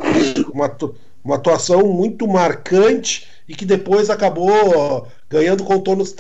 Uma, 0.52 0.76
uma 1.24 1.36
atuação 1.36 1.86
muito 1.86 2.28
marcante 2.28 3.26
e 3.48 3.54
que 3.54 3.64
depois 3.64 4.10
acabou 4.10 5.08
ganhando 5.30 5.64
contornos 5.64 6.14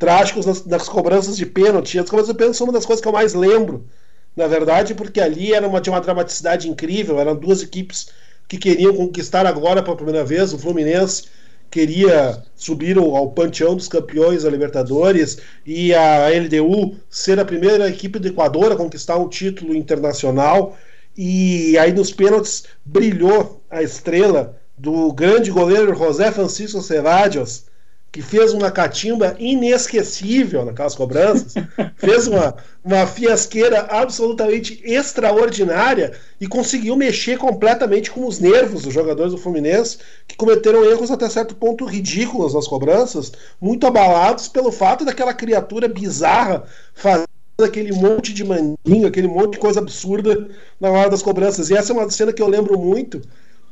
trágicos 0.00 0.44
nas, 0.44 0.66
nas, 0.66 0.88
cobranças 0.88 1.36
de 1.36 1.46
pênalti. 1.46 2.00
As 2.00 2.10
cobranças 2.10 2.32
de 2.32 2.38
pênalti 2.38 2.56
são 2.56 2.66
uma 2.66 2.72
das 2.72 2.84
coisas 2.84 3.00
que 3.00 3.06
eu 3.06 3.12
mais 3.12 3.34
lembro, 3.34 3.86
na 4.36 4.48
verdade, 4.48 4.92
porque 4.92 5.20
ali 5.20 5.54
era 5.54 5.68
uma, 5.68 5.80
de 5.80 5.88
uma 5.88 6.00
dramaticidade 6.00 6.68
incrível. 6.68 7.20
Eram 7.20 7.36
duas 7.36 7.62
equipes 7.62 8.08
que 8.48 8.58
queriam 8.58 8.92
conquistar 8.96 9.46
agora 9.46 9.84
pela 9.84 9.94
primeira 9.94 10.24
vez 10.24 10.52
o 10.52 10.58
Fluminense 10.58 11.26
queria 11.72 12.42
subir 12.54 12.98
ao 12.98 13.30
panteão 13.30 13.74
dos 13.74 13.88
campeões 13.88 14.42
da 14.42 14.50
Libertadores 14.50 15.38
e 15.64 15.94
a 15.94 16.28
LDU 16.28 16.96
ser 17.08 17.40
a 17.40 17.46
primeira 17.46 17.88
equipe 17.88 18.18
do 18.18 18.28
Equador 18.28 18.70
a 18.70 18.76
conquistar 18.76 19.16
um 19.16 19.28
título 19.28 19.74
internacional. 19.74 20.76
E 21.16 21.76
aí 21.78 21.90
nos 21.90 22.12
pênaltis 22.12 22.64
brilhou 22.84 23.62
a 23.70 23.82
estrela 23.82 24.60
do 24.76 25.12
grande 25.14 25.50
goleiro 25.50 25.94
José 25.94 26.30
Francisco 26.30 26.82
Cevallos, 26.82 27.64
que 28.12 28.20
fez 28.20 28.52
uma 28.52 28.70
catimba 28.70 29.34
inesquecível 29.38 30.66
naquelas 30.66 30.94
cobranças, 30.94 31.54
fez 31.96 32.26
uma, 32.26 32.54
uma 32.84 33.06
fiasqueira 33.06 33.86
absolutamente 33.88 34.82
extraordinária 34.84 36.12
e 36.38 36.46
conseguiu 36.46 36.94
mexer 36.94 37.38
completamente 37.38 38.10
com 38.10 38.26
os 38.26 38.38
nervos 38.38 38.82
dos 38.82 38.92
jogadores 38.92 39.32
do 39.32 39.38
Fluminense, 39.38 39.96
que 40.28 40.36
cometeram 40.36 40.84
erros 40.84 41.10
até 41.10 41.26
certo 41.30 41.54
ponto 41.54 41.86
ridículos 41.86 42.52
nas 42.52 42.68
cobranças, 42.68 43.32
muito 43.58 43.86
abalados 43.86 44.46
pelo 44.46 44.70
fato 44.70 45.06
daquela 45.06 45.32
criatura 45.32 45.88
bizarra 45.88 46.64
fazer 46.94 47.24
aquele 47.62 47.92
monte 47.92 48.34
de 48.34 48.44
maninho, 48.44 49.06
aquele 49.06 49.28
monte 49.28 49.52
de 49.52 49.58
coisa 49.58 49.80
absurda 49.80 50.48
na 50.78 50.90
hora 50.90 51.08
das 51.08 51.22
cobranças. 51.22 51.70
E 51.70 51.76
essa 51.76 51.92
é 51.92 51.96
uma 51.96 52.10
cena 52.10 52.32
que 52.32 52.42
eu 52.42 52.48
lembro 52.48 52.78
muito, 52.78 53.22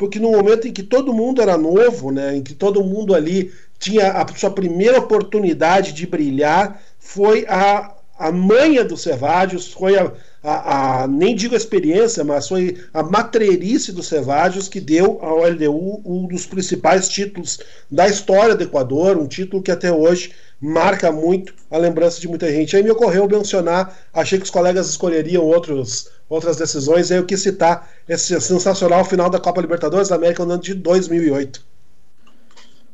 porque 0.01 0.19
no 0.19 0.31
momento 0.31 0.67
em 0.67 0.73
que 0.73 0.83
todo 0.83 1.13
mundo 1.13 1.43
era 1.43 1.59
novo, 1.59 2.11
né, 2.11 2.35
em 2.35 2.43
que 2.43 2.55
todo 2.55 2.83
mundo 2.83 3.15
ali 3.15 3.53
tinha 3.79 4.13
a 4.13 4.27
sua 4.35 4.51
primeira 4.51 4.99
oportunidade 4.99 5.93
de 5.93 6.07
brilhar, 6.07 6.81
foi 6.99 7.45
a, 7.47 7.93
a 8.19 8.33
manha 8.33 8.83
do 8.83 8.97
Cevadios, 8.97 9.71
foi 9.71 9.99
a, 9.99 10.11
a, 10.43 11.03
a, 11.03 11.07
nem 11.07 11.35
digo 11.35 11.55
a 11.55 11.59
experiência, 11.59 12.25
mas 12.25 12.49
foi 12.49 12.79
a 12.95 13.03
matreirice 13.03 13.93
do 13.93 14.03
Cevadios 14.03 14.69
que 14.69 14.81
deu 14.81 15.19
ao 15.21 15.43
LDU 15.43 16.01
um 16.05 16.27
dos 16.27 16.47
principais 16.47 17.09
títulos 17.09 17.61
da 17.91 18.09
história 18.09 18.55
do 18.55 18.65
Equador, 18.65 19.19
um 19.19 19.27
título 19.27 19.63
que 19.63 19.71
até 19.71 19.93
hoje 19.93 20.33
marca 20.61 21.13
muito 21.13 21.55
a 21.71 21.77
lembrança 21.77 22.21
de 22.21 22.29
muita 22.29 22.51
gente. 22.51 22.77
Aí 22.77 22.83
me 22.83 22.91
ocorreu 22.91 23.29
mencionar, 23.29 23.99
achei 24.13 24.39
que 24.39 24.45
os 24.45 24.51
colegas 24.51 24.89
escolheriam 24.89 25.45
outros, 25.45 26.09
outras 26.29 26.57
decisões, 26.57 27.11
aí 27.11 27.19
eu 27.19 27.27
quis 27.27 27.41
citar 27.41 27.91
esse 28.09 28.39
sensacional 28.41 29.05
final 29.05 29.29
da 29.29 29.41
Copa 29.41 29.61
Libertadores 29.61 30.09
da 30.09 30.17
América 30.17 30.45
no 30.45 30.53
ano 30.53 30.63
de 30.63 30.75
2008. 30.75 31.70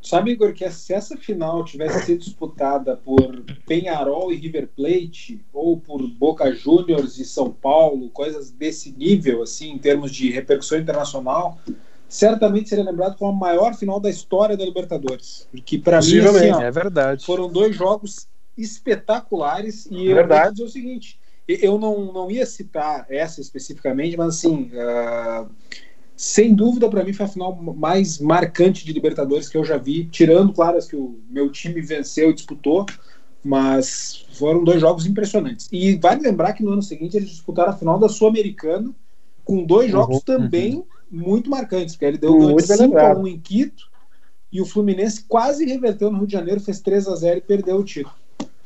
Sabe, 0.07 0.31
Igor, 0.31 0.53
que 0.55 0.71
se 0.71 0.95
essa 0.95 1.17
final 1.17 1.65
tivesse 1.65 2.07
sido 2.07 2.21
disputada 2.21 2.97
por 2.97 3.43
Penharol 3.67 4.33
e 4.33 4.37
River 4.37 4.69
Plate, 4.69 5.41
ou 5.53 5.81
por 5.81 6.01
Boca 6.07 6.55
Juniors 6.55 7.19
e 7.19 7.25
São 7.25 7.51
Paulo, 7.51 8.09
coisas 8.11 8.53
desse 8.53 8.93
nível, 8.93 9.43
assim, 9.43 9.73
em 9.73 9.79
termos 9.79 10.13
de 10.13 10.31
repercussão 10.31 10.79
internacional, 10.79 11.59
certamente 12.09 12.69
seria 12.69 12.85
lembrado 12.85 13.17
como 13.17 13.33
a 13.33 13.35
maior 13.35 13.75
final 13.75 13.99
da 13.99 14.09
história 14.09 14.57
da 14.57 14.65
Libertadores. 14.65 15.49
Porque 15.51 15.77
para 15.77 16.01
mim, 16.01 16.21
assim, 16.21 16.53
ó, 16.53 16.61
É 16.61 16.71
verdade. 16.71 17.27
foram 17.27 17.49
dois 17.51 17.75
jogos 17.75 18.29
espetaculares 18.57 19.87
e 19.91 20.07
eu 20.07 20.15
Verdade. 20.15 20.45
vou 20.45 20.53
dizer 20.53 20.65
o 20.65 20.69
seguinte, 20.69 21.19
eu 21.49 21.81
não, 21.81 22.13
não 22.13 22.31
ia 22.31 22.47
citar 22.47 23.07
essa 23.09 23.41
especificamente, 23.41 24.17
mas 24.17 24.37
assim, 24.37 24.71
ah, 24.79 25.47
sem 26.17 26.55
dúvida 26.55 26.89
para 26.89 27.05
mim 27.05 27.13
foi 27.13 27.27
a 27.27 27.29
final 27.29 27.55
mais 27.77 28.19
marcante 28.19 28.85
de 28.85 28.93
Libertadores 28.93 29.49
que 29.49 29.57
eu 29.57 29.65
já 29.65 29.77
vi, 29.77 30.07
tirando, 30.07 30.53
claro, 30.53 30.79
as 30.79 30.89
que 30.89 30.97
o 30.97 31.21
meu 31.29 31.51
time 31.51 31.81
venceu 31.81 32.31
e 32.31 32.35
disputou, 32.35 32.87
mas 33.45 34.27
foram 34.33 34.65
dois 34.65 34.81
jogos 34.81 35.07
impressionantes. 35.07 35.69
E 35.71 35.95
vale 35.97 36.23
lembrar 36.23 36.53
que 36.55 36.63
no 36.65 36.73
ano 36.73 36.83
seguinte 36.83 37.17
eles 37.17 37.29
disputaram 37.29 37.71
a 37.71 37.77
final 37.77 37.99
da 37.99 38.09
Sul-Americana 38.09 38.91
com 39.45 39.65
dois 39.65 39.91
jogos 39.91 40.23
também 40.23 40.83
muito 41.11 41.49
marcantes, 41.49 41.95
porque 41.95 42.05
ele 42.07 42.19
deu 42.19 42.33
Muito 42.33 42.47
ganho 42.47 42.57
de 42.57 42.67
bem 42.67 42.77
5 42.77 42.83
a 42.83 42.87
lembrado. 42.87 43.21
1 43.21 43.29
em 43.29 43.39
Quito 43.39 43.85
e 44.51 44.61
o 44.61 44.65
Fluminense 44.65 45.25
quase 45.29 45.65
reverteu 45.65 46.11
no 46.11 46.19
Rio 46.19 46.27
de 46.27 46.33
Janeiro, 46.33 46.61
fez 46.61 46.81
3 46.81 47.07
a 47.07 47.15
0 47.15 47.39
e 47.39 47.43
perdeu 47.43 47.77
o 47.77 47.85
título. 47.85 48.15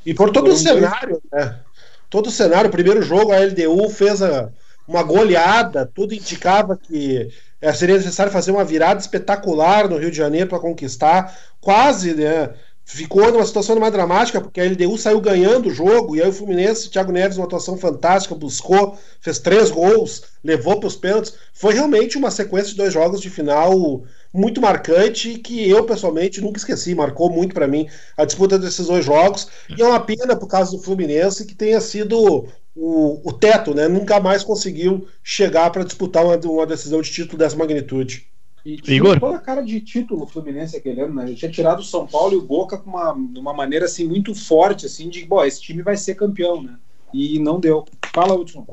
E 0.07 0.15
por 0.15 0.31
todo 0.31 0.51
o 0.51 0.57
cenário, 0.57 1.21
né? 1.33 1.61
Todo 2.09 2.29
o 2.29 2.31
cenário, 2.31 2.69
o 2.69 2.73
primeiro 2.73 3.03
jogo, 3.03 3.33
a 3.33 3.37
LDU 3.37 3.89
fez 3.91 4.23
a- 4.23 4.51
uma 4.91 5.05
goleada, 5.05 5.87
tudo 5.87 6.13
indicava 6.15 6.77
que 6.77 7.29
eh, 7.61 7.73
seria 7.73 7.97
necessário 7.97 8.33
fazer 8.33 8.51
uma 8.51 8.65
virada 8.65 9.01
espetacular 9.01 9.89
no 9.89 9.97
Rio 9.97 10.11
de 10.11 10.17
Janeiro 10.17 10.49
para 10.49 10.59
conquistar. 10.59 11.39
Quase, 11.61 12.13
né? 12.15 12.51
Ficou 12.85 13.31
numa 13.31 13.47
situação 13.47 13.79
mais 13.79 13.93
dramática, 13.93 14.41
porque 14.41 14.61
a 14.61 14.65
LDU 14.65 14.99
saiu 14.99 15.21
ganhando 15.21 15.69
o 15.69 15.73
jogo, 15.73 16.17
e 16.17 16.21
aí 16.21 16.29
o 16.29 16.33
Fluminense, 16.33 16.91
Thiago 16.91 17.13
Neves, 17.13 17.37
uma 17.37 17.47
atuação 17.47 17.77
fantástica, 17.77 18.35
buscou, 18.35 18.99
fez 19.21 19.39
três 19.39 19.71
gols, 19.71 20.25
levou 20.43 20.81
para 20.81 20.89
os 20.89 20.97
pênaltis. 20.97 21.35
Foi 21.55 21.73
realmente 21.73 22.19
uma 22.19 22.33
sequência 22.33 22.71
de 22.71 22.77
dois 22.77 22.93
jogos 22.93 23.21
de 23.21 23.31
final 23.31 24.03
muito 24.33 24.61
marcante 24.61 25.39
que 25.39 25.69
eu 25.69 25.85
pessoalmente 25.85 26.41
nunca 26.41 26.59
esqueci, 26.59 26.93
marcou 26.93 27.31
muito 27.31 27.55
para 27.55 27.69
mim 27.69 27.89
a 28.17 28.25
disputa 28.25 28.59
desses 28.59 28.89
dois 28.89 29.05
jogos. 29.05 29.47
E 29.69 29.81
é 29.81 29.87
uma 29.87 30.01
pena 30.01 30.35
por 30.35 30.49
causa 30.49 30.73
do 30.73 30.83
Fluminense 30.83 31.47
que 31.47 31.55
tenha 31.55 31.81
sido 31.81 32.49
o, 32.75 33.29
o 33.29 33.33
teto, 33.33 33.75
né? 33.75 33.89
Nunca 33.89 34.21
mais 34.21 34.43
conseguiu 34.43 35.07
chegar 35.23 35.71
para 35.71 35.85
disputar 35.85 36.25
uma, 36.25 36.37
uma 36.37 36.67
decisão 36.67 37.01
de 37.01 37.11
título 37.11 37.39
dessa 37.39 37.57
magnitude. 37.57 38.27
E 38.65 38.77
tinha 38.77 38.97
Igor? 38.97 39.19
toda 39.19 39.37
a 39.37 39.41
cara 39.41 39.63
de 39.63 39.81
título 39.81 40.25
o 40.25 40.27
Fluminense 40.27 40.77
aquele 40.77 41.01
ano, 41.01 41.15
né? 41.15 41.27
Já 41.29 41.35
tinha 41.35 41.51
tirado 41.51 41.81
o 41.81 41.85
São 41.85 42.07
Paulo 42.07 42.35
e 42.35 42.37
o 42.37 42.43
Boca 42.43 42.77
com 42.77 42.91
uma, 42.91 43.13
de 43.15 43.39
uma 43.39 43.55
maneira 43.55 43.87
assim 43.87 44.07
muito 44.07 44.35
forte, 44.35 44.87
assim, 44.87 45.09
de 45.09 45.25
bom, 45.25 45.43
esse 45.45 45.61
time 45.63 45.83
vai 45.83 45.97
ser 45.97 46.15
campeão, 46.15 46.63
né? 46.63 46.77
E 47.13 47.39
não 47.39 47.59
deu. 47.59 47.85
Fala, 48.15 48.35
Hudson. 48.35 48.67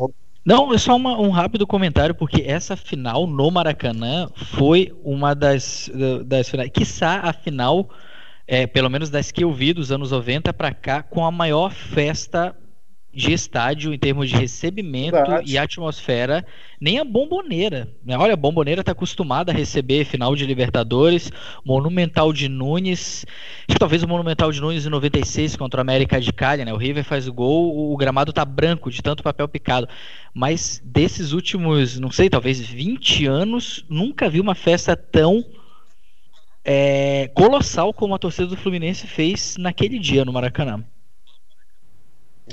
Não, 0.45 0.73
é 0.73 0.77
só 0.77 0.95
uma- 0.95 1.19
um 1.19 1.29
rápido 1.29 1.65
comentário, 1.67 2.15
porque 2.15 2.41
essa 2.45 2.75
final 2.77 3.27
no 3.27 3.51
Maracanã 3.51 4.29
foi 4.35 4.93
uma 5.03 5.33
das, 5.33 5.89
da- 5.93 6.23
das 6.23 6.49
finais, 6.49 6.69
quiçá 6.73 7.19
a 7.23 7.33
final, 7.33 7.89
é, 8.47 8.65
pelo 8.67 8.89
menos 8.89 9.09
das 9.09 9.31
que 9.31 9.43
eu 9.43 9.51
vi 9.51 9.73
dos 9.73 9.91
anos 9.91 10.11
90 10.11 10.53
pra 10.53 10.73
cá, 10.73 11.03
com 11.03 11.25
a 11.25 11.31
maior 11.31 11.71
festa 11.73 12.55
de 13.17 13.33
estádio 13.33 13.91
em 13.93 13.97
termos 13.97 14.29
de 14.29 14.35
recebimento 14.35 15.13
Verdade. 15.15 15.51
e 15.51 15.57
atmosfera, 15.57 16.45
nem 16.79 16.99
a 16.99 17.03
Bomboneira. 17.03 17.89
né? 18.05 18.15
Olha, 18.15 18.33
a 18.33 18.37
Bomboneira 18.37 18.81
está 18.81 18.91
acostumada 18.91 19.51
a 19.51 19.55
receber 19.55 20.05
final 20.05 20.35
de 20.35 20.45
Libertadores, 20.45 21.31
Monumental 21.65 22.31
de 22.31 22.47
Nunes, 22.47 23.25
acho 23.67 23.73
que 23.73 23.79
talvez 23.79 24.03
o 24.03 24.07
Monumental 24.07 24.51
de 24.51 24.61
Nunes 24.61 24.85
em 24.85 24.89
96 24.89 25.55
contra 25.55 25.79
o 25.79 25.81
América 25.81 26.21
de 26.21 26.31
Cali, 26.31 26.63
né? 26.63 26.71
O 26.71 26.77
River 26.77 27.03
faz 27.03 27.27
o 27.27 27.33
gol, 27.33 27.75
o- 27.75 27.93
o 27.93 27.97
gramado 27.97 28.31
tá 28.31 28.45
branco 28.45 28.91
de 28.91 29.01
tanto 29.01 29.23
papel 29.23 29.47
picado. 29.47 29.89
Mas 30.33 30.79
desses 30.85 31.31
últimos, 31.31 31.99
não 31.99 32.11
sei, 32.11 32.29
talvez 32.29 32.59
20 32.59 33.25
anos, 33.25 33.83
nunca 33.89 34.29
vi 34.29 34.39
uma 34.39 34.53
festa 34.53 34.95
tão 34.95 35.43
é, 36.63 37.29
colossal 37.33 37.93
como 37.93 38.13
a 38.13 38.19
torcida 38.19 38.45
do 38.47 38.57
Fluminense 38.57 39.07
fez 39.07 39.55
naquele 39.57 39.97
dia 39.97 40.25
no 40.25 40.33
Maracanã. 40.33 40.83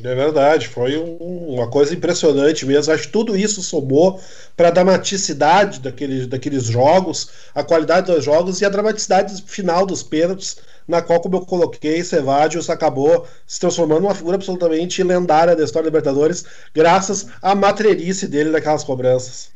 É 0.03 0.15
verdade, 0.15 0.69
foi 0.69 0.99
um- 0.99 1.55
uma 1.55 1.71
coisa 1.71 1.95
impressionante 1.95 2.67
mesmo. 2.67 2.93
Acho 2.93 3.05
que 3.05 3.13
tudo 3.13 3.37
isso 3.37 3.63
somou 3.63 4.21
para 4.57 4.69
a 4.69 4.71
dramaticidade 4.71 5.79
daqueles, 5.81 6.27
daqueles 6.27 6.65
jogos, 6.65 7.31
a 7.55 7.63
qualidade 7.63 8.13
dos 8.13 8.25
jogos 8.25 8.61
e 8.61 8.65
a 8.65 8.69
dramaticidade 8.69 9.41
final 9.47 9.87
dos 9.87 10.03
pênaltis, 10.03 10.57
na 10.87 11.01
qual, 11.01 11.21
como 11.21 11.37
eu 11.37 11.47
coloquei, 11.47 12.03
Cevadios 12.03 12.69
acabou 12.69 13.27
se 13.47 13.61
transformando 13.61 14.03
numa 14.03 14.15
figura 14.15 14.35
absolutamente 14.37 15.03
lendária 15.03 15.55
da 15.55 15.63
história 15.63 15.89
da 15.91 15.97
Libertadores, 15.97 16.45
graças 16.75 17.29
à 17.41 17.55
matreirice 17.55 18.27
dele 18.27 18.51
naquelas 18.51 18.83
cobranças. 18.85 19.51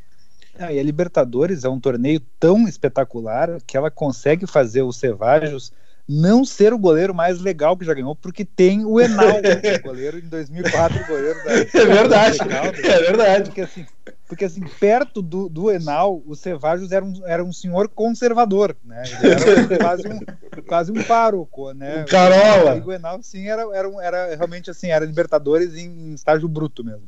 Ah, 0.57 0.71
e 0.73 0.79
a 0.79 0.83
Libertadores 0.83 1.63
é 1.63 1.69
um 1.69 1.79
torneio 1.79 2.21
tão 2.39 2.67
espetacular 2.67 3.59
que 3.67 3.77
ela 3.77 3.91
consegue 3.91 4.47
fazer 4.47 4.81
o 4.83 4.91
Cevajos 4.91 5.71
não 6.11 6.43
ser 6.43 6.73
o 6.73 6.79
goleiro 6.79 7.13
mais 7.13 7.39
legal 7.39 7.77
que 7.77 7.85
já 7.85 7.93
ganhou, 7.93 8.15
porque 8.15 8.43
tem 8.43 8.83
o 8.83 8.99
Enal, 8.99 9.37
o 9.79 9.83
goleiro 9.83 10.17
em 10.17 10.27
2004, 10.27 11.03
o 11.03 11.07
goleiro 11.07 11.43
da. 11.43 11.51
É 11.51 11.85
verdade, 11.85 12.37
Legal, 12.41 12.63
né? 12.63 12.71
é 12.83 12.99
verdade. 13.01 13.43
Porque 13.43 13.61
assim, 13.61 13.85
porque 14.27 14.45
assim 14.45 14.61
perto 14.79 15.21
do, 15.21 15.47
do 15.47 15.69
Enal, 15.69 16.23
o 16.25 16.35
Cevajos 16.35 16.91
era 16.91 17.05
um, 17.05 17.13
era 17.27 17.43
um 17.43 17.53
senhor 17.53 17.87
conservador, 17.89 18.75
né? 18.83 19.03
Ele 19.21 19.33
era 19.33 19.77
quase 19.77 20.07
um, 20.07 20.19
quase 20.65 20.91
um 20.91 21.03
pároco, 21.03 21.73
né? 21.73 22.01
Um 22.01 22.05
carola. 22.05 22.75
E 22.75 22.81
o 22.81 22.91
Enal, 22.91 23.21
sim, 23.21 23.47
era, 23.47 23.61
era, 23.71 23.89
era 24.01 24.35
realmente 24.35 24.71
assim, 24.71 24.87
era 24.87 25.05
Libertadores 25.05 25.75
em, 25.75 25.85
em 25.85 26.13
estágio 26.15 26.47
bruto 26.47 26.83
mesmo. 26.83 27.07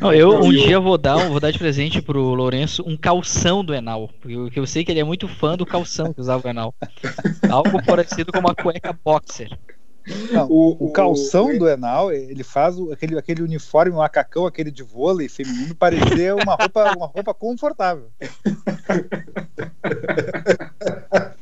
Não, 0.00 0.12
eu 0.12 0.30
um 0.40 0.50
dia 0.50 0.78
vou 0.80 0.96
dar, 0.98 1.28
vou 1.28 1.40
dar 1.40 1.50
de 1.50 1.58
presente 1.58 2.00
pro 2.02 2.20
Lourenço 2.34 2.82
um 2.86 2.96
calção 2.96 3.64
do 3.64 3.74
Enal, 3.74 4.10
porque 4.20 4.58
eu, 4.58 4.66
sei 4.66 4.84
que 4.84 4.90
ele 4.90 5.00
é 5.00 5.04
muito 5.04 5.26
fã 5.28 5.56
do 5.56 5.64
calção 5.66 6.12
que 6.12 6.20
usava 6.20 6.46
o 6.46 6.50
Enal. 6.50 6.74
Algo 7.48 7.82
parecido 7.84 8.32
com 8.32 8.38
uma 8.40 8.54
cueca 8.54 8.92
boxer. 9.04 9.50
Não, 10.30 10.46
O- 10.48 10.76
o, 10.86 10.92
calção 10.92 11.46
o- 11.54 11.58
do 11.58 11.68
Enal, 11.68 12.12
ele 12.12 12.44
faz 12.44 12.76
aquele, 12.92 13.18
aquele 13.18 13.42
uniforme 13.42 13.90
macacão, 13.96 14.46
aquele 14.46 14.70
de 14.70 14.84
vôlei 14.84 15.28
feminino, 15.28 15.74
parecer 15.74 16.32
uma 16.32 16.54
roupa, 16.54 16.92
uma 16.96 17.06
roupa 17.06 17.34
confortável. 17.34 18.06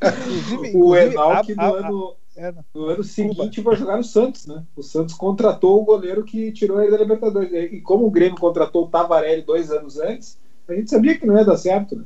Inclusive, 0.02 0.56
O 0.76 0.96
inclusive, 0.96 1.12
Enal 1.12 1.32
a- 1.32 1.44
que 1.44 1.54
no 1.54 1.60
a- 1.62 1.64
a- 1.66 1.86
ano, 1.86 2.14
é, 2.36 2.52
não. 2.52 2.64
no 2.74 2.86
ano 2.86 3.04
seguinte 3.04 3.60
vai 3.60 3.76
jogar 3.76 3.96
no 3.96 4.04
Santos, 4.04 4.46
né? 4.46 4.62
O 4.76 4.82
Santos 4.82 5.14
contratou 5.14 5.80
o 5.80 5.84
goleiro 5.84 6.24
que 6.24 6.50
tirou 6.52 6.80
ele 6.80 6.90
da 6.90 6.98
Libertadores. 6.98 7.52
E 7.52 7.80
como 7.80 8.06
o 8.06 8.10
Grêmio 8.10 8.38
contratou 8.38 8.84
o 8.84 8.88
Tavarelli 8.88 9.42
dois 9.42 9.70
anos 9.70 9.98
antes, 9.98 10.38
a 10.68 10.74
gente 10.74 10.90
sabia 10.90 11.16
que 11.18 11.26
não 11.26 11.36
ia 11.36 11.44
dar 11.44 11.56
certo, 11.56 11.96
né? 11.96 12.04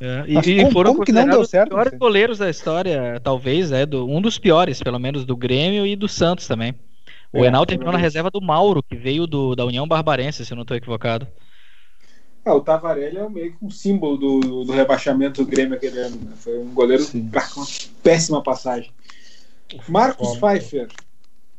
É, 0.00 0.24
e, 0.26 0.56
como- 0.56 0.72
foram 0.72 0.92
como 0.92 1.04
que 1.04 1.12
não 1.12 1.24
deu 1.26 1.44
certo, 1.44 1.68
os 1.70 1.74
piores 1.74 1.98
goleiros 1.98 2.38
da 2.38 2.50
história, 2.50 3.20
talvez, 3.22 3.70
é, 3.72 3.86
do, 3.86 4.06
um 4.06 4.20
dos 4.20 4.38
piores, 4.38 4.82
pelo 4.82 4.98
menos, 4.98 5.24
do 5.24 5.36
Grêmio 5.36 5.86
e 5.86 5.94
do 5.96 6.08
Santos 6.08 6.46
também. 6.46 6.74
O 7.32 7.38
É, 7.38 7.46
Enal 7.46 7.64
terminou 7.64 7.92
na 7.92 7.98
reserva 7.98 8.30
do 8.30 8.40
Mauro, 8.40 8.82
que 8.82 8.96
veio 8.96 9.26
do, 9.26 9.54
da 9.54 9.64
União 9.64 9.86
Barbarense, 9.86 10.44
se 10.44 10.52
eu 10.52 10.56
não 10.56 10.62
estou 10.62 10.76
equivocado. 10.76 11.26
Ah, 12.44 12.54
o 12.54 12.60
Tavarelli 12.60 13.16
é 13.16 13.28
meio 13.28 13.52
que 13.56 13.64
um 13.64 13.70
símbolo 13.70 14.18
do, 14.18 14.64
do 14.64 14.72
rebaixamento 14.72 15.42
do 15.42 15.50
Grêmio 15.50 15.76
aquele 15.76 15.98
ano. 15.98 16.16
Né? 16.16 16.32
Foi 16.36 16.58
um 16.58 16.74
goleiro 16.74 17.04
com 17.10 17.18
uma 17.18 17.66
péssima 18.02 18.42
passagem. 18.42 18.90
Marcos 19.88 20.28
Como? 20.28 20.40
Pfeiffer, 20.40 20.88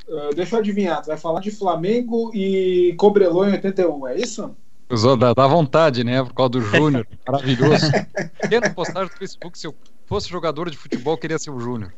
ah, 0.10 0.30
deixa 0.36 0.56
eu 0.56 0.60
adivinhar, 0.60 1.02
tu 1.02 1.08
vai 1.08 1.18
falar 1.18 1.40
de 1.40 1.52
Flamengo 1.52 2.32
e 2.34 2.94
Cobrelô 2.98 3.46
em 3.46 3.54
81, 3.54 4.08
é 4.08 4.18
isso? 4.18 4.56
Usou, 4.90 5.18
dá, 5.18 5.34
dá 5.34 5.48
vontade, 5.48 6.04
né? 6.04 6.24
Por 6.24 6.34
causa 6.34 6.52
do 6.52 6.62
Júnior. 6.62 7.08
Maravilhoso. 7.28 7.92
Quero 8.48 8.74
postar 8.76 9.04
no 9.04 9.10
Facebook 9.10 9.58
se 9.58 9.66
eu 9.66 9.76
fosse 10.06 10.30
jogador 10.30 10.70
de 10.70 10.78
futebol, 10.78 11.14
eu 11.14 11.18
queria 11.18 11.40
ser 11.40 11.50
o 11.50 11.60
Júnior. 11.60 11.92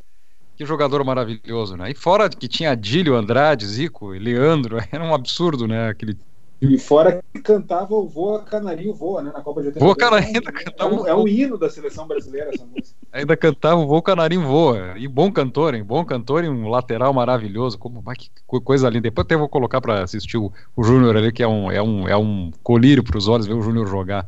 Que 0.56 0.66
jogador 0.66 1.04
maravilhoso, 1.04 1.76
né? 1.76 1.92
E 1.92 1.94
fora 1.94 2.30
que 2.30 2.48
tinha 2.48 2.72
Adílio, 2.72 3.16
Andrade, 3.16 3.66
Zico, 3.66 4.16
e 4.16 4.20
Leandro, 4.20 4.78
era 4.92 5.04
um 5.04 5.14
absurdo, 5.14 5.68
né? 5.68 5.90
Aquele 5.90 6.18
E 6.60 6.78
fora 6.80 7.24
que 7.34 7.40
cantava 7.42 7.94
o 7.94 8.08
Voa 8.08 8.42
Canarinho 8.44 8.94
Voa, 8.94 9.22
né? 9.22 9.32
Na 9.32 9.42
Copa 9.42 9.62
de 9.62 9.68
82. 9.68 9.84
Voa 9.86 9.96
Canarinho 9.96 10.38
É 10.38 10.40
um- 10.40 10.54
cantava 10.54 10.90
é, 10.96 10.98
um, 10.98 11.08
é 11.08 11.16
um 11.16 11.28
hino 11.28 11.58
da 11.58 11.70
seleção 11.70 12.08
brasileira 12.08 12.50
essa 12.54 12.66
música. 12.66 12.98
Ainda 13.14 13.38
cantava 13.38 13.80
o 13.80 13.88
Voo 13.88 14.02
Canarinho 14.02 14.42
Voa. 14.48 14.94
E 14.98 15.08
bom 15.08 15.32
cantor, 15.32 15.76
hein? 15.76 15.84
Bom 15.84 16.04
cantor 16.04 16.44
e 16.44 16.50
um 16.50 16.68
lateral 16.68 17.14
maravilhoso. 17.14 17.78
Como, 17.78 18.04
que 18.16 18.30
co- 18.48 18.60
coisa 18.62 18.90
linda. 18.90 19.04
Depois 19.04 19.26
até 19.26 19.36
vou 19.38 19.48
colocar 19.48 19.80
para 19.82 20.04
assistir 20.04 20.38
o, 20.38 20.52
o 20.76 20.84
Júnior 20.84 21.16
ali, 21.16 21.32
que 21.32 21.44
é 21.44 21.48
um, 21.48 21.72
é 21.72 21.82
um, 21.82 22.08
é 22.08 22.18
um 22.18 22.52
colírio 22.64 23.04
para 23.04 23.18
os 23.18 23.28
olhos 23.28 23.46
ver 23.46 23.54
o 23.54 23.62
Júnior 23.62 23.88
jogar. 23.88 24.28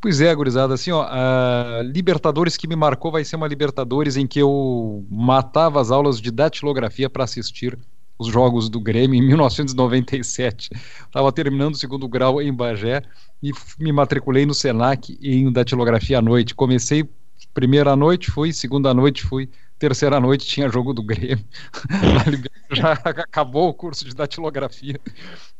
Pois 0.00 0.20
é, 0.20 0.32
gurizada, 0.34 0.74
assim, 0.74 0.90
ó, 0.92 1.02
a 1.08 1.80
Libertadores 1.84 2.56
que 2.56 2.68
me 2.68 2.76
marcou 2.76 3.10
vai 3.10 3.24
ser 3.24 3.36
uma 3.36 3.48
Libertadores 3.48 4.16
em 4.16 4.26
que 4.26 4.38
eu 4.38 5.04
matava 5.10 5.80
as 5.80 5.90
aulas 5.90 6.20
de 6.20 6.30
datilografia 6.30 7.08
para 7.08 7.24
assistir 7.24 7.78
os 8.18 8.28
jogos 8.28 8.68
do 8.68 8.80
Grêmio 8.80 9.18
em 9.18 9.26
1997. 9.26 10.70
Estava 11.06 11.32
terminando 11.32 11.74
o 11.74 11.78
segundo 11.78 12.08
grau 12.08 12.40
em 12.40 12.52
Bagé 12.52 13.02
e 13.42 13.52
me 13.78 13.92
matriculei 13.92 14.46
no 14.46 14.54
Senac 14.54 15.18
em 15.22 15.50
datilografia 15.52 16.18
à 16.18 16.22
noite. 16.22 16.54
Comecei 16.54 17.08
primeira 17.52 17.96
noite, 17.96 18.30
fui, 18.30 18.52
segunda 18.52 18.92
noite, 18.92 19.22
fui, 19.22 19.48
terceira 19.78 20.20
noite 20.20 20.46
tinha 20.46 20.68
jogo 20.68 20.92
do 20.92 21.02
Grêmio. 21.02 21.44
Já 22.70 22.92
acabou 23.04 23.68
o 23.68 23.74
curso 23.74 24.04
de 24.04 24.14
datilografia. 24.14 25.00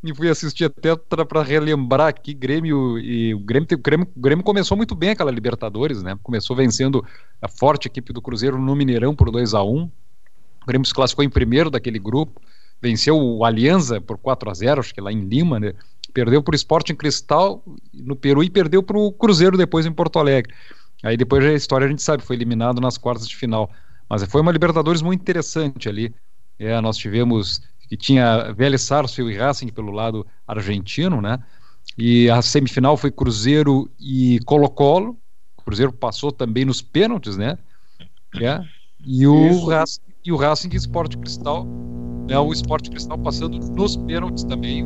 E 0.03 0.15
fui 0.15 0.29
assistir 0.29 0.65
até 0.65 0.95
para 1.25 1.43
relembrar 1.43 2.09
aqui 2.09 2.35
Grêmio 2.35 2.99
e 2.99 3.35
o 3.35 3.39
Grêmio, 3.39 3.69
o 3.73 3.79
Grêmio, 3.79 4.09
Grêmio 4.17 4.45
começou 4.45 4.77
muito 4.77 4.95
bem 4.95 5.11
aquela 5.11 5.31
Libertadores, 5.31 6.03
né? 6.03 6.19
Começou 6.23 6.55
vencendo 6.55 7.05
a 7.41 7.49
forte 7.49 7.89
equipe 7.89 8.13
do 8.13 8.23
Cruzeiro 8.23 8.59
no 8.59 8.77
Mineirão 8.77 9.15
por 9.15 9.31
2 9.31 9.55
a 9.55 9.63
1 9.63 9.91
O 10.67 10.69
Grêmio 10.69 10.85
se 10.85 10.93
classificou 10.93 11.25
em 11.25 11.31
primeiro 11.31 11.71
daquele 11.71 12.01
grupo, 12.01 12.43
venceu 12.83 13.17
o 13.17 13.45
Alianza 13.45 14.01
por 14.01 14.19
4 14.19 14.51
a 14.51 14.55
0 14.55 14.81
acho 14.81 14.93
que 14.93 15.01
lá 15.01 15.13
em 15.13 15.21
Lima, 15.21 15.61
né? 15.61 15.73
Perdeu 16.13 16.43
para 16.43 16.55
o 16.55 16.57
Sport 16.57 16.91
em 16.91 16.97
Cristal 16.97 17.63
no 17.95 18.17
Peru 18.17 18.43
e 18.43 18.51
perdeu 18.51 18.83
para 18.83 18.99
o 18.99 19.13
Cruzeiro 19.13 19.57
depois 19.57 19.87
em 19.87 19.93
Porto 19.93 20.19
Alegre. 20.19 20.53
Aí 21.05 21.17
depois 21.17 21.45
a 21.45 21.53
história 21.53 21.87
a 21.87 21.89
gente 21.89 22.03
sabe, 22.03 22.25
foi 22.25 22.35
eliminado 22.35 22.81
nas 22.81 22.99
quartas 22.99 23.29
de 23.29 23.37
final. 23.37 23.71
Mas 24.11 24.25
foi 24.25 24.41
uma 24.41 24.51
Libertadores 24.51 25.03
muito 25.03 25.21
interessante 25.21 25.89
ali. 25.89 26.13
É, 26.59 26.81
nós 26.81 26.97
tivemos 26.97 27.63
que 27.89 27.97
tinha 27.97 28.53
Vélez 28.53 28.83
Sarsfield 28.83 29.33
e 29.33 29.39
Racing 29.39 29.69
pelo 29.69 29.93
lado 29.93 30.27
argentino, 30.49 31.21
né? 31.21 31.39
E 31.97 32.29
a 32.29 32.43
semifinal 32.43 32.97
foi 32.97 33.13
Cruzeiro 33.13 33.89
e 34.01 34.41
Colo-Colo. 34.45 35.17
O 35.57 35.63
Cruzeiro 35.63 35.93
passou 35.93 36.33
também 36.33 36.65
nos 36.65 36.83
pênaltis, 36.83 37.37
né? 37.37 37.57
É. 38.41 38.61
E 39.05 39.27
o 39.29 39.67
Racing 39.67 40.06
e 40.27 40.33
o 40.33 40.37
Racing 40.37 40.75
Sport 40.75 41.17
Cristal, 41.17 41.65
né, 42.29 42.37
o 42.39 42.53
Sport 42.53 42.91
Cristal 42.91 43.17
passando 43.19 43.59
nos 43.59 43.97
pênaltis 43.97 44.43
também, 44.45 44.85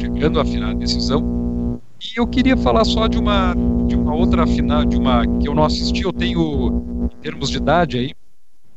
chegando 0.00 0.40
à 0.40 0.44
final 0.44 0.74
decisão. 0.74 1.80
E 2.00 2.18
eu 2.18 2.26
queria 2.26 2.56
falar 2.56 2.84
só 2.84 3.06
de 3.06 3.18
uma 3.18 3.54
de 3.86 3.96
uma 3.96 4.14
outra 4.14 4.46
final, 4.46 4.84
de 4.84 4.96
uma 4.96 5.26
que 5.38 5.48
eu 5.48 5.54
não 5.54 5.64
assisti, 5.64 6.02
eu 6.02 6.12
tenho 6.12 7.10
em 7.12 7.20
termos 7.22 7.50
de 7.50 7.56
idade 7.56 7.98
aí, 7.98 8.14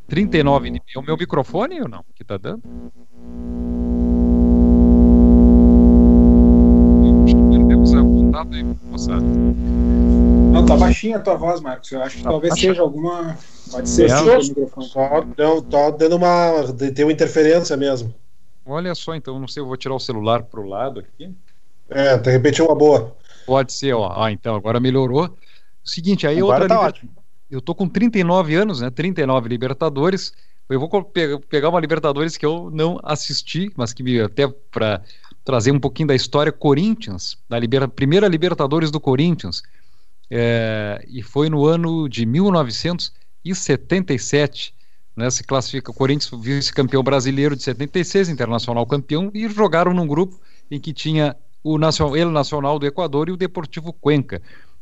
39 0.07 0.81
É 0.95 0.99
o 0.99 1.01
meu 1.01 1.17
microfone 1.17 1.81
ou 1.81 1.87
não? 1.87 2.03
Que 2.15 2.23
tá 2.23 2.37
dando? 2.37 2.61
Não, 10.51 10.65
tá 10.65 10.75
baixinha 10.75 11.17
a 11.17 11.19
tua 11.19 11.35
voz, 11.35 11.61
Marcos. 11.61 11.91
Eu 11.91 12.01
acho 12.01 12.17
que 12.17 12.23
tá 12.23 12.29
talvez 12.29 12.51
baixa. 12.51 12.67
seja 12.67 12.81
alguma. 12.81 13.37
Pode 13.71 13.89
ser 13.89 14.09
é, 14.09 14.15
o 14.15 14.39
microfone. 14.39 14.87
Só, 14.87 15.25
não, 15.37 15.61
tá 15.61 15.89
dando 15.91 16.15
uma. 16.17 16.73
Tem 16.93 17.05
uma 17.05 17.11
interferência 17.11 17.77
mesmo. 17.77 18.13
Olha 18.65 18.93
só, 18.93 19.15
então, 19.15 19.39
não 19.39 19.47
sei, 19.47 19.61
eu 19.61 19.67
vou 19.67 19.77
tirar 19.77 19.95
o 19.95 19.99
celular 19.99 20.43
pro 20.43 20.67
lado 20.67 20.99
aqui. 20.99 21.33
É, 21.89 22.17
de 22.17 22.31
repente 22.31 22.61
é 22.61 22.63
uma 22.63 22.75
boa. 22.75 23.15
Pode 23.45 23.73
ser, 23.73 23.93
ó. 23.93 24.13
Ah, 24.15 24.31
então, 24.31 24.55
agora 24.55 24.79
melhorou. 24.79 25.35
Seguinte, 25.83 26.27
aí 26.27 26.37
agora 26.37 26.63
outra. 26.63 26.77
Tá 26.77 26.81
ótimo 26.81 27.21
eu 27.51 27.59
tô 27.59 27.75
com 27.75 27.87
39 27.87 28.55
anos, 28.55 28.79
né? 28.79 28.89
39 28.89 29.49
Libertadores. 29.49 30.31
Eu 30.69 30.79
vou 30.79 30.89
pegar 31.49 31.67
uma 31.67 31.81
Libertadores 31.81 32.37
que 32.37 32.45
eu 32.45 32.71
não 32.71 32.97
assisti, 33.03 33.69
mas 33.75 33.91
que 33.91 34.21
até 34.21 34.47
para 34.47 35.01
trazer 35.43 35.71
um 35.71 35.79
pouquinho 35.79 36.07
da 36.07 36.15
história 36.15 36.51
Corinthians, 36.51 37.37
da 37.49 37.57
liber... 37.57 37.87
primeira 37.89 38.27
Libertadores 38.27 38.91
do 38.91 38.99
Corinthians. 38.99 39.63
É... 40.29 41.03
e 41.07 41.21
foi 41.21 41.49
no 41.49 41.65
ano 41.65 42.07
de 42.07 42.25
1977. 42.25 44.73
Né, 45.13 45.29
se 45.29 45.43
classifica 45.43 45.91
o 45.91 45.93
Corinthians 45.93 46.31
vice-campeão 46.41 47.03
brasileiro 47.03 47.53
de 47.53 47.61
76, 47.63 48.29
internacional 48.29 48.85
campeão, 48.85 49.29
e 49.33 49.45
jogaram 49.49 49.93
num 49.93 50.07
grupo 50.07 50.39
em 50.69 50.79
que 50.79 50.93
tinha 50.93 51.35
o 51.61 51.77
Nacional, 51.77 52.15
ele 52.15 52.31
Nacional 52.31 52.79
do 52.79 52.85
Equador 52.85 53.27
e 53.27 53.33
o 53.33 53.37
Deportivo 53.37 53.91
Cuenca 53.91 54.41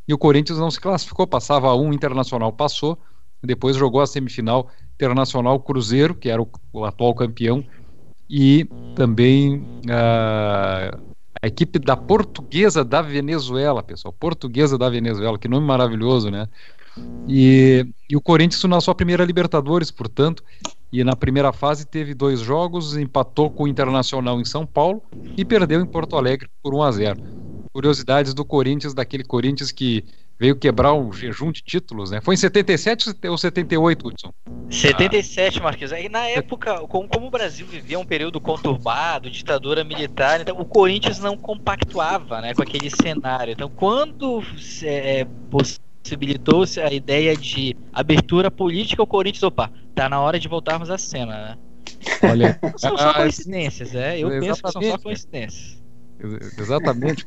e 0.10 0.14
o 0.14 0.18
Corinthians 0.18 0.58
não 0.58 0.72
se 0.72 0.82
classificou, 0.82 1.28
passava 1.28 1.76
um, 1.76 1.94
Internacional 1.94 2.52
passou, 2.52 2.98
depois 3.44 3.76
jogou 3.76 4.02
a 4.02 4.08
semifinal 4.08 4.68
Internacional 4.96 5.60
Cruzeiro, 5.60 6.16
que 6.16 6.30
era 6.30 6.42
o, 6.42 6.50
o 6.74 6.84
atual 6.84 7.14
campeão, 7.14 7.64
e 8.30 8.68
também 8.96 9.66
a, 9.90 10.98
a 11.42 11.48
equipe 11.48 11.80
da 11.80 11.98
Portuguesa 11.98 12.84
da 12.84 13.02
Venezuela, 13.02 13.82
pessoal, 13.82 14.14
Portuguesa 14.14 14.78
da 14.78 14.90
Venezuela, 14.90 15.40
que 15.40 15.48
nome 15.48 15.66
maravilhoso, 15.66 16.30
né? 16.30 16.48
E, 17.28 17.86
e, 18.10 18.16
o 18.16 18.22
Corinthians 18.22 18.64
na 18.66 18.82
sua 18.82 18.94
primeira 18.94 19.24
Libertadores, 19.24 19.90
portanto, 19.90 20.44
e 20.92 21.04
na 21.04 21.16
primeira 21.16 21.54
fase 21.54 21.86
teve 21.86 22.14
dois 22.14 22.42
jogos, 22.42 22.98
empatou 22.98 23.50
com 23.50 23.64
o 23.64 23.68
Internacional 23.68 24.40
em 24.40 24.46
São 24.46 24.66
Paulo 24.66 25.02
e 25.38 25.46
perdeu 25.46 25.80
em 25.80 25.86
Porto 25.86 26.18
Alegre 26.18 26.50
por 26.62 26.74
1 26.74 26.84
a 26.84 26.92
0 26.92 27.40
curiosidades 27.72 28.34
do 28.34 28.44
Corinthians, 28.44 28.94
daquele 28.94 29.24
Corinthians 29.24 29.72
que 29.72 30.04
veio 30.40 30.56
quebrar 30.56 30.94
um 30.94 31.12
jejum 31.12 31.52
de 31.52 31.62
títulos, 31.62 32.12
né? 32.12 32.22
Foi 32.22 32.34
em 32.34 32.38
77 32.38 33.14
ou 33.28 33.38
78, 33.38 34.08
Hudson? 34.08 34.34
77, 34.70 35.62
Marquinhos. 35.62 35.92
Aí 35.92 36.08
na 36.08 36.26
época, 36.28 36.80
como, 36.88 37.10
como, 37.10 37.28
o 37.28 37.30
Brasil 37.30 37.68
vivia 37.68 38.00
um 38.00 38.06
período 38.06 38.40
conturbado, 38.40 39.30
ditadura 39.30 39.84
militar, 39.84 40.40
então 40.40 40.58
o 40.58 40.66
Corinthians 40.66 41.20
não 41.20 41.36
compactuava 41.36 42.40
né, 42.40 42.54
com 42.54 42.62
aquele 42.62 42.90
cenário. 42.90 43.52
Então, 43.52 43.70
quando 43.70 44.42
é, 44.84 45.28
possibilitou-se 45.52 46.80
a 46.80 46.92
ideia 46.94 47.36
de 47.36 47.76
abertura 47.92 48.50
política, 48.50 49.04
o 49.04 49.08
Corinthians, 49.08 49.44
opa, 49.44 49.70
tá 49.94 50.08
na 50.08 50.22
hora 50.22 50.40
de 50.40 50.48
voltarmos 50.48 50.90
à 50.90 50.98
cena, 50.98 51.34
né? 51.34 51.58
Olha, 52.30 52.60
são 52.78 52.98
só 52.98 53.14
coincidências, 53.20 53.94
é? 53.94 54.20
Eu 54.20 54.30
penso 54.30 54.64
que 54.64 54.72
são 54.72 54.82
só 54.82 54.98
coincidências. 54.98 55.84
Exatamente. 56.58 57.26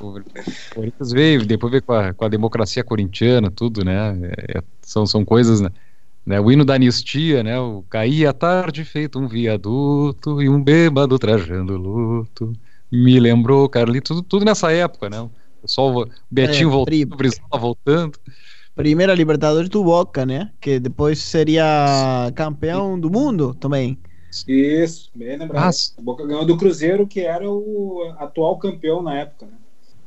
O 0.00 0.20
Corinthians 0.74 1.12
veio, 1.12 1.46
depois 1.46 1.70
veio 1.70 1.82
com 1.82 1.92
a, 1.92 2.12
com 2.12 2.24
a 2.24 2.28
democracia 2.28 2.82
corintiana, 2.84 3.50
tudo, 3.50 3.84
né? 3.84 4.18
É, 4.22 4.58
é, 4.58 4.62
são, 4.80 5.06
são 5.06 5.24
coisas, 5.24 5.60
né? 5.60 5.70
né? 6.24 6.40
O 6.40 6.50
hino 6.50 6.64
da 6.64 6.74
anistia, 6.74 7.42
né? 7.42 7.58
O 7.58 7.84
caía 7.88 8.30
à 8.30 8.32
tarde 8.32 8.84
feito 8.84 9.18
um 9.18 9.28
viaduto 9.28 10.42
e 10.42 10.48
um 10.48 10.62
bêbado 10.62 11.18
trajando 11.18 11.76
luto. 11.76 12.52
Me 12.90 13.18
lembrou, 13.18 13.68
Carlito, 13.68 14.14
tudo, 14.14 14.22
tudo 14.22 14.44
nessa 14.44 14.70
época, 14.72 15.08
né? 15.08 15.20
O 15.20 15.30
pessoal, 15.62 15.96
o 15.96 16.08
Betinho 16.30 16.68
é, 16.68 16.72
voltando, 16.72 17.12
o 17.12 17.16
Brizola 17.16 17.58
voltando. 17.58 18.18
Primeira 18.74 19.14
Libertadores 19.14 19.68
do 19.68 19.84
Boca, 19.84 20.24
né? 20.24 20.50
Que 20.60 20.78
depois 20.78 21.18
seria 21.18 22.32
campeão 22.34 22.98
do 22.98 23.10
mundo 23.10 23.54
também. 23.54 23.98
Isso, 24.48 25.10
bem 25.14 25.36
lembrado. 25.36 25.74
O 25.98 26.02
Boca 26.02 26.26
ganhou 26.26 26.44
do 26.46 26.56
Cruzeiro, 26.56 27.06
que 27.06 27.20
era 27.20 27.48
o 27.48 28.14
atual 28.18 28.58
campeão 28.58 29.02
na 29.02 29.18
época. 29.18 29.46
Né? 29.46 29.52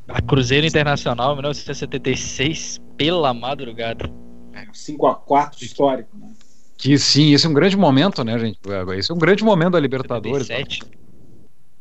A 0.08 0.22
Cruzeiro 0.22 0.68
Internacional, 0.68 1.34
1976, 1.34 2.80
pela 2.96 3.34
madrugada. 3.34 4.10
É, 4.54 4.66
5x4 4.66 5.62
histórico, 5.62 6.18
né? 6.18 6.32
Que 6.78 6.98
sim, 6.98 7.34
esse 7.34 7.46
é 7.46 7.50
um 7.50 7.54
grande 7.54 7.76
momento, 7.76 8.24
né, 8.24 8.38
gente? 8.38 8.60
Esse 8.98 9.12
é 9.12 9.16
um 9.16 9.18
grande 9.18 9.44
momento 9.44 9.72
da 9.72 9.80
Libertadores. 9.80 10.48
77. 10.48 10.84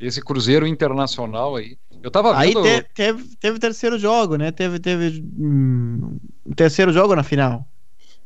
Esse 0.01 0.21
Cruzeiro 0.21 0.67
Internacional 0.67 1.57
aí. 1.57 1.77
Eu 2.03 2.11
tava 2.11 2.39
vendo. 2.39 2.61
Aí 2.61 2.83
te, 2.83 2.89
teve, 2.95 3.37
teve 3.37 3.59
terceiro 3.59 3.99
jogo, 3.99 4.37
né? 4.37 4.53
Teve, 4.53 4.79
teve 4.79 5.25
um 5.39 6.19
terceiro 6.55 6.93
jogo 6.93 7.15
na 7.15 7.23
final. 7.23 7.67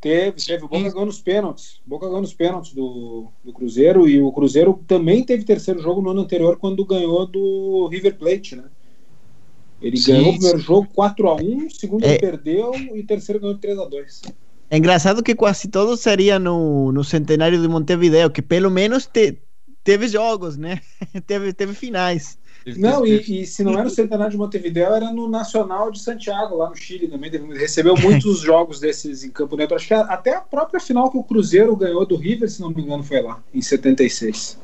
Teve, 0.01 0.45
teve. 0.45 0.65
O 0.65 0.69
Boca 0.69 0.91
ganhou 0.91 1.07
nos 1.07 1.21
pênaltis. 1.21 1.81
O 1.87 1.91
Boca 1.91 2.07
ganhou 2.07 2.21
nos 2.21 2.35
pênaltis 2.35 2.73
do, 2.73 3.29
do 3.45 3.53
Cruzeiro. 3.53 4.09
E 4.09 4.21
o 4.21 4.33
Cruzeiro 4.33 4.81
também 4.87 5.25
teve 5.25 5.45
terceiro 5.45 5.81
jogo 5.81 6.01
no 6.01 6.11
ano 6.11 6.21
anterior, 6.23 6.57
quando 6.57 6.85
ganhou 6.85 7.27
do 7.27 7.89
River 7.89 8.17
Plate, 8.17 8.57
né? 8.57 8.65
Ele 9.81 9.97
Sim. 9.97 10.13
ganhou 10.13 10.29
o 10.31 10.33
primeiro 10.35 10.59
jogo 10.59 10.89
4x1, 10.97 11.67
o 11.67 11.71
segundo 11.71 12.05
é. 12.05 12.19
perdeu 12.19 12.73
e 12.75 13.01
o 13.01 13.07
terceiro 13.07 13.41
ganhou 13.41 13.59
3x2. 13.59 14.33
É 14.71 14.77
engraçado 14.77 15.23
que 15.23 15.35
quase 15.35 15.69
todo 15.69 15.97
seria 15.97 16.39
no, 16.39 16.93
no 16.93 17.03
centenário 17.03 17.61
de 17.61 17.69
Montevideo, 17.69 18.31
que 18.31 18.43
pelo 18.43 18.71
menos 18.71 19.07
te, 19.07 19.39
teve 19.83 20.09
jogos, 20.09 20.57
né? 20.57 20.81
teve, 21.27 21.53
teve 21.53 21.75
finais. 21.75 22.39
Não, 22.77 23.07
e, 23.07 23.43
e, 23.43 23.47
se 23.47 23.65
não 23.65 23.73
era 23.73 23.85
no 23.85 23.91
Centenário 23.91 24.33
de 24.33 24.37
Montevideo, 24.37 24.95
era 24.95 25.11
no 25.11 25.29
Nacional 25.29 25.91
de 25.91 26.01
Santiago, 26.01 26.57
lá 26.57 26.69
no 26.69 26.77
Chile 26.77 27.09
também. 27.09 27.31
Recebeu 27.55 27.97
muitos 27.97 28.41
jogos 28.41 28.79
desses 28.79 29.25
em 29.25 29.31
Campo 29.31 29.57
Neto. 29.57 29.75
Acho 29.75 29.89
que 29.89 29.95
até 29.95 30.35
a 30.35 30.41
própria 30.41 30.81
final 30.81 31.11
que 31.11 31.17
o 31.17 31.23
Cruzeiro 31.23 31.75
ganhou 31.75 32.05
do 32.05 32.17
River, 32.17 32.51
se 32.51 32.61
não 32.61 32.71
me 32.71 32.83
engano, 32.83 33.03
foi 33.03 33.23
lá, 33.23 33.43
em 33.55 33.63
76. 33.63 34.59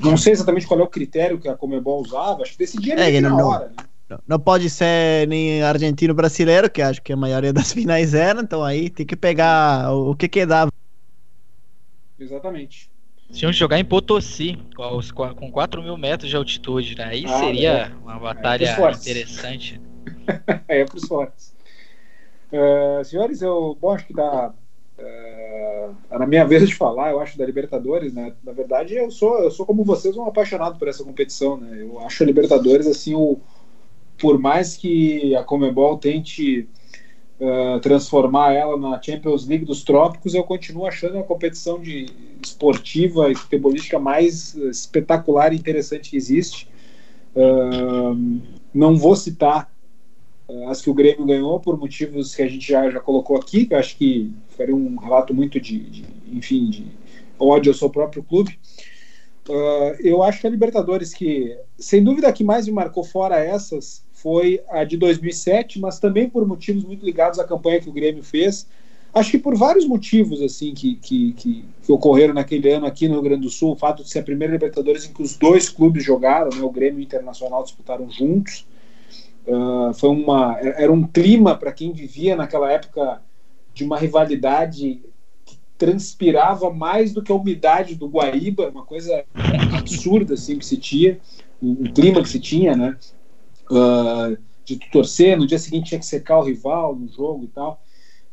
Não 0.00 0.16
sei 0.16 0.32
exatamente 0.32 0.66
qual 0.66 0.80
é 0.80 0.82
o 0.82 0.88
critério 0.88 1.38
que 1.38 1.48
a 1.48 1.56
Comebol 1.56 2.00
usava, 2.00 2.42
acho 2.42 2.52
que 2.52 2.58
decidia 2.58 2.94
é, 2.94 3.20
na 3.20 3.30
não, 3.30 3.46
hora, 3.46 3.72
né? 3.76 3.84
Não 4.26 4.38
pode 4.38 4.70
ser 4.70 5.28
nem 5.28 5.62
argentino 5.62 6.14
brasileiro, 6.14 6.70
que 6.70 6.80
acho 6.80 7.02
que 7.02 7.12
a 7.12 7.16
maioria 7.16 7.52
das 7.52 7.72
finais 7.74 8.14
era, 8.14 8.40
então 8.40 8.64
aí 8.64 8.88
tem 8.88 9.04
que 9.04 9.16
pegar 9.16 9.92
o, 9.92 10.10
o 10.10 10.16
que 10.16 10.28
que 10.28 10.46
dava. 10.46 10.72
Exatamente. 12.18 12.90
Tinham 13.30 13.52
que 13.52 13.58
jogar 13.58 13.78
em 13.78 13.84
Potosí, 13.84 14.58
com 15.36 15.52
4 15.52 15.82
mil 15.82 15.96
metros 15.98 16.30
de 16.30 16.36
altitude, 16.36 16.96
né? 16.96 17.04
Aí 17.04 17.24
ah, 17.26 17.38
seria 17.38 17.70
é. 17.70 17.92
uma 18.02 18.18
batalha 18.18 18.64
é 18.68 18.90
interessante. 18.92 19.80
é 20.66 20.84
para 20.84 20.96
os 20.96 21.06
fortes. 21.06 21.54
Uh, 22.50 23.04
senhores, 23.04 23.42
eu 23.42 23.76
bom, 23.78 23.92
acho 23.92 24.06
que 24.06 24.14
dá. 24.14 24.54
Uh, 24.98 26.18
na 26.18 26.26
minha 26.26 26.44
vez 26.48 26.66
de 26.66 26.74
falar, 26.74 27.10
eu 27.10 27.20
acho 27.20 27.36
da 27.36 27.44
Libertadores, 27.44 28.14
né? 28.14 28.32
Na 28.42 28.52
verdade, 28.52 28.94
eu 28.94 29.10
sou, 29.10 29.38
eu 29.40 29.50
sou 29.50 29.66
como 29.66 29.84
vocês, 29.84 30.16
um 30.16 30.24
apaixonado 30.24 30.78
por 30.78 30.88
essa 30.88 31.04
competição, 31.04 31.58
né? 31.58 31.82
Eu 31.82 32.00
acho 32.00 32.22
a 32.22 32.26
Libertadores 32.26 32.86
assim, 32.86 33.14
o, 33.14 33.38
por 34.18 34.38
mais 34.38 34.76
que 34.76 35.34
a 35.36 35.44
Comebol 35.44 35.96
tente 35.96 36.68
uh, 37.40 37.80
transformar 37.80 38.52
ela 38.52 38.76
na 38.76 39.00
Champions 39.00 39.46
League 39.46 39.64
dos 39.64 39.82
Trópicos, 39.82 40.34
eu 40.34 40.44
continuo 40.44 40.86
achando 40.86 41.18
a 41.18 41.22
competição 41.22 41.80
de 41.80 42.06
esportiva 42.42 43.30
e 43.30 43.34
futebolística 43.34 43.98
mais 43.98 44.54
espetacular 44.54 45.52
e 45.52 45.56
interessante 45.56 46.10
que 46.10 46.16
existe. 46.16 46.68
Uh, 47.34 48.40
não 48.74 48.96
vou 48.96 49.14
citar 49.14 49.70
uh, 50.48 50.68
as 50.68 50.82
que 50.82 50.90
o 50.90 50.94
Grêmio 50.94 51.24
ganhou 51.24 51.60
por 51.60 51.78
motivos 51.78 52.34
que 52.34 52.42
a 52.42 52.48
gente 52.48 52.66
já, 52.66 52.90
já 52.90 53.00
colocou 53.00 53.36
aqui, 53.36 53.66
que 53.66 53.74
acho 53.74 53.96
que 53.96 54.32
faria 54.48 54.74
um 54.74 54.96
relato 54.96 55.32
muito 55.32 55.60
de, 55.60 55.78
de 55.78 56.04
enfim, 56.32 56.68
de 56.68 56.86
ódio 57.38 57.70
ao 57.70 57.78
seu 57.78 57.88
próprio 57.88 58.22
clube. 58.22 58.58
Uh, 59.48 59.96
eu 60.00 60.22
acho 60.22 60.40
que 60.40 60.46
a 60.46 60.50
Libertadores 60.50 61.14
que, 61.14 61.56
sem 61.78 62.04
dúvida, 62.04 62.32
que 62.32 62.44
mais 62.44 62.66
me 62.66 62.72
marcou 62.72 63.02
fora 63.02 63.38
essas 63.38 64.04
foi 64.22 64.60
a 64.68 64.82
de 64.84 64.96
2007, 64.96 65.78
mas 65.78 65.98
também 66.00 66.28
por 66.28 66.46
motivos 66.46 66.84
muito 66.84 67.04
ligados 67.04 67.38
à 67.38 67.44
campanha 67.44 67.80
que 67.80 67.88
o 67.88 67.92
Grêmio 67.92 68.22
fez. 68.22 68.66
Acho 69.14 69.30
que 69.30 69.38
por 69.38 69.56
vários 69.56 69.86
motivos 69.86 70.42
assim 70.42 70.74
que, 70.74 70.96
que, 70.96 71.32
que, 71.32 71.64
que 71.82 71.92
ocorreram 71.92 72.34
naquele 72.34 72.70
ano 72.70 72.84
aqui 72.84 73.06
no 73.06 73.14
Rio 73.14 73.22
Grande 73.22 73.42
do 73.42 73.50
Sul, 73.50 73.72
o 73.72 73.76
fato 73.76 74.02
de 74.02 74.10
ser 74.10 74.18
a 74.18 74.22
primeira 74.22 74.52
Libertadores 74.52 75.06
em 75.06 75.12
que 75.12 75.22
os 75.22 75.36
dois 75.36 75.68
clubes 75.68 76.04
jogaram, 76.04 76.50
né, 76.50 76.62
o 76.62 76.70
Grêmio 76.70 76.98
e 77.00 77.02
o 77.02 77.04
Internacional 77.04 77.62
disputaram 77.62 78.10
juntos, 78.10 78.66
uh, 79.46 79.94
foi 79.94 80.10
uma 80.10 80.58
era 80.60 80.92
um 80.92 81.06
clima 81.06 81.56
para 81.56 81.72
quem 81.72 81.92
vivia 81.92 82.34
naquela 82.36 82.70
época 82.70 83.22
de 83.72 83.84
uma 83.84 83.98
rivalidade 83.98 85.00
transpirava 85.78 86.70
mais 86.70 87.12
do 87.12 87.22
que 87.22 87.30
a 87.30 87.36
umidade 87.36 87.94
do 87.94 88.08
Guaíba, 88.08 88.68
uma 88.68 88.84
coisa 88.84 89.24
absurda 89.72 90.34
assim 90.34 90.58
que 90.58 90.66
se 90.66 90.76
tinha, 90.76 91.18
o, 91.62 91.84
o 91.84 91.92
clima 91.92 92.20
que 92.20 92.28
se 92.28 92.40
tinha, 92.40 92.74
né? 92.76 92.96
Uh, 93.70 94.36
de 94.64 94.78
torcer, 94.90 95.36
no 95.36 95.46
dia 95.46 95.58
seguinte 95.58 95.88
tinha 95.88 95.98
que 95.98 96.06
secar 96.06 96.38
o 96.38 96.42
rival 96.42 96.94
no 96.94 97.08
jogo 97.08 97.44
e 97.44 97.48
tal. 97.48 97.82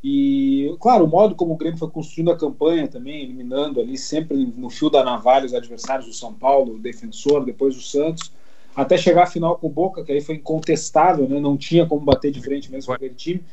E, 0.04 0.76
claro, 0.80 1.06
o 1.06 1.08
modo 1.08 1.34
como 1.34 1.54
o 1.54 1.58
Grêmio 1.58 1.80
foi 1.80 1.90
construindo 1.90 2.32
a 2.32 2.38
campanha 2.38 2.88
também, 2.88 3.24
eliminando 3.24 3.80
ali 3.80 3.98
sempre 3.98 4.38
no 4.38 4.70
fio 4.70 4.90
da 4.90 5.04
navalha 5.04 5.46
os 5.46 5.54
adversários 5.54 6.06
do 6.06 6.14
São 6.14 6.34
Paulo, 6.34 6.76
o 6.76 6.80
Defensor, 6.80 7.44
depois 7.44 7.76
o 7.76 7.82
Santos, 7.82 8.32
até 8.76 8.98
chegar 8.98 9.24
à 9.24 9.26
final 9.26 9.58
com 9.58 9.68
o 9.68 9.70
Boca, 9.70 10.04
que 10.04 10.12
aí 10.12 10.22
foi 10.22 10.36
incontestável, 10.36 11.28
né? 11.28 11.40
não 11.40 11.58
tinha 11.58 11.88
como 11.88 12.02
bater 12.02 12.32
de 12.32 12.42
frente 12.42 12.72
mesmo 12.72 12.88
com 12.88 12.94
aquele 12.94 13.16
time. 13.16 13.44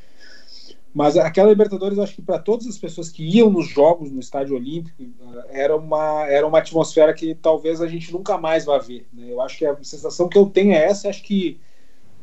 Mas 0.93 1.17
aquela 1.17 1.49
Libertadores, 1.49 1.99
acho 1.99 2.17
que 2.17 2.21
para 2.21 2.39
todas 2.39 2.67
as 2.67 2.77
pessoas 2.77 3.09
que 3.09 3.25
iam 3.25 3.49
nos 3.49 3.67
jogos 3.69 4.11
no 4.11 4.21
Estádio 4.21 4.55
Olímpico, 4.55 5.03
eh, 5.03 5.63
era 5.63 5.75
uma, 5.75 6.27
era 6.27 6.47
uma 6.47 6.59
atmosfera 6.59 7.15
que 7.15 7.35
talvez 7.35 7.81
a 7.81 7.87
gente 7.87 8.13
nunca 8.13 8.37
mais 8.37 8.67
vá 8.67 8.77
ver. 8.77 9.07
Né? 9.11 9.29
Eu 9.31 9.41
acho 9.41 9.57
que 9.57 9.65
a 9.65 9.75
sensação 9.83 10.29
que 10.29 10.37
eu 10.37 10.45
tenho 10.45 10.73
é 10.73 10.85
essa. 10.85 11.09
Acho 11.09 11.23
que 11.23 11.59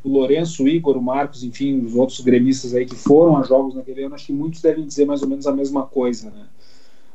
o 0.02 0.08
Lourenço, 0.08 0.64
o 0.64 0.68
Igor, 0.68 0.96
o 0.96 1.02
Marcos, 1.02 1.44
enfim, 1.44 1.84
os 1.84 1.94
outros 1.94 2.20
gremistas 2.20 2.74
aí 2.74 2.86
que 2.86 2.94
foram 2.94 3.36
a 3.36 3.42
jogos 3.42 3.74
naquele 3.74 4.04
ano, 4.04 4.14
acho 4.14 4.26
que 4.26 4.32
muitos 4.32 4.60
devem 4.60 4.86
dizer 4.86 5.04
mais 5.04 5.22
ou 5.22 5.28
menos 5.28 5.46
a 5.46 5.52
mesma 5.52 5.86
coisa. 5.86 6.30
Né? 6.30 6.46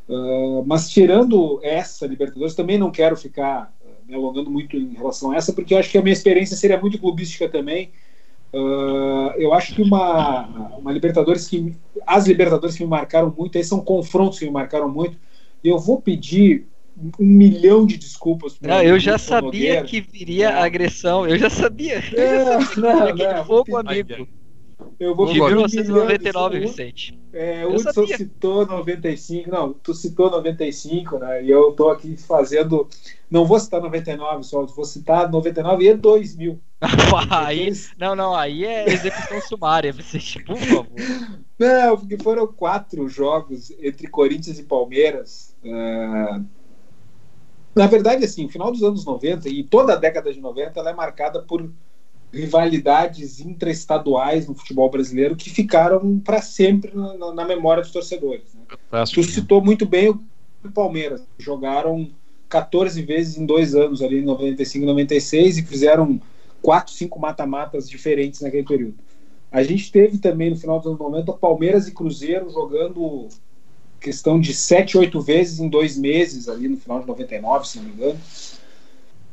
Uh, 0.07 0.63
mas 0.65 0.89
tirando 0.89 1.59
essa 1.63 2.05
Libertadores, 2.05 2.55
também 2.55 2.77
não 2.77 2.91
quero 2.91 3.17
ficar 3.17 3.73
uh, 3.81 4.07
me 4.07 4.13
alongando 4.13 4.51
muito 4.51 4.77
em 4.77 4.93
relação 4.93 5.31
a 5.31 5.35
essa, 5.35 5.51
porque 5.51 5.73
eu 5.73 5.79
acho 5.79 5.89
que 5.89 5.97
a 5.97 6.01
minha 6.01 6.13
experiência 6.13 6.55
seria 6.55 6.79
muito 6.79 6.99
clubística 6.99 7.49
também 7.49 7.91
Uh, 8.55 9.35
eu 9.35 9.53
acho 9.53 9.75
que 9.75 9.81
uma, 9.81 10.45
uma 10.77 10.89
Libertadores 10.89 11.45
que. 11.45 11.75
As 12.07 12.25
Libertadores 12.25 12.77
que 12.77 12.83
me 12.83 12.89
marcaram 12.89 13.33
muito, 13.35 13.57
aí 13.57 13.63
são 13.65 13.81
confrontos 13.81 14.39
que 14.39 14.45
me 14.45 14.51
marcaram 14.51 14.87
muito. 14.87 15.17
E 15.61 15.67
eu 15.67 15.77
vou 15.77 16.01
pedir 16.01 16.65
um 16.97 17.25
milhão 17.25 17.85
de 17.85 17.97
desculpas. 17.97 18.57
Não, 18.61 18.81
eu 18.81 18.99
já 18.99 19.17
sabia 19.17 19.83
que 19.83 20.01
viria 20.01 20.49
a 20.49 20.65
agressão. 20.65 21.27
Eu 21.27 21.37
já 21.37 21.49
sabia. 21.49 22.03
É, 22.15 22.45
não, 22.77 23.15
não, 23.15 23.45
fogo 23.45 23.77
amigo. 23.77 24.27
Eu 24.99 25.15
vou 25.15 25.25
de 25.25 25.33
1999, 25.33 26.59
Vicente. 26.59 27.19
É, 27.33 27.65
o 27.65 27.75
Hudson 27.75 28.07
citou 28.07 28.65
95, 28.65 29.49
não, 29.49 29.73
tu 29.73 29.93
citou 29.93 30.31
95, 30.31 31.17
né? 31.19 31.43
E 31.43 31.49
eu 31.49 31.73
tô 31.73 31.89
aqui 31.89 32.15
fazendo. 32.15 32.87
Não 33.29 33.45
vou 33.45 33.59
citar 33.59 33.81
99 33.81 34.43
só, 34.43 34.65
vou 34.65 34.85
citar 34.85 35.29
99 35.29 35.85
e 35.85 35.93
2000. 35.95 36.59
aí, 37.29 37.73
não, 37.97 38.15
não, 38.15 38.33
aí 38.33 38.63
é 38.63 38.87
execução 38.87 39.41
sumária, 39.47 39.91
Vicente, 39.91 40.43
por 40.43 40.57
favor. 40.57 40.87
Não, 41.59 41.97
porque 41.97 42.17
foram 42.17 42.47
quatro 42.47 43.07
jogos 43.09 43.71
entre 43.79 44.07
Corinthians 44.07 44.59
e 44.59 44.63
Palmeiras. 44.63 45.55
Uh... 45.63 46.45
Na 47.75 47.87
verdade, 47.87 48.23
assim, 48.23 48.45
o 48.45 48.49
final 48.49 48.71
dos 48.71 48.81
anos 48.81 49.03
90 49.03 49.49
e 49.49 49.63
toda 49.63 49.93
a 49.93 49.97
década 49.97 50.33
de 50.33 50.39
90 50.39 50.79
ela 50.79 50.91
é 50.91 50.93
marcada 50.93 51.41
por 51.41 51.69
rivalidades 52.31 53.39
intraestaduais 53.39 54.47
no 54.47 54.55
futebol 54.55 54.89
brasileiro 54.89 55.35
que 55.35 55.49
ficaram 55.49 56.19
para 56.19 56.41
sempre 56.41 56.91
na, 56.93 57.33
na, 57.33 57.45
memória 57.45 57.83
dos 57.83 57.91
torcedores. 57.91 58.53
Né? 58.53 59.03
Tu 59.13 59.23
citou 59.23 59.63
muito 59.63 59.85
bem 59.85 60.09
o 60.09 60.21
Palmeiras, 60.73 61.21
jogaram 61.37 62.09
14 62.49 63.01
vezes 63.01 63.37
em 63.37 63.45
dois 63.45 63.75
anos, 63.75 64.01
ali 64.01 64.19
em 64.19 64.25
95 64.25 64.83
e 64.83 64.87
96, 64.87 65.57
e 65.57 65.63
fizeram 65.63 66.19
quatro, 66.61 66.93
cinco 66.93 67.19
mata-matas 67.19 67.89
diferentes 67.89 68.41
naquele 68.41 68.63
período. 68.63 68.95
A 69.51 69.63
gente 69.63 69.91
teve 69.91 70.17
também 70.17 70.49
no 70.49 70.55
final 70.55 70.77
dos 70.77 70.87
anos 70.87 70.99
90 70.99 71.33
Palmeiras 71.33 71.87
e 71.87 71.93
Cruzeiro 71.93 72.49
jogando 72.49 73.29
questão 74.05 74.39
de 74.39 74.53
sete, 74.53 74.95
oito 74.99 75.19
vezes 75.19 75.59
em 75.59 75.67
dois 75.67 75.97
meses, 75.97 76.47
ali 76.47 76.67
no 76.67 76.77
final 76.77 76.99
de 76.99 77.07
99, 77.07 77.67
se 77.67 77.77
não 77.79 77.85
me 77.85 77.91
engano. 77.91 78.19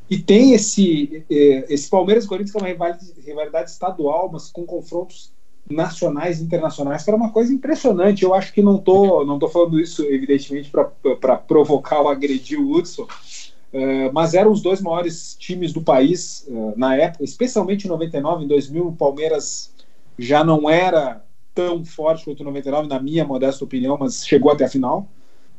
E 0.09 0.19
tem 0.19 0.55
esse, 0.55 1.25
eh, 1.31 1.67
esse 1.69 1.91
Palmeiras 1.91 2.25
e 2.25 2.29
Corinthians, 2.29 2.53
que 2.53 2.59
é 2.59 2.75
uma 2.75 2.99
rivalidade 3.23 3.71
estadual, 3.71 4.31
mas 4.33 4.51
com 4.51 4.65
confrontos 4.65 5.31
nacionais 5.71 6.41
e 6.41 6.45
internacionais, 6.45 7.05
que 7.05 7.11
era 7.11 7.17
uma 7.17 7.31
coisa 7.31 7.53
impressionante. 7.53 8.23
Eu 8.23 8.35
acho 8.35 8.53
que 8.53 8.63
não 8.63 8.79
tô, 8.79 9.25
não 9.27 9.39
tô 9.39 9.47
falando 9.47 9.79
isso, 9.79 10.03
evidentemente, 10.05 10.71
para 10.71 11.37
provocar 11.37 12.01
ou 12.01 12.09
agredir 12.09 12.59
o 12.59 12.73
Hudson, 12.73 13.03
uh, 13.03 14.13
mas 14.13 14.33
eram 14.33 14.51
os 14.51 14.63
dois 14.63 14.81
maiores 14.81 15.37
times 15.39 15.73
do 15.73 15.83
país 15.83 16.47
uh, 16.49 16.73
na 16.77 16.97
época, 16.97 17.25
especialmente 17.25 17.85
em 17.85 17.89
99, 17.89 18.45
em 18.45 18.49
2000, 18.49 18.89
o 18.89 18.97
Palmeiras 18.97 19.71
já 20.19 20.43
não 20.43 20.69
era 20.69 21.23
tão 21.55 21.85
forte 21.85 22.25
quanto 22.25 22.45
99, 22.45 22.89
na 22.89 23.01
minha 23.01 23.25
modesta 23.25 23.65
opinião, 23.65 23.97
mas 23.99 24.27
chegou 24.27 24.51
até 24.51 24.65
a 24.65 24.69
final. 24.69 25.09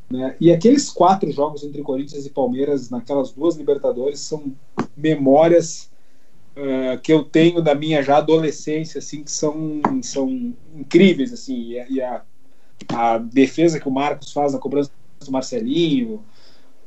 Né? 0.10 0.36
E 0.40 0.52
aqueles 0.52 0.90
quatro 0.90 1.32
jogos 1.32 1.64
entre 1.64 1.82
Corinthians 1.82 2.26
e 2.26 2.30
Palmeiras, 2.30 2.90
naquelas 2.90 3.32
duas 3.32 3.56
Libertadores, 3.56 4.20
são 4.20 4.54
memórias 4.96 5.90
uh, 6.56 7.00
que 7.02 7.12
eu 7.12 7.24
tenho 7.24 7.62
da 7.62 7.74
minha 7.76 8.02
já 8.02 8.18
adolescência, 8.18 9.00
assim, 9.00 9.24
que 9.24 9.32
são, 9.32 9.82
são 10.02 10.54
incríveis, 10.76 11.34
assim, 11.34 11.56
e, 11.56 11.94
e 11.96 12.02
a, 12.02 12.22
a, 12.90 13.18
defesa 13.18 13.80
que 13.80 13.88
o 13.88 13.92
Marcos 13.92 14.32
faz 14.32 14.54
na 14.54 14.60
cobrança 14.60 14.92
do 15.20 15.32
Marcelinho. 15.32 16.24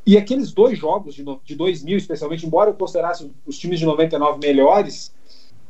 E 0.06 0.16
aqueles 0.16 0.52
dois 0.52 0.78
jogos 0.78 1.14
de, 1.14 1.24
no, 1.24 1.40
de 1.44 1.56
2000, 1.56 1.96
especialmente, 1.96 2.46
embora 2.46 2.70
eu 2.70 2.74
considerasse 2.74 3.28
os 3.44 3.58
times 3.58 3.80
de 3.80 3.86
99 3.86 4.38
melhores, 4.38 5.12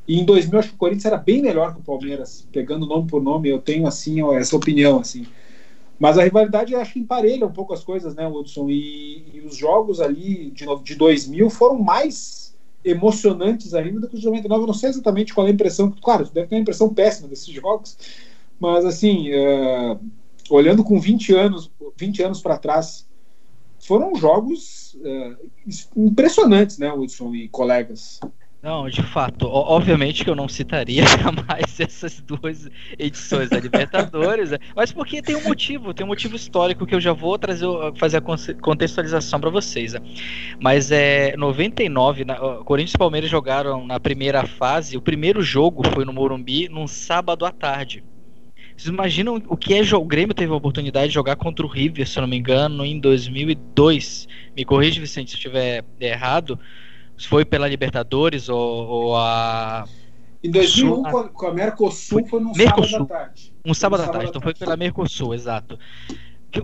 e 0.06 0.20
em 0.20 0.24
2000 0.24 0.58
acho 0.58 0.68
que 0.68 0.74
o 0.74 0.78
Corinthians 0.78 1.06
era 1.06 1.16
bem 1.16 1.42
melhor 1.42 1.74
que 1.74 1.80
o 1.80 1.84
Palmeiras, 1.84 2.46
pegando 2.52 2.86
nome 2.86 3.08
por 3.08 3.22
nome, 3.22 3.48
eu 3.48 3.58
tenho 3.58 3.86
assim 3.86 4.22
essa 4.34 4.56
opinião 4.56 5.00
assim. 5.00 5.26
Mas 5.98 6.18
a 6.18 6.22
rivalidade 6.22 6.74
acho 6.74 6.92
que 6.92 7.00
emparelha 7.00 7.46
um 7.46 7.52
pouco 7.52 7.72
as 7.72 7.82
coisas, 7.82 8.14
né, 8.14 8.26
Hudson? 8.28 8.68
E, 8.68 9.24
e 9.34 9.40
os 9.40 9.56
jogos 9.56 10.00
ali 10.00 10.50
de, 10.50 10.66
de 10.82 10.94
2000 10.94 11.48
foram 11.48 11.78
mais 11.78 12.54
emocionantes 12.84 13.74
ainda 13.74 14.00
do 14.00 14.08
que 14.08 14.14
os 14.14 14.20
de 14.20 14.26
99. 14.26 14.62
Eu 14.62 14.66
não 14.66 14.74
sei 14.74 14.90
exatamente 14.90 15.34
qual 15.34 15.46
é 15.46 15.50
a 15.50 15.52
impressão. 15.52 15.90
Claro, 15.90 16.28
deve 16.32 16.46
ter 16.46 16.54
uma 16.54 16.60
impressão 16.60 16.92
péssima 16.92 17.28
desses 17.28 17.48
jogos, 17.48 17.96
mas 18.60 18.84
assim, 18.84 19.30
uh, 19.32 19.98
olhando 20.50 20.84
com 20.84 21.00
20 21.00 21.34
anos, 21.34 21.70
20 21.96 22.22
anos 22.22 22.40
para 22.40 22.58
trás, 22.58 23.06
foram 23.80 24.14
jogos 24.14 24.96
uh, 25.00 25.50
impressionantes, 25.96 26.78
né, 26.78 26.92
Hudson 26.92 27.34
e 27.34 27.48
colegas? 27.48 28.20
Não, 28.62 28.88
de 28.88 29.02
fato. 29.02 29.46
Obviamente 29.46 30.24
que 30.24 30.30
eu 30.30 30.34
não 30.34 30.48
citaria 30.48 31.04
jamais 31.22 31.78
essas 31.78 32.20
duas 32.20 32.68
edições 32.98 33.48
da 33.48 33.60
Libertadores, 33.60 34.50
né? 34.50 34.58
mas 34.74 34.90
porque 34.90 35.22
tem 35.22 35.36
um 35.36 35.44
motivo, 35.44 35.94
tem 35.94 36.04
um 36.04 36.08
motivo 36.08 36.34
histórico 36.34 36.86
que 36.86 36.94
eu 36.94 37.00
já 37.00 37.12
vou 37.12 37.38
trazer, 37.38 37.66
fazer 37.96 38.16
a 38.16 38.20
contextualização 38.60 39.40
para 39.40 39.50
vocês. 39.50 39.92
Né? 39.92 40.00
Mas 40.60 40.90
é 40.90 41.36
99, 41.36 42.24
na, 42.24 42.34
Corinthians 42.64 42.94
e 42.94 42.98
Palmeiras 42.98 43.30
jogaram 43.30 43.86
na 43.86 44.00
primeira 44.00 44.44
fase. 44.46 44.96
O 44.96 45.02
primeiro 45.02 45.42
jogo 45.42 45.82
foi 45.92 46.04
no 46.04 46.12
Morumbi 46.12 46.68
num 46.68 46.88
sábado 46.88 47.44
à 47.44 47.52
tarde. 47.52 48.02
Vocês 48.76 48.92
imaginam 48.92 49.42
o 49.48 49.56
que 49.56 49.72
é 49.72 49.96
o 49.96 50.04
Grêmio 50.04 50.34
teve 50.34 50.52
a 50.52 50.56
oportunidade 50.56 51.08
de 51.08 51.14
jogar 51.14 51.36
contra 51.36 51.64
o 51.64 51.68
River, 51.68 52.06
se 52.06 52.18
eu 52.18 52.22
não 52.22 52.28
me 52.28 52.36
engano, 52.36 52.84
em 52.84 53.00
2002. 53.00 54.28
Me 54.54 54.64
corrija, 54.66 55.00
Vicente, 55.00 55.30
se 55.30 55.36
eu 55.36 55.38
estiver 55.38 55.84
errado 55.98 56.58
foi 57.18 57.44
pela 57.44 57.68
Libertadores 57.68 58.48
ou, 58.48 58.86
ou 58.86 59.16
a. 59.16 59.86
Em 60.42 60.50
2001, 60.50 61.10
Sul, 61.10 61.28
com 61.30 61.46
a 61.46 61.54
Mercosul, 61.54 62.26
foi 62.26 62.40
num 62.40 62.52
Mercosul. 62.52 62.90
sábado 62.90 63.12
à 63.12 63.16
tarde. 63.16 63.52
Um 63.64 63.74
sábado 63.74 64.02
à 64.02 64.08
tarde, 64.08 64.28
então 64.28 64.42
foi 64.42 64.54
pela 64.54 64.76
Mercosul, 64.76 65.34
exato. 65.34 65.78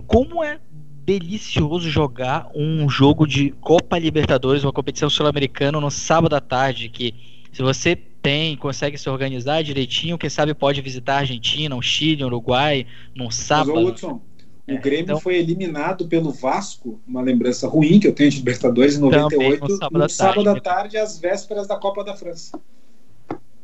Como 0.07 0.43
é 0.43 0.59
delicioso 1.03 1.89
jogar 1.89 2.49
um 2.55 2.87
jogo 2.87 3.27
de 3.27 3.51
Copa 3.59 3.97
Libertadores, 3.97 4.63
uma 4.63 4.71
competição 4.71 5.09
sul-americana 5.09 5.79
no 5.79 5.91
sábado 5.91 6.33
à 6.33 6.39
tarde, 6.39 6.87
que 6.87 7.13
se 7.51 7.61
você 7.61 7.95
tem, 7.95 8.55
consegue 8.55 8.97
se 8.97 9.09
organizar 9.09 9.61
direitinho, 9.63 10.17
quem 10.17 10.29
sabe 10.29 10.53
pode 10.53 10.81
visitar 10.81 11.15
a 11.15 11.19
Argentina, 11.19 11.75
o 11.75 11.81
Chile, 11.81 12.23
o 12.23 12.27
Uruguai, 12.27 12.87
num 13.13 13.29
sábado. 13.29 13.75
Mas, 13.75 13.89
Hudson, 13.89 14.21
o 14.67 14.79
Grêmio 14.79 15.03
então... 15.03 15.19
foi 15.19 15.37
eliminado 15.37 16.07
pelo 16.07 16.31
Vasco, 16.31 17.01
uma 17.05 17.21
lembrança 17.21 17.67
ruim 17.67 17.99
que 17.99 18.07
eu 18.07 18.13
tenho 18.13 18.29
de 18.29 18.37
Libertadores 18.37 18.95
em 18.95 19.01
98, 19.01 19.61
no 19.61 19.77
sábado, 19.77 19.99
no 19.99 20.09
sábado 20.09 20.43
da 20.43 20.59
tarde, 20.59 20.97
às 20.97 21.19
vésperas 21.19 21.67
da 21.67 21.75
Copa 21.75 22.03
da 22.03 22.15
França. 22.15 22.59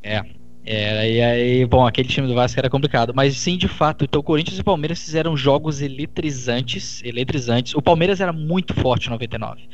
É. 0.03 0.21
É, 0.65 1.11
e 1.11 1.21
aí, 1.21 1.65
bom, 1.65 1.87
aquele 1.87 2.07
time 2.07 2.27
do 2.27 2.35
Vasco 2.35 2.59
era 2.59 2.69
complicado, 2.69 3.13
mas 3.15 3.35
sim, 3.37 3.57
de 3.57 3.67
fato, 3.67 4.03
então 4.03 4.19
o 4.19 4.23
Corinthians 4.23 4.57
e 4.57 4.61
o 4.61 4.63
Palmeiras 4.63 4.99
fizeram 4.99 5.35
jogos 5.35 5.81
eletrizantes, 5.81 7.01
eletrizantes. 7.03 7.73
O 7.73 7.81
Palmeiras 7.81 8.19
era 8.19 8.31
muito 8.33 8.73
forte 8.75 9.07
em 9.07 9.09
99, 9.09 9.67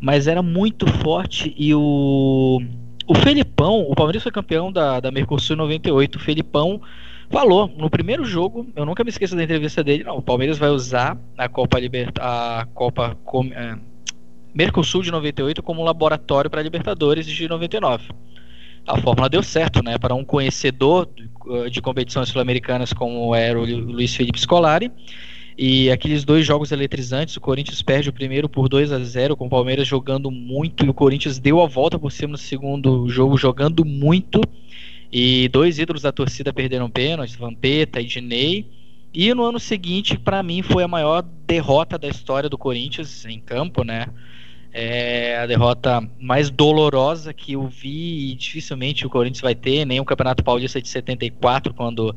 mas 0.00 0.26
era 0.26 0.42
muito 0.42 0.86
forte 1.00 1.54
e 1.56 1.72
o 1.74 2.60
o 3.06 3.14
Felipão, 3.14 3.82
o 3.88 3.94
Palmeiras 3.94 4.22
foi 4.22 4.32
campeão 4.32 4.70
da, 4.70 5.00
da 5.00 5.10
Mercosul 5.10 5.54
em 5.54 5.58
98. 5.58 6.16
O 6.16 6.20
Felipão 6.20 6.80
falou 7.32 7.66
no 7.76 7.88
primeiro 7.88 8.24
jogo, 8.24 8.66
eu 8.76 8.84
nunca 8.84 9.02
me 9.02 9.10
esqueço 9.10 9.34
da 9.34 9.42
entrevista 9.42 9.82
dele, 9.82 10.04
não, 10.04 10.18
o 10.18 10.22
Palmeiras 10.22 10.58
vai 10.58 10.68
usar 10.68 11.18
a 11.36 11.48
Copa 11.48 11.80
Liberta, 11.80 12.20
a 12.22 12.66
Copa 12.74 13.16
Com, 13.24 13.46
é, 13.46 13.76
Mercosul 14.54 15.02
de 15.02 15.10
98 15.10 15.62
como 15.62 15.82
laboratório 15.82 16.50
para 16.50 16.62
Libertadores 16.62 17.26
de 17.26 17.48
99. 17.48 18.10
A 18.86 19.00
fórmula 19.00 19.28
deu 19.28 19.42
certo, 19.42 19.82
né? 19.82 19.96
Para 19.96 20.14
um 20.14 20.24
conhecedor 20.24 21.08
de, 21.70 21.80
competições 21.80 22.28
sul-americanas 22.28 22.92
como 22.92 23.34
era 23.34 23.58
o 23.58 23.64
Luiz 23.64 24.14
Felipe 24.14 24.38
Scolari. 24.38 24.90
E 25.56 25.90
aqueles 25.90 26.24
dois 26.24 26.44
jogos 26.44 26.72
eletrizantes, 26.72 27.36
o 27.36 27.40
Corinthians 27.40 27.80
perde 27.80 28.08
o 28.08 28.12
primeiro 28.12 28.48
por 28.48 28.68
2 28.68 28.90
a 28.90 28.98
0 28.98 29.36
com 29.36 29.46
o 29.46 29.50
Palmeiras 29.50 29.86
jogando 29.86 30.30
muito, 30.30 30.84
e 30.84 30.88
o 30.88 30.94
Corinthians 30.94 31.38
deu 31.38 31.62
a 31.62 31.66
volta 31.66 31.98
por 31.98 32.10
cima 32.10 32.32
no 32.32 32.38
segundo 32.38 33.08
jogo, 33.08 33.36
jogando 33.36 33.84
muito. 33.84 34.40
E 35.12 35.48
dois 35.48 35.78
ídolos 35.78 36.02
da 36.02 36.10
torcida 36.10 36.52
perderam 36.54 36.88
pênaltis, 36.88 37.36
Vampeta 37.36 38.00
e 38.00 38.04
Dinei. 38.04 38.66
E 39.12 39.34
no 39.34 39.44
ano 39.44 39.60
seguinte, 39.60 40.18
para 40.18 40.42
mim, 40.42 40.62
foi 40.62 40.82
a 40.82 40.88
maior 40.88 41.22
derrota 41.46 41.98
da 41.98 42.08
história 42.08 42.48
do 42.48 42.56
Corinthians 42.56 43.26
em 43.26 43.38
campo, 43.38 43.84
né? 43.84 44.06
É 44.72 45.36
a 45.36 45.46
derrota 45.46 46.02
mais 46.18 46.48
dolorosa 46.48 47.34
que 47.34 47.52
eu 47.52 47.68
vi 47.68 48.30
e 48.30 48.34
dificilmente 48.34 49.06
o 49.06 49.10
Corinthians 49.10 49.42
vai 49.42 49.54
ter, 49.54 49.84
nem 49.84 50.00
o 50.00 50.04
Campeonato 50.04 50.42
Paulista 50.42 50.80
de 50.80 50.88
74, 50.88 51.74
quando 51.74 52.16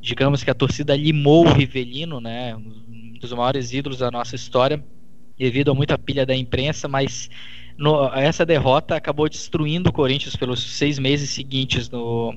digamos 0.00 0.44
que 0.44 0.50
a 0.50 0.54
torcida 0.54 0.94
limou 0.94 1.44
o 1.44 1.52
Rivelino, 1.52 2.20
né? 2.20 2.54
Um 2.54 3.18
dos 3.18 3.32
maiores 3.32 3.72
ídolos 3.72 3.98
da 3.98 4.08
nossa 4.08 4.36
história, 4.36 4.84
devido 5.36 5.72
a 5.72 5.74
muita 5.74 5.98
pilha 5.98 6.24
da 6.24 6.36
imprensa, 6.36 6.86
mas 6.86 7.28
no, 7.76 8.06
essa 8.14 8.44
derrota 8.44 8.94
acabou 8.94 9.28
destruindo 9.28 9.90
o 9.90 9.92
Corinthians 9.92 10.36
pelos 10.36 10.62
seis 10.76 10.98
meses 10.98 11.30
seguintes 11.30 11.90
no, 11.90 12.34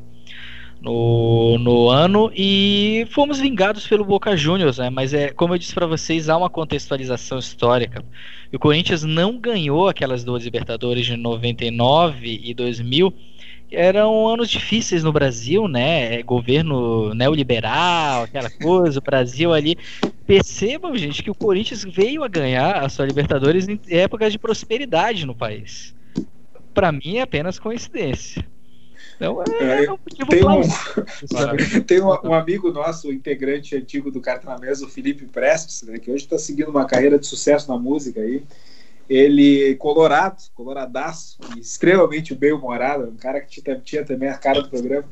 no, 0.81 1.57
no 1.57 1.89
ano 1.89 2.31
e 2.35 3.07
fomos 3.11 3.39
vingados 3.39 3.87
pelo 3.87 4.05
Boca 4.05 4.35
Juniors, 4.35 4.77
né? 4.77 4.89
Mas 4.89 5.13
é 5.13 5.29
como 5.29 5.53
eu 5.53 5.57
disse 5.57 5.73
para 5.73 5.85
vocês, 5.85 6.29
há 6.29 6.37
uma 6.37 6.49
contextualização 6.49 7.39
histórica. 7.39 8.03
o 8.53 8.59
Corinthians 8.59 9.03
não 9.03 9.39
ganhou 9.39 9.87
aquelas 9.87 10.23
duas 10.23 10.43
Libertadores 10.43 11.05
de 11.05 11.15
99 11.15 12.41
e 12.43 12.53
2000 12.53 13.13
eram 13.71 14.27
anos 14.27 14.49
difíceis 14.49 15.03
no 15.03 15.11
Brasil, 15.11 15.67
né? 15.67 16.15
É, 16.15 16.23
governo 16.23 17.13
neoliberal, 17.13 18.23
aquela 18.23 18.49
coisa, 18.49 18.99
o 18.99 19.03
Brasil 19.03 19.53
ali. 19.53 19.77
Percebam, 20.25 20.95
gente, 20.95 21.23
que 21.23 21.31
o 21.31 21.35
Corinthians 21.35 21.83
veio 21.83 22.23
a 22.23 22.27
ganhar 22.27 22.83
a 22.83 22.89
sua 22.89 23.05
Libertadores 23.05 23.67
em 23.67 23.79
épocas 23.89 24.31
de 24.31 24.39
prosperidade 24.39 25.25
no 25.25 25.35
país. 25.35 25.95
Para 26.73 26.91
mim 26.91 27.17
é 27.17 27.21
apenas 27.21 27.57
coincidência. 27.57 28.45
Então, 29.15 29.43
é, 29.59 29.83
é 29.83 29.91
um 29.91 29.97
tem 30.29 30.45
um, 30.45 31.83
tem 31.85 32.01
um, 32.01 32.29
um, 32.29 32.33
amigo 32.33 32.71
nosso, 32.71 33.11
integrante 33.11 33.75
antigo 33.75 34.09
do 34.09 34.21
Carta 34.21 34.49
na 34.49 34.57
Mesa, 34.57 34.85
o 34.85 34.89
Felipe 34.89 35.25
Prestes, 35.25 35.81
né, 35.81 35.99
que 35.99 36.09
hoje 36.09 36.23
está 36.23 36.37
seguindo 36.37 36.69
uma 36.69 36.85
carreira 36.85 37.19
de 37.19 37.27
sucesso 37.27 37.69
na 37.69 37.77
música 37.77 38.21
aí 38.21 38.43
ele 39.09 39.75
colorado, 39.75 40.37
coloradaço, 40.53 41.39
extremamente 41.57 42.35
bem-humorado, 42.35 43.09
um 43.09 43.17
cara 43.17 43.41
que 43.41 43.59
tinha, 43.59 43.75
tinha, 43.79 44.05
também 44.05 44.29
a 44.29 44.37
cara 44.37 44.61
do 44.61 44.69
programa. 44.69 45.05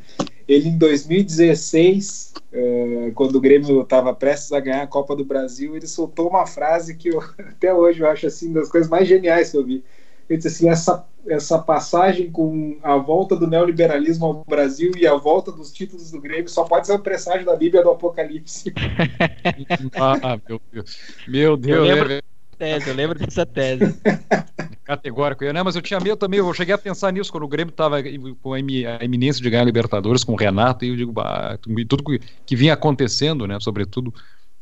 Ele, 0.48 0.70
em 0.70 0.78
2016, 0.78 2.34
uh, 2.36 2.42
eh, 2.54 3.12
quando 3.16 3.36
o 3.36 3.42
Grêmio 3.42 3.82
estava 3.82 4.14
prestes 4.14 4.54
a 4.54 4.60
ganhar 4.60 4.84
a 4.84 4.88
Copa 4.88 5.16
do 5.16 5.26
Brasil, 5.26 5.76
ele 5.76 5.88
soltou 5.88 6.30
uma 6.30 6.46
frase 6.46 6.96
que 6.96 7.10
eu, 7.10 7.20
até 7.40 7.74
hoje 7.74 8.02
eu 8.02 8.08
acho 8.08 8.28
assim 8.28 8.54
das 8.54 8.70
coisas 8.70 8.90
mais 8.90 9.08
geniais 9.08 9.50
que 9.50 9.58
eu 9.58 9.66
vi. 9.66 9.84
Ele 10.30 10.38
disse 10.38 10.48
assim: 10.48 10.70
essa, 10.70 11.06
essa 11.28 11.60
passagem 11.60 12.30
com 12.30 12.78
a 12.84 12.98
volta 12.98 13.36
do 13.36 13.48
neoliberalismo 13.48 14.26
ao 14.26 14.46
Brasil 14.46 14.92
e 14.96 15.08
a 15.08 15.16
volta 15.16 15.52
dos 15.52 15.72
títulos 15.72 16.12
do 16.12 16.22
Grêmio 16.22 16.50
só 16.50 16.64
pode 16.64 16.86
ser 16.86 16.94
um 16.94 17.00
presságio 17.00 17.46
da 17.46 17.56
Bíblia 17.56 17.84
do 17.84 17.90
Apocalipse. 17.90 18.74
ah, 20.00 20.40
meu 20.48 20.62
Deus. 20.72 20.98
Meu 21.28 21.58
Deus. 21.58 21.78
Eu 21.78 21.96
lembro, 21.96 22.24
tese, 22.58 22.90
eu 22.90 22.96
lembro 22.96 23.18
dessa 23.20 23.46
tese. 23.46 23.96
Categórico. 24.84 25.44
Eu, 25.44 25.54
né, 25.54 25.62
mas 25.62 25.76
eu 25.76 25.82
tinha 25.82 26.00
medo 26.00 26.18
também, 26.18 26.40
eu 26.40 26.54
cheguei 26.54 26.74
a 26.74 26.78
pensar 26.78 27.12
nisso 27.12 27.32
quando 27.32 27.44
o 27.44 27.48
Grêmio 27.48 27.72
estava 27.72 27.98
com 28.42 28.54
a 28.54 28.60
eminência 28.60 29.42
de 29.42 29.50
ganhar 29.50 29.64
a 29.64 29.66
Libertadores 29.66 30.24
com 30.24 30.34
o 30.34 30.38
Renato, 30.38 30.86
e 30.86 30.90
eu 30.90 30.96
digo, 30.96 31.12
bah, 31.12 31.58
tudo 31.88 32.04
que 32.46 32.56
vinha 32.56 32.74
acontecendo, 32.74 33.46
né, 33.46 33.58
sobretudo 33.60 34.14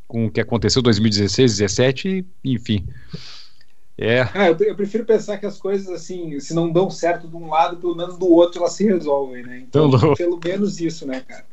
com 0.06 0.26
o 0.26 0.30
que 0.30 0.40
aconteceu 0.40 0.80
em 0.80 0.84
2016, 0.84 1.58
2017, 1.58 2.26
enfim. 2.44 2.86
É. 3.98 4.22
Ah, 4.34 4.48
eu, 4.48 4.56
eu, 4.58 4.76
prefiro 4.76 5.06
pensar 5.06 5.38
que 5.38 5.46
as 5.46 5.58
coisas, 5.58 5.88
assim, 5.88 6.38
se 6.38 6.52
não 6.52 6.70
dão 6.70 6.90
certo 6.90 7.26
de 7.26 7.34
um 7.34 7.48
lado, 7.48 7.78
pelo 7.78 7.96
menos 7.96 8.18
do 8.18 8.30
outro 8.30 8.60
elas 8.60 8.74
se 8.74 8.84
resolvem, 8.84 9.42
né? 9.42 9.64
Então, 9.66 9.90
pelo 10.14 10.38
menos 10.44 10.80
isso, 10.80 11.06
né, 11.06 11.22
cara? 11.26 11.46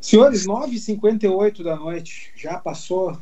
Senhores, 0.00 0.46
9h58 0.46 1.62
da 1.62 1.76
noite, 1.76 2.32
já 2.34 2.58
passou 2.58 3.18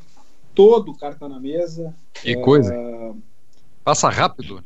todo 0.57 0.95
carta 0.95 1.29
na 1.29 1.39
mesa. 1.39 1.95
Que 2.15 2.35
coisa. 2.37 2.75
Uh, 2.75 3.23
Passa 3.85 4.09
rápido. 4.09 4.65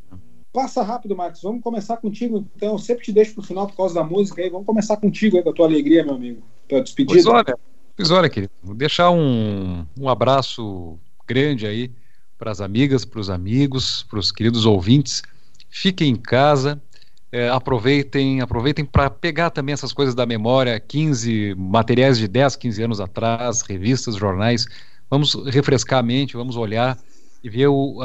Passa 0.51 0.83
rápido, 0.83 1.15
Marcos. 1.15 1.43
Vamos 1.43 1.63
começar 1.63 1.99
contigo, 1.99 2.47
então. 2.57 2.73
Eu 2.73 2.79
sempre 2.79 3.05
te 3.05 3.13
deixo 3.13 3.35
pro 3.35 3.43
final 3.43 3.67
por 3.67 3.77
causa 3.77 3.97
da 3.97 4.03
música 4.03 4.41
aí. 4.41 4.49
Vamos 4.49 4.67
começar 4.67 4.97
contigo 4.97 5.37
aí, 5.37 5.43
com 5.43 5.51
a 5.51 5.53
tua 5.53 5.67
alegria, 5.67 6.03
meu 6.03 6.15
amigo. 6.15 6.43
Tua 6.67 6.81
despedida. 6.81 7.13
Pois 7.13 7.27
olha, 7.27 7.59
pois 7.97 8.11
olha 8.11 8.31
querido. 8.31 8.53
Vou 8.63 8.75
deixar 8.75 9.11
um, 9.11 9.85
um 9.99 10.09
abraço 10.09 10.99
grande 11.29 11.67
aí 11.67 11.93
para 12.39 12.51
as 12.51 12.61
amigas, 12.61 13.05
para 13.05 13.21
os 13.21 13.29
amigos, 13.29 14.05
para 14.05 14.19
os 14.19 14.33
queridos 14.33 14.65
ouvintes. 14.65 15.23
Fiquem 15.69 16.13
em 16.13 16.17
casa. 16.17 16.81
É, 17.33 17.49
aproveitem 17.49 18.41
aproveitem 18.41 18.85
para 18.85 19.09
pegar 19.09 19.51
também 19.51 19.73
essas 19.73 19.93
coisas 19.93 20.17
da 20.17 20.27
memória 20.27 20.81
15 20.81 21.55
materiais 21.57 22.19
de 22.19 22.27
10, 22.27 22.57
15 22.57 22.83
anos 22.83 23.01
atrás, 23.01 23.63
revistas, 23.63 24.17
jornais 24.17 24.67
Vamos 25.11 25.35
refrescar 25.47 25.99
a 25.99 26.03
mente, 26.03 26.37
vamos 26.37 26.57
olhar 26.57 26.97
e 27.43 27.51
ver 27.51 27.67
o, 27.67 27.99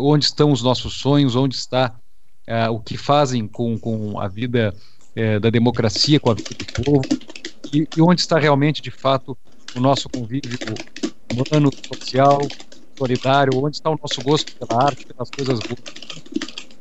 onde 0.00 0.24
estão 0.24 0.50
os 0.50 0.62
nossos 0.62 0.94
sonhos, 0.94 1.36
onde 1.36 1.54
está 1.54 1.94
o 2.70 2.80
que 2.80 2.96
fazem 2.96 3.46
com, 3.46 3.78
com 3.78 4.18
a 4.18 4.26
vida 4.26 4.74
uh, 5.16 5.40
da 5.40 5.50
democracia, 5.50 6.18
com 6.18 6.30
a 6.30 6.34
vida 6.34 6.50
do 6.50 6.82
povo, 6.82 7.02
e, 7.72 7.86
e, 7.96 8.02
onde 8.02 8.20
está 8.20 8.38
realmente, 8.38 8.82
de 8.82 8.90
fato, 8.90 9.36
o 9.76 9.80
nosso 9.80 10.08
convívio 10.08 10.58
humano, 11.32 11.70
social, 11.86 12.40
solidário, 12.98 13.62
onde 13.62 13.76
está 13.76 13.90
o 13.90 13.98
nosso 14.00 14.20
gosto 14.22 14.54
pela 14.56 14.82
arte, 14.82 15.06
pelas 15.06 15.30
coisas 15.30 15.60
boas. 15.60 15.80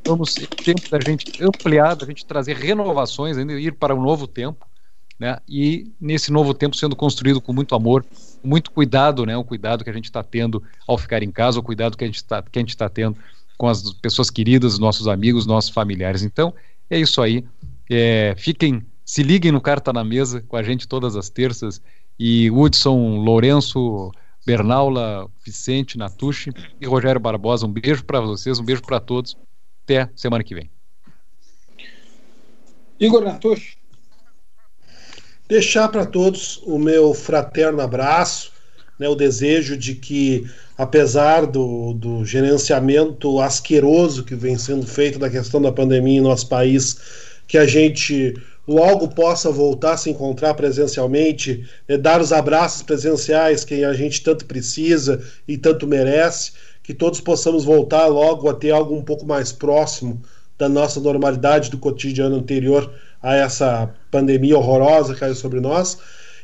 Vamos, 0.06 0.38
é 0.38 0.48
tempo 0.48 0.90
da 0.90 1.00
gente 1.00 1.44
ampliar, 1.44 1.96
da 1.96 2.06
gente 2.06 2.26
trazer 2.26 2.56
renovações, 2.56 3.38
ainda 3.38 3.54
ir 3.54 3.74
para 3.74 3.94
um 3.94 4.02
novo 4.02 4.26
tempo, 4.26 4.66
né? 5.20 5.38
E 5.48 5.92
nesse 6.00 6.32
novo 6.32 6.54
tempo 6.54 6.78
sendo 6.78 6.96
construído 6.96 7.42
com 7.42 7.52
muito 7.52 7.76
amor, 7.76 8.06
muito 8.42 8.72
cuidado, 8.72 9.26
né? 9.26 9.36
O 9.36 9.44
cuidado 9.44 9.84
que 9.84 9.90
a 9.90 9.94
gente 9.94 10.06
está 10.06 10.24
tendo 10.24 10.64
ao 10.88 10.98
ficar 10.98 11.22
em 11.22 11.32
casa, 11.32 11.60
o 11.60 11.64
cuidado 11.64 11.98
que 11.98 12.06
a 12.06 12.08
gente 12.08 12.16
está 12.16 12.42
que 12.42 12.58
a 12.58 12.62
gente 12.62 12.70
está 12.70 12.88
tendo 12.88 13.18
com 13.58 13.68
as 13.68 13.94
pessoas 13.96 14.30
queridas, 14.30 14.80
nossos 14.80 15.08
amigos, 15.08 15.46
nossos 15.46 15.72
familiares. 15.72 16.24
Então 16.24 16.54
é 16.90 16.98
isso 16.98 17.22
aí. 17.22 17.44
É, 17.90 18.34
fiquem, 18.38 18.86
se 19.04 19.22
liguem 19.22 19.52
no 19.52 19.60
Carta 19.60 19.92
na 19.92 20.04
Mesa 20.04 20.42
com 20.48 20.56
a 20.56 20.64
gente 20.64 20.88
todas 20.88 21.18
as 21.18 21.30
terças 21.30 21.82
e 22.18 22.50
Hudson, 22.50 23.18
Lourenço, 23.18 24.12
Bernaula, 24.46 25.30
Vicente, 25.44 25.98
Natucci 25.98 26.52
e 26.80 26.86
Rogério 26.86 27.20
Barbosa. 27.20 27.66
Um 27.66 27.72
beijo 27.72 28.06
para 28.06 28.22
vocês, 28.22 28.60
um 28.60 28.64
beijo 28.64 28.82
para 28.82 29.00
todos. 29.00 29.36
Até 29.84 30.10
semana 30.16 30.44
que 30.44 30.56
vem. 30.56 30.70
Igor 33.00 33.24
Natucci 33.24 33.79
deixar 35.50 35.90
para 35.90 36.06
todos 36.06 36.62
o 36.64 36.78
meu 36.78 37.12
fraterno 37.16 37.82
abraço, 37.82 38.52
né, 39.00 39.10
o 39.10 39.16
desejo 39.16 39.76
de 39.76 39.96
que, 39.96 40.46
apesar 40.78 41.48
do, 41.48 41.94
do 41.94 42.24
gerenciamento 42.24 43.42
asqueroso 43.42 44.24
que 44.24 44.36
vem 44.36 44.58
sendo 44.60 44.86
feito 44.86 45.18
da 45.18 45.30
questão 45.30 45.60
da 45.60 45.72
pandemia 45.72 46.20
em 46.20 46.22
nosso 46.22 46.48
país, 46.48 47.00
que 47.48 47.58
a 47.58 47.66
gente 47.66 48.36
logo 48.68 49.08
possa 49.08 49.50
voltar 49.50 49.94
a 49.94 49.98
se 49.98 50.12
encontrar 50.12 50.54
presencialmente, 50.54 51.68
né, 51.88 51.98
dar 51.98 52.22
os 52.22 52.32
abraços 52.32 52.84
presenciais 52.84 53.66
que 53.66 53.84
a 53.84 53.94
gente 53.94 54.22
tanto 54.22 54.46
precisa 54.46 55.20
e 55.48 55.58
tanto 55.58 55.88
merece, 55.88 56.52
que 56.84 56.94
todos 56.94 57.20
possamos 57.20 57.64
voltar 57.64 58.06
logo 58.06 58.48
a 58.48 58.54
ter 58.54 58.70
algo 58.70 58.96
um 58.96 59.02
pouco 59.02 59.26
mais 59.26 59.52
próximo 59.52 60.22
da 60.60 60.70
nossa 60.70 61.00
normalidade 61.00 61.72
do 61.72 61.78
cotidiano 61.80 62.36
anterior 62.36 62.94
a 63.22 63.36
essa 63.36 63.94
pandemia 64.10 64.58
horrorosa 64.58 65.14
que 65.14 65.20
caiu 65.20 65.36
sobre 65.36 65.60
nós 65.60 65.98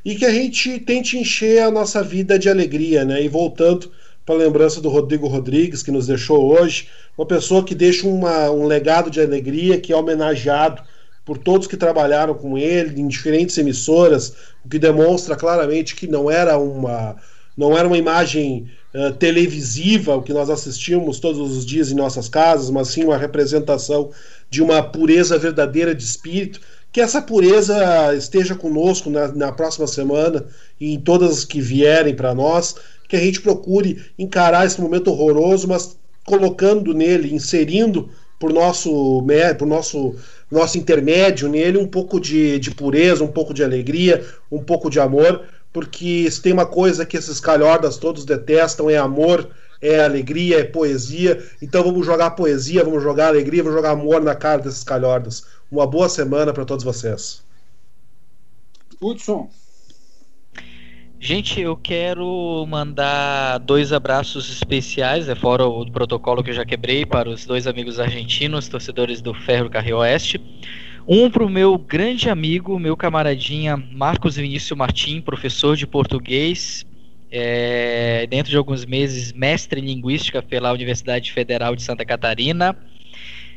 e 0.03 0.15
que 0.15 0.25
a 0.25 0.31
gente 0.31 0.79
tente 0.79 1.17
encher 1.17 1.63
a 1.63 1.71
nossa 1.71 2.03
vida 2.03 2.37
de 2.37 2.49
alegria, 2.49 3.03
né? 3.03 3.23
E 3.23 3.27
voltando 3.27 3.91
para 4.25 4.35
a 4.35 4.37
lembrança 4.37 4.81
do 4.81 4.89
Rodrigo 4.89 5.27
Rodrigues, 5.27 5.81
que 5.81 5.91
nos 5.91 6.07
deixou 6.07 6.45
hoje, 6.45 6.87
uma 7.17 7.25
pessoa 7.25 7.63
que 7.63 7.75
deixa 7.75 8.07
uma, 8.07 8.49
um 8.51 8.65
legado 8.65 9.09
de 9.09 9.21
alegria, 9.21 9.79
que 9.79 9.93
é 9.93 9.95
homenageado 9.95 10.81
por 11.23 11.37
todos 11.39 11.67
que 11.67 11.75
trabalharam 11.75 12.35
com 12.35 12.57
ele 12.57 13.01
em 13.01 13.07
diferentes 13.07 13.57
emissoras, 13.57 14.33
o 14.63 14.69
que 14.69 14.77
demonstra 14.77 15.35
claramente 15.35 15.95
que 15.95 16.07
não 16.07 16.29
era 16.29 16.57
uma 16.57 17.15
não 17.57 17.77
era 17.77 17.87
uma 17.87 17.97
imagem 17.97 18.69
uh, 18.93 19.13
televisiva, 19.13 20.15
o 20.15 20.21
que 20.21 20.33
nós 20.33 20.49
assistimos 20.49 21.21
todos 21.21 21.39
os 21.39 21.65
dias 21.65 21.89
em 21.89 21.95
nossas 21.95 22.27
casas, 22.27 22.69
mas 22.69 22.89
sim 22.89 23.05
uma 23.05 23.17
representação 23.17 24.11
de 24.55 24.63
uma 24.63 24.81
pureza 24.81 25.37
verdadeira 25.37 25.93
de 25.93 26.01
espírito. 26.01 26.61
Que 26.89 27.01
essa 27.01 27.21
pureza 27.21 28.15
esteja 28.15 28.55
conosco 28.55 29.09
na, 29.09 29.27
na 29.27 29.51
próxima 29.51 29.85
semana 29.85 30.45
e 30.79 30.93
em 30.93 30.99
todas 30.99 31.39
as 31.39 31.43
que 31.43 31.59
vierem 31.59 32.15
para 32.15 32.33
nós, 32.33 32.75
que 33.09 33.17
a 33.17 33.19
gente 33.19 33.41
procure 33.41 34.01
encarar 34.17 34.65
esse 34.65 34.79
momento 34.79 35.11
horroroso, 35.11 35.67
mas 35.67 35.97
colocando 36.25 36.93
nele, 36.93 37.33
inserindo 37.33 38.09
por 38.39 38.53
nosso, 38.53 39.21
por 39.59 39.67
nosso, 39.67 40.15
nosso 40.49 40.77
intermédio 40.77 41.49
nele 41.49 41.77
um 41.77 41.87
pouco 41.87 42.17
de, 42.17 42.57
de 42.57 42.71
pureza, 42.71 43.25
um 43.25 43.33
pouco 43.33 43.53
de 43.53 43.61
alegria, 43.61 44.25
um 44.49 44.63
pouco 44.63 44.89
de 44.89 45.01
amor, 45.01 45.43
porque 45.73 46.31
se 46.31 46.41
tem 46.41 46.53
uma 46.53 46.65
coisa 46.65 47.05
que 47.05 47.17
esses 47.17 47.41
calhordas 47.41 47.97
todos 47.97 48.23
detestam 48.23 48.89
é 48.89 48.95
amor, 48.95 49.49
é 49.81 50.03
alegria, 50.03 50.59
é 50.59 50.63
poesia. 50.63 51.43
Então 51.61 51.83
vamos 51.83 52.05
jogar 52.05 52.31
poesia, 52.31 52.83
vamos 52.83 53.03
jogar 53.03 53.27
alegria, 53.27 53.63
vamos 53.63 53.75
jogar 53.75 53.91
amor 53.91 54.21
na 54.21 54.35
cara 54.35 54.61
desses 54.61 54.83
calhordas. 54.83 55.45
Uma 55.71 55.87
boa 55.87 56.09
semana 56.09 56.53
para 56.53 56.65
todos 56.65 56.83
vocês. 56.83 57.43
Hudson. 59.01 59.49
Gente, 61.19 61.59
eu 61.59 61.75
quero 61.75 62.65
mandar 62.69 63.57
dois 63.59 63.91
abraços 63.91 64.51
especiais, 64.51 65.27
é 65.27 65.33
fora 65.33 65.65
o 65.65 65.89
protocolo 65.89 66.43
que 66.43 66.51
eu 66.51 66.53
já 66.53 66.65
quebrei, 66.65 67.05
para 67.05 67.29
os 67.29 67.45
dois 67.45 67.65
amigos 67.65 67.99
argentinos, 67.99 68.67
torcedores 68.67 69.21
do 69.21 69.33
Ferro 69.33 69.69
Carril 69.69 69.97
Oeste. 69.97 70.39
Um 71.07 71.29
para 71.29 71.43
o 71.43 71.49
meu 71.49 71.77
grande 71.77 72.29
amigo, 72.29 72.77
meu 72.77 72.97
camaradinha 72.97 73.77
Marcos 73.77 74.35
Vinícius 74.35 74.77
Martim, 74.77 75.21
professor 75.21 75.75
de 75.75 75.87
português, 75.87 76.85
é, 77.37 78.25
dentro 78.27 78.49
de 78.49 78.55
alguns 78.55 78.85
meses, 78.85 79.33
mestre 79.33 79.81
em 79.81 79.83
linguística 79.83 80.41
pela 80.41 80.71
Universidade 80.71 81.33
Federal 81.33 81.75
de 81.75 81.83
Santa 81.83 82.05
Catarina. 82.05 82.77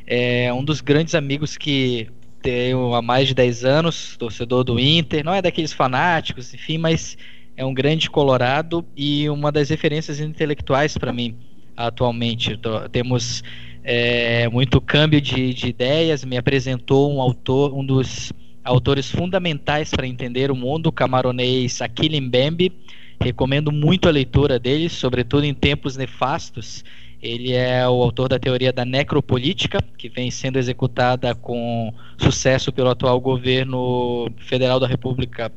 É 0.05 0.51
um 0.51 0.61
dos 0.61 0.81
grandes 0.81 1.15
amigos 1.15 1.55
que 1.55 2.09
tenho 2.41 2.93
há 2.93 3.01
mais 3.01 3.29
de 3.29 3.33
10 3.33 3.63
anos, 3.63 4.17
torcedor 4.17 4.65
do 4.65 4.77
Inter, 4.77 5.23
não 5.23 5.33
é 5.33 5.41
daqueles 5.41 5.71
fanáticos, 5.71 6.53
enfim, 6.53 6.77
mas 6.77 7.17
é 7.55 7.63
um 7.63 7.73
grande 7.73 8.09
colorado 8.09 8.85
e 8.97 9.29
uma 9.29 9.49
das 9.49 9.69
referências 9.69 10.19
intelectuais 10.19 10.97
para 10.97 11.13
mim 11.13 11.37
atualmente. 11.77 12.57
Tô, 12.57 12.89
temos 12.89 13.41
é, 13.81 14.49
muito 14.49 14.81
câmbio 14.81 15.21
de, 15.21 15.53
de, 15.53 15.69
ideias. 15.69 16.25
Me 16.25 16.35
apresentou 16.35 17.15
um 17.15 17.21
autor, 17.21 17.73
um 17.73 17.85
dos 17.85 18.33
autores 18.61 19.09
fundamentais 19.09 19.89
para 19.89 20.05
entender 20.05 20.51
o 20.51 20.55
mundo, 20.55 20.91
camaronês 20.91 21.81
Aquile 21.81 22.19
Mbembe. 22.19 22.73
Recomendo 23.21 23.71
muito 23.71 24.07
a 24.07 24.11
leitura 24.11 24.57
dele, 24.57 24.87
sobretudo 24.87 25.43
em 25.43 25.53
tempos 25.53 25.97
nefastos. 25.97 26.85
Ele 27.21 27.51
é 27.51 27.85
o 27.87 28.01
autor 28.01 28.29
da 28.29 28.39
teoria 28.39 28.71
da 28.71 28.85
necropolítica, 28.85 29.83
que 29.97 30.07
vem 30.07 30.31
sendo 30.31 30.57
executada 30.57 31.35
com 31.35 31.93
sucesso 32.17 32.71
pelo 32.71 32.89
atual 32.89 33.19
governo 33.19 34.31
federal 34.37 34.79
da 34.79 34.87
República 34.87 35.51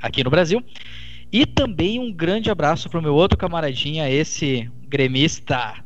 aqui 0.00 0.24
no 0.24 0.30
Brasil. 0.30 0.62
E 1.30 1.46
também 1.46 2.00
um 2.00 2.12
grande 2.12 2.50
abraço 2.50 2.90
para 2.90 2.98
o 2.98 3.02
meu 3.02 3.14
outro 3.14 3.38
camaradinha, 3.38 4.10
esse 4.10 4.68
gremista 4.88 5.76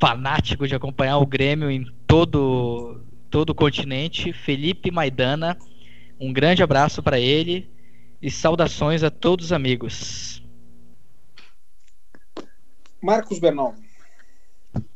fanático 0.00 0.66
de 0.66 0.74
acompanhar 0.74 1.18
o 1.18 1.26
Grêmio 1.26 1.70
em 1.70 1.86
todo, 2.06 3.02
todo 3.30 3.50
o 3.50 3.54
continente, 3.54 4.32
Felipe 4.32 4.90
Maidana. 4.90 5.58
Um 6.18 6.32
grande 6.32 6.62
abraço 6.62 7.02
para 7.02 7.20
ele 7.20 7.68
e 8.20 8.30
saudações 8.30 9.02
a 9.02 9.10
todos 9.10 9.46
os 9.46 9.52
amigos. 9.52 10.42
Marcos 13.02 13.38
Bernal. 13.38 13.74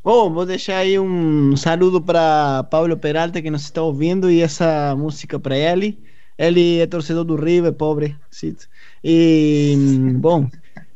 Bom, 0.02 0.32
vou 0.32 0.44
deixar 0.44 0.78
aí 0.78 0.98
um 0.98 1.56
saludo 1.56 2.02
para 2.02 2.64
Paulo 2.64 2.96
Peralta 2.96 3.40
que 3.40 3.50
nos 3.50 3.62
está 3.62 3.82
ouvindo 3.82 4.30
e 4.30 4.40
essa 4.40 4.94
música 4.96 5.38
para 5.38 5.56
ele. 5.56 5.98
Ele 6.36 6.78
é 6.78 6.86
torcedor 6.86 7.24
do 7.24 7.36
River, 7.36 7.72
pobre. 7.72 8.16
E, 9.04 9.74
bom, 10.16 10.48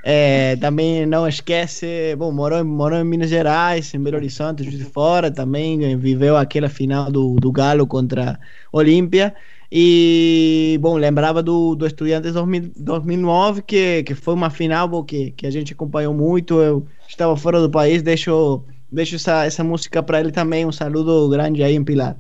é, 0.02 0.56
também 0.56 1.06
não 1.06 1.28
esquece, 1.28 2.16
bom, 2.16 2.32
morou, 2.32 2.64
morou 2.64 2.98
em 2.98 3.04
Minas 3.04 3.30
Gerais, 3.30 3.92
em 3.94 4.00
Belo 4.00 4.16
Horizonte, 4.16 4.64
de 4.64 4.84
fora, 4.84 5.30
também 5.30 5.96
viveu 5.98 6.36
aquela 6.36 6.68
final 6.68 7.10
do, 7.10 7.36
do 7.36 7.52
Galo 7.52 7.86
contra 7.86 8.38
Olímpia. 8.72 9.34
E, 9.76 10.78
bom, 10.80 10.96
lembrava 10.96 11.42
do, 11.42 11.74
do 11.74 11.84
Estudiantes 11.84 12.32
2000, 12.32 12.70
2009, 12.76 13.62
que, 13.62 14.04
que 14.04 14.14
foi 14.14 14.32
uma 14.32 14.48
final 14.48 15.02
que, 15.02 15.32
que 15.32 15.48
a 15.48 15.50
gente 15.50 15.72
acompanhou 15.72 16.14
muito. 16.14 16.60
Eu 16.60 16.86
estava 17.08 17.36
fora 17.36 17.60
do 17.60 17.68
país, 17.68 18.00
deixo, 18.00 18.62
deixo 18.92 19.16
essa, 19.16 19.44
essa 19.44 19.64
música 19.64 20.00
para 20.00 20.20
ele 20.20 20.30
também. 20.30 20.64
Um 20.64 20.70
saludo 20.70 21.28
grande 21.28 21.64
aí 21.64 21.74
em 21.74 21.82
Pilar. 21.82 22.16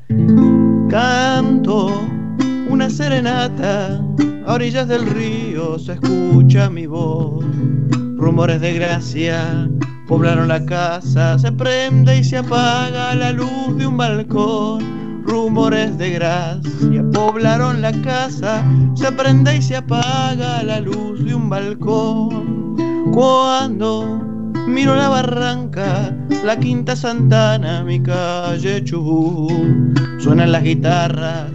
Canto 0.90 1.92
una 2.68 2.90
serenata, 2.90 4.04
a 4.46 4.52
orillas 4.52 4.88
del 4.88 5.06
río 5.06 5.78
se 5.78 5.92
escucha 5.92 6.68
mi 6.68 6.86
voz. 6.86 7.44
Rumores 8.16 8.60
de 8.60 8.72
gracia 8.72 9.70
poblaron 10.08 10.48
la 10.48 10.64
casa, 10.66 11.38
se 11.38 11.52
prende 11.52 12.18
y 12.18 12.24
se 12.24 12.38
apaga 12.38 13.14
la 13.14 13.30
luz 13.30 13.76
de 13.78 13.86
un 13.86 13.96
balcón. 13.96 15.03
Rumores 15.24 15.98
de 15.98 16.10
gracia 16.10 17.04
poblaron 17.12 17.82
la 17.82 17.92
casa, 18.02 18.64
se 18.94 19.10
prende 19.12 19.56
y 19.56 19.62
se 19.62 19.76
apaga 19.76 20.62
la 20.62 20.80
luz 20.80 21.24
de 21.24 21.34
un 21.34 21.48
balcón. 21.48 22.76
Cuando 23.12 24.20
miro 24.66 24.94
la 24.94 25.08
barranca, 25.08 26.14
la 26.44 26.58
quinta 26.58 26.94
Santana, 26.94 27.82
mi 27.84 28.02
calle 28.02 28.84
Chubú, 28.84 29.48
suenan 30.18 30.52
las 30.52 30.62
guitarras 30.62 31.50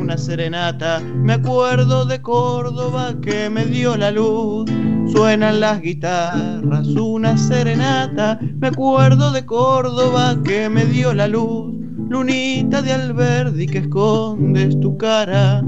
una 0.00 0.16
serenata. 0.16 1.00
Me 1.00 1.34
acuerdo 1.34 2.06
de 2.06 2.22
Córdoba 2.22 3.14
que 3.20 3.50
me 3.50 3.66
dio 3.66 3.96
la 3.96 4.10
luz. 4.10 4.70
Suenan 5.12 5.60
las 5.60 5.82
guitarras, 5.82 6.86
una 6.88 7.36
serenata. 7.36 8.38
Me 8.40 8.68
acuerdo 8.68 9.30
de 9.30 9.44
Córdoba 9.44 10.36
que 10.42 10.68
me 10.68 10.86
dio 10.86 11.12
la 11.12 11.28
luz. 11.28 11.74
Lunita 12.10 12.82
de 12.82 12.92
Alberdi 12.92 13.66
que 13.68 13.78
escondes 13.78 14.78
tu 14.80 14.96
cara 14.98 15.62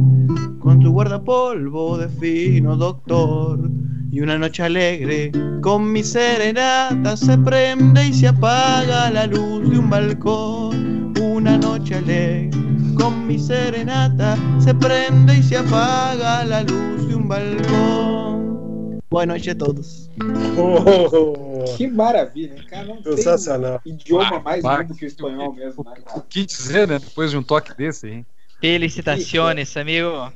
con 0.59 0.81
tu 0.81 0.91
guardapolvo 0.91 1.97
de 1.97 2.09
fino 2.09 2.77
doctor. 2.77 3.71
Y 4.11 4.21
una 4.21 4.37
noche 4.37 4.65
alegre 4.65 5.31
con 5.61 5.93
mi 5.93 6.03
serenata 6.03 7.17
se 7.17 7.39
prende 7.39 8.09
y 8.09 8.13
se 8.13 8.27
apaga 8.27 9.09
la 9.13 9.29
luz 9.29 9.71
de 9.71 9.79
un 9.79 9.89
balcón. 9.89 11.15
Una 11.23 11.57
noche 11.59 11.95
alegre 11.95 12.51
con 12.97 13.25
mi 13.29 13.39
serenata 13.39 14.37
se 14.59 14.75
prende 14.75 15.39
y 15.39 15.43
se 15.45 15.59
apaga 15.59 16.45
la 16.45 16.65
luz 16.65 17.07
de 17.07 17.15
um 17.15 17.29
balcão. 17.29 19.01
Boa 19.09 19.27
noite 19.27 19.51
a 19.51 19.55
todos. 19.55 20.11
Oh, 20.59 21.52
que 21.77 21.87
maravilha, 21.89 22.63
cara. 22.69 22.87
Não 22.87 23.03
Sensacional. 23.03 23.81
tem 23.83 23.93
idioma 23.95 24.41
mais 24.41 24.65
lindo 24.65 24.95
que 24.95 25.05
o 25.05 25.09
espanhol 25.09 25.53
mesmo, 25.53 25.85
né, 25.85 25.95
O 26.15 26.21
que 26.21 26.45
dizer, 26.45 26.89
né? 26.89 26.99
Depois 26.99 27.31
de 27.31 27.37
um 27.37 27.43
toque 27.43 27.75
desse, 27.77 28.09
hein? 28.09 28.27
Felicitações, 28.61 29.77
amigo. 29.77 30.33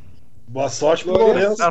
Boa 0.49 0.69
sorte 0.69 1.05
pro 1.05 1.17
Lourenço. 1.17 1.63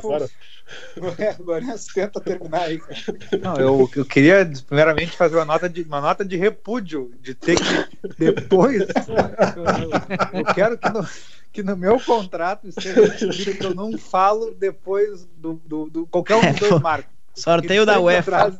Lourenço 0.98 1.44
Lourenço 1.44 1.88
tenta 1.94 2.20
terminar 2.20 2.64
aí, 2.64 2.80
cara. 2.80 2.96
Não, 3.42 3.56
eu, 3.58 3.90
eu 3.96 4.06
queria 4.06 4.50
primeiramente 4.68 5.12
fazer 5.12 5.36
uma 5.36 5.46
nota 5.46 5.70
de, 5.70 5.84
uma 5.84 6.02
nota 6.02 6.26
de 6.26 6.36
repúdio, 6.36 7.14
de 7.22 7.36
ter 7.36 7.56
que 7.58 8.08
depois. 8.18 8.82
eu, 8.82 10.40
eu 10.40 10.54
quero 10.54 10.78
que 10.78 10.90
no, 10.90 11.08
que 11.54 11.64
no 11.64 11.78
meu 11.78 12.00
contrato 12.00 12.68
esteja 12.68 13.02
escrito 13.04 13.60
que 13.60 13.66
eu 13.66 13.76
não 13.76 13.98
falo 13.98 14.54
depois 14.56 15.26
do, 15.38 15.62
do, 15.66 15.90
do 15.90 16.08
qualquer 16.08 16.36
um 16.36 16.52
dos 16.52 16.60
dois 16.60 16.82
marcos. 16.82 17.15
Sorteio 17.36 17.86
da 17.86 18.00
UEFA. 18.00 18.54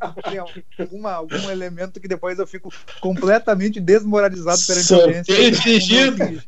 Alguma, 0.78 1.12
algum 1.12 1.50
elemento 1.50 1.98
que 2.00 2.08
depois 2.08 2.38
eu 2.38 2.46
fico 2.46 2.72
completamente 3.00 3.80
desmoralizado 3.80 4.60
perante 4.66 4.94
a 4.94 4.96
audiência. 4.96 5.50
dirigido! 5.50 6.42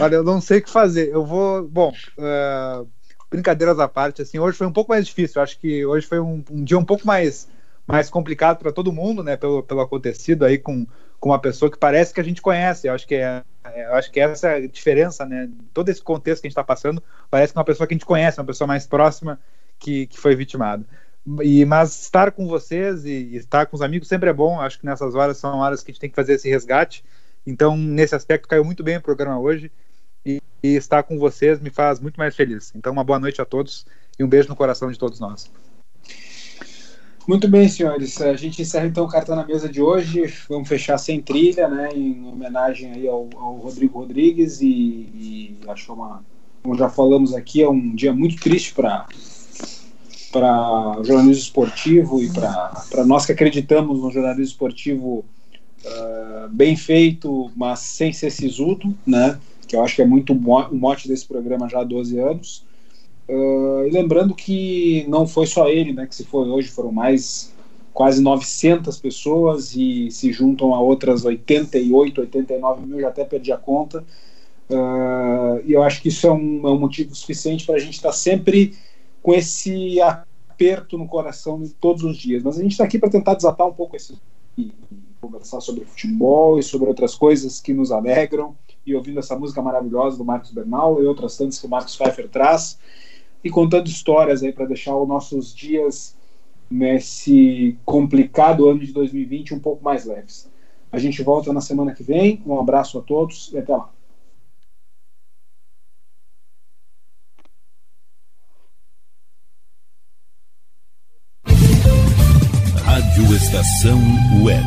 Olha, 0.00 0.16
eu 0.16 0.24
não 0.24 0.40
sei 0.40 0.58
o 0.58 0.62
que 0.62 0.70
fazer. 0.70 1.10
Eu 1.10 1.24
vou. 1.24 1.68
Bom, 1.68 1.92
uh, 2.18 2.88
brincadeiras 3.30 3.78
à 3.78 3.86
parte, 3.86 4.22
assim, 4.22 4.38
hoje 4.38 4.56
foi 4.56 4.66
um 4.66 4.72
pouco 4.72 4.90
mais 4.90 5.06
difícil. 5.06 5.38
Eu 5.38 5.42
acho 5.42 5.58
que 5.58 5.84
hoje 5.84 6.06
foi 6.06 6.18
um, 6.18 6.42
um 6.50 6.64
dia 6.64 6.78
um 6.78 6.84
pouco 6.84 7.06
mais 7.06 7.48
mais 7.86 8.08
complicado 8.08 8.58
para 8.58 8.72
todo 8.72 8.92
mundo, 8.92 9.22
né? 9.22 9.36
Pelo, 9.36 9.62
pelo 9.62 9.80
acontecido 9.80 10.44
aí 10.44 10.58
com, 10.58 10.86
com 11.20 11.28
uma 11.28 11.38
pessoa 11.38 11.70
que 11.70 11.76
parece 11.78 12.12
que 12.14 12.20
a 12.20 12.24
gente 12.24 12.40
conhece. 12.40 12.88
Eu 12.88 12.94
acho 12.94 13.06
que 13.06 13.14
é, 13.14 13.42
é 13.64 13.86
eu 13.86 13.94
acho 13.94 14.10
que 14.10 14.18
essa 14.18 14.48
é 14.48 14.66
diferença, 14.66 15.26
né? 15.26 15.48
Todo 15.72 15.90
esse 15.90 16.02
contexto 16.02 16.40
que 16.40 16.46
a 16.46 16.48
gente 16.48 16.54
está 16.54 16.64
passando, 16.64 17.02
parece 17.30 17.52
que 17.52 17.58
é 17.58 17.60
uma 17.60 17.64
pessoa 17.64 17.86
que 17.86 17.92
a 17.92 17.96
gente 17.96 18.06
conhece, 18.06 18.40
uma 18.40 18.46
pessoa 18.46 18.66
mais 18.66 18.86
próxima 18.86 19.38
que, 19.78 20.06
que 20.06 20.18
foi 20.18 20.34
vitimada. 20.34 20.84
E, 21.42 21.64
mas 21.66 22.00
estar 22.00 22.32
com 22.32 22.48
vocês 22.48 23.04
e, 23.04 23.10
e 23.10 23.36
estar 23.36 23.66
com 23.66 23.76
os 23.76 23.82
amigos 23.82 24.08
sempre 24.08 24.30
é 24.30 24.32
bom. 24.32 24.58
Acho 24.58 24.80
que 24.80 24.86
nessas 24.86 25.14
horas 25.14 25.36
são 25.36 25.58
horas 25.58 25.82
que 25.82 25.90
a 25.90 25.92
gente 25.92 26.00
tem 26.00 26.10
que 26.10 26.16
fazer 26.16 26.34
esse 26.34 26.48
resgate. 26.48 27.04
Então, 27.46 27.76
nesse 27.76 28.14
aspecto, 28.14 28.48
caiu 28.48 28.64
muito 28.64 28.82
bem 28.82 28.96
o 28.96 29.02
programa 29.02 29.38
hoje. 29.38 29.70
E, 30.24 30.40
e 30.62 30.76
estar 30.76 31.02
com 31.02 31.18
vocês 31.18 31.60
me 31.60 31.70
faz 31.70 32.00
muito 32.00 32.16
mais 32.16 32.34
feliz. 32.34 32.72
Então, 32.74 32.92
uma 32.92 33.04
boa 33.04 33.18
noite 33.18 33.40
a 33.42 33.44
todos 33.44 33.86
e 34.18 34.24
um 34.24 34.28
beijo 34.28 34.48
no 34.48 34.56
coração 34.56 34.90
de 34.90 34.98
todos 34.98 35.20
nós. 35.20 35.50
Muito 37.26 37.46
bem, 37.46 37.68
senhores. 37.68 38.20
A 38.20 38.34
gente 38.34 38.62
encerra 38.62 38.86
então 38.86 39.04
o 39.04 39.08
Carta 39.08 39.36
na 39.36 39.46
Mesa 39.46 39.68
de 39.68 39.80
hoje. 39.80 40.32
Vamos 40.48 40.68
fechar 40.68 40.98
sem 40.98 41.20
trilha, 41.20 41.68
né? 41.68 41.90
Em 41.94 42.26
homenagem 42.26 42.92
aí 42.92 43.06
ao, 43.06 43.28
ao 43.36 43.56
Rodrigo 43.56 43.98
Rodrigues. 43.98 44.60
E, 44.60 44.66
e 44.66 45.58
acho 45.68 45.92
uma. 45.92 46.24
Como 46.62 46.76
já 46.76 46.88
falamos 46.88 47.34
aqui, 47.34 47.62
é 47.62 47.68
um 47.68 47.94
dia 47.94 48.12
muito 48.12 48.40
triste 48.40 48.74
para 48.74 49.06
para 50.32 51.02
jornalismo 51.02 51.42
esportivo 51.42 52.22
e 52.22 52.30
para 52.30 53.04
nós 53.04 53.26
que 53.26 53.32
acreditamos 53.32 54.00
no 54.00 54.12
jornalismo 54.12 54.44
esportivo 54.44 55.24
uh, 55.84 56.48
bem 56.50 56.76
feito, 56.76 57.50
mas 57.56 57.80
sem 57.80 58.12
ser 58.12 58.30
sisudo, 58.30 58.94
né? 59.04 59.40
Que 59.66 59.74
eu 59.74 59.84
acho 59.84 59.96
que 59.96 60.02
é 60.02 60.06
muito 60.06 60.32
o 60.32 60.76
mote 60.76 61.08
desse 61.08 61.26
programa 61.26 61.68
já 61.68 61.80
há 61.80 61.84
12 61.84 62.18
anos. 62.18 62.64
Uh, 63.30 63.86
e 63.86 63.90
lembrando 63.90 64.34
que 64.34 65.06
não 65.08 65.24
foi 65.24 65.46
só 65.46 65.68
ele 65.68 65.92
né, 65.92 66.04
que 66.04 66.16
se 66.16 66.24
foi 66.24 66.48
hoje, 66.48 66.66
foram 66.66 66.90
mais 66.90 67.52
quase 67.94 68.20
900 68.20 68.98
pessoas 68.98 69.76
e 69.76 70.10
se 70.10 70.32
juntam 70.32 70.74
a 70.74 70.80
outras 70.80 71.24
88, 71.24 72.22
89 72.22 72.86
mil, 72.86 73.00
já 73.00 73.06
até 73.06 73.24
perdi 73.24 73.52
a 73.52 73.56
conta. 73.56 74.04
Uh, 74.68 75.62
e 75.64 75.72
eu 75.72 75.82
acho 75.84 76.02
que 76.02 76.08
isso 76.08 76.26
é 76.26 76.32
um, 76.32 76.66
é 76.66 76.70
um 76.72 76.78
motivo 76.78 77.14
suficiente 77.14 77.64
para 77.64 77.76
a 77.76 77.78
gente 77.78 77.94
estar 77.94 78.08
tá 78.08 78.14
sempre 78.14 78.74
com 79.22 79.32
esse 79.32 80.00
aperto 80.00 80.98
no 80.98 81.06
coração 81.06 81.62
todos 81.80 82.02
os 82.02 82.16
dias. 82.16 82.42
Mas 82.42 82.58
a 82.58 82.62
gente 82.62 82.72
está 82.72 82.82
aqui 82.82 82.98
para 82.98 83.10
tentar 83.10 83.34
desatar 83.34 83.64
um 83.64 83.72
pouco 83.72 83.94
esse. 83.94 84.18
E, 84.58 84.72
conversar 85.20 85.60
sobre 85.60 85.84
futebol 85.84 86.58
e 86.58 86.64
sobre 86.64 86.88
outras 86.88 87.14
coisas 87.14 87.60
que 87.60 87.72
nos 87.72 87.92
alegram. 87.92 88.56
E 88.84 88.92
ouvindo 88.92 89.20
essa 89.20 89.38
música 89.38 89.62
maravilhosa 89.62 90.16
do 90.16 90.24
Marcos 90.24 90.50
Bernal 90.50 91.00
e 91.00 91.06
outras 91.06 91.36
tantas 91.36 91.60
que 91.60 91.66
o 91.66 91.70
Marcos 91.70 91.94
Pfeiffer 91.94 92.28
traz 92.28 92.76
e 93.42 93.50
contando 93.50 93.88
histórias 93.88 94.42
aí 94.42 94.52
para 94.52 94.66
deixar 94.66 94.96
os 94.96 95.08
nossos 95.08 95.54
dias 95.54 96.16
nesse 96.70 97.76
complicado 97.84 98.68
ano 98.68 98.80
de 98.80 98.92
2020 98.92 99.54
um 99.54 99.58
pouco 99.58 99.82
mais 99.82 100.04
leves. 100.04 100.48
A 100.92 100.98
gente 100.98 101.22
volta 101.22 101.52
na 101.52 101.60
semana 101.60 101.92
que 101.92 102.02
vem. 102.02 102.42
Um 102.46 102.58
abraço 102.58 102.98
a 102.98 103.02
todos 103.02 103.50
e 103.52 103.58
até 103.58 103.76
lá. 103.76 103.90
Rádio 112.84 113.36
Estação 113.36 113.98
Web. 114.42 114.64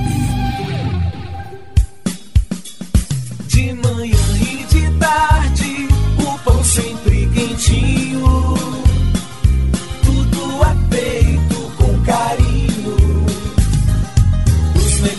De 3.48 3.74
manhã 3.74 4.16
e 4.42 4.64
de 4.66 5.00
tarde, 5.00 5.88
o 6.20 6.40
pão 6.44 6.64
sempre 6.64 7.30
quentinho 7.30 8.33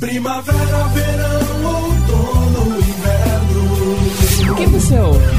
Primavera, 0.00 0.84
verão, 0.94 1.64
outono, 1.64 2.78
inverno. 2.78 4.52
O 4.52 4.54
que 4.54 4.66
você 4.66 4.98
ouve? 4.98 5.38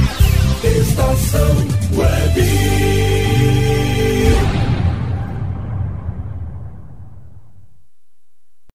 Estação 0.64 1.56
Web. 1.96 3.19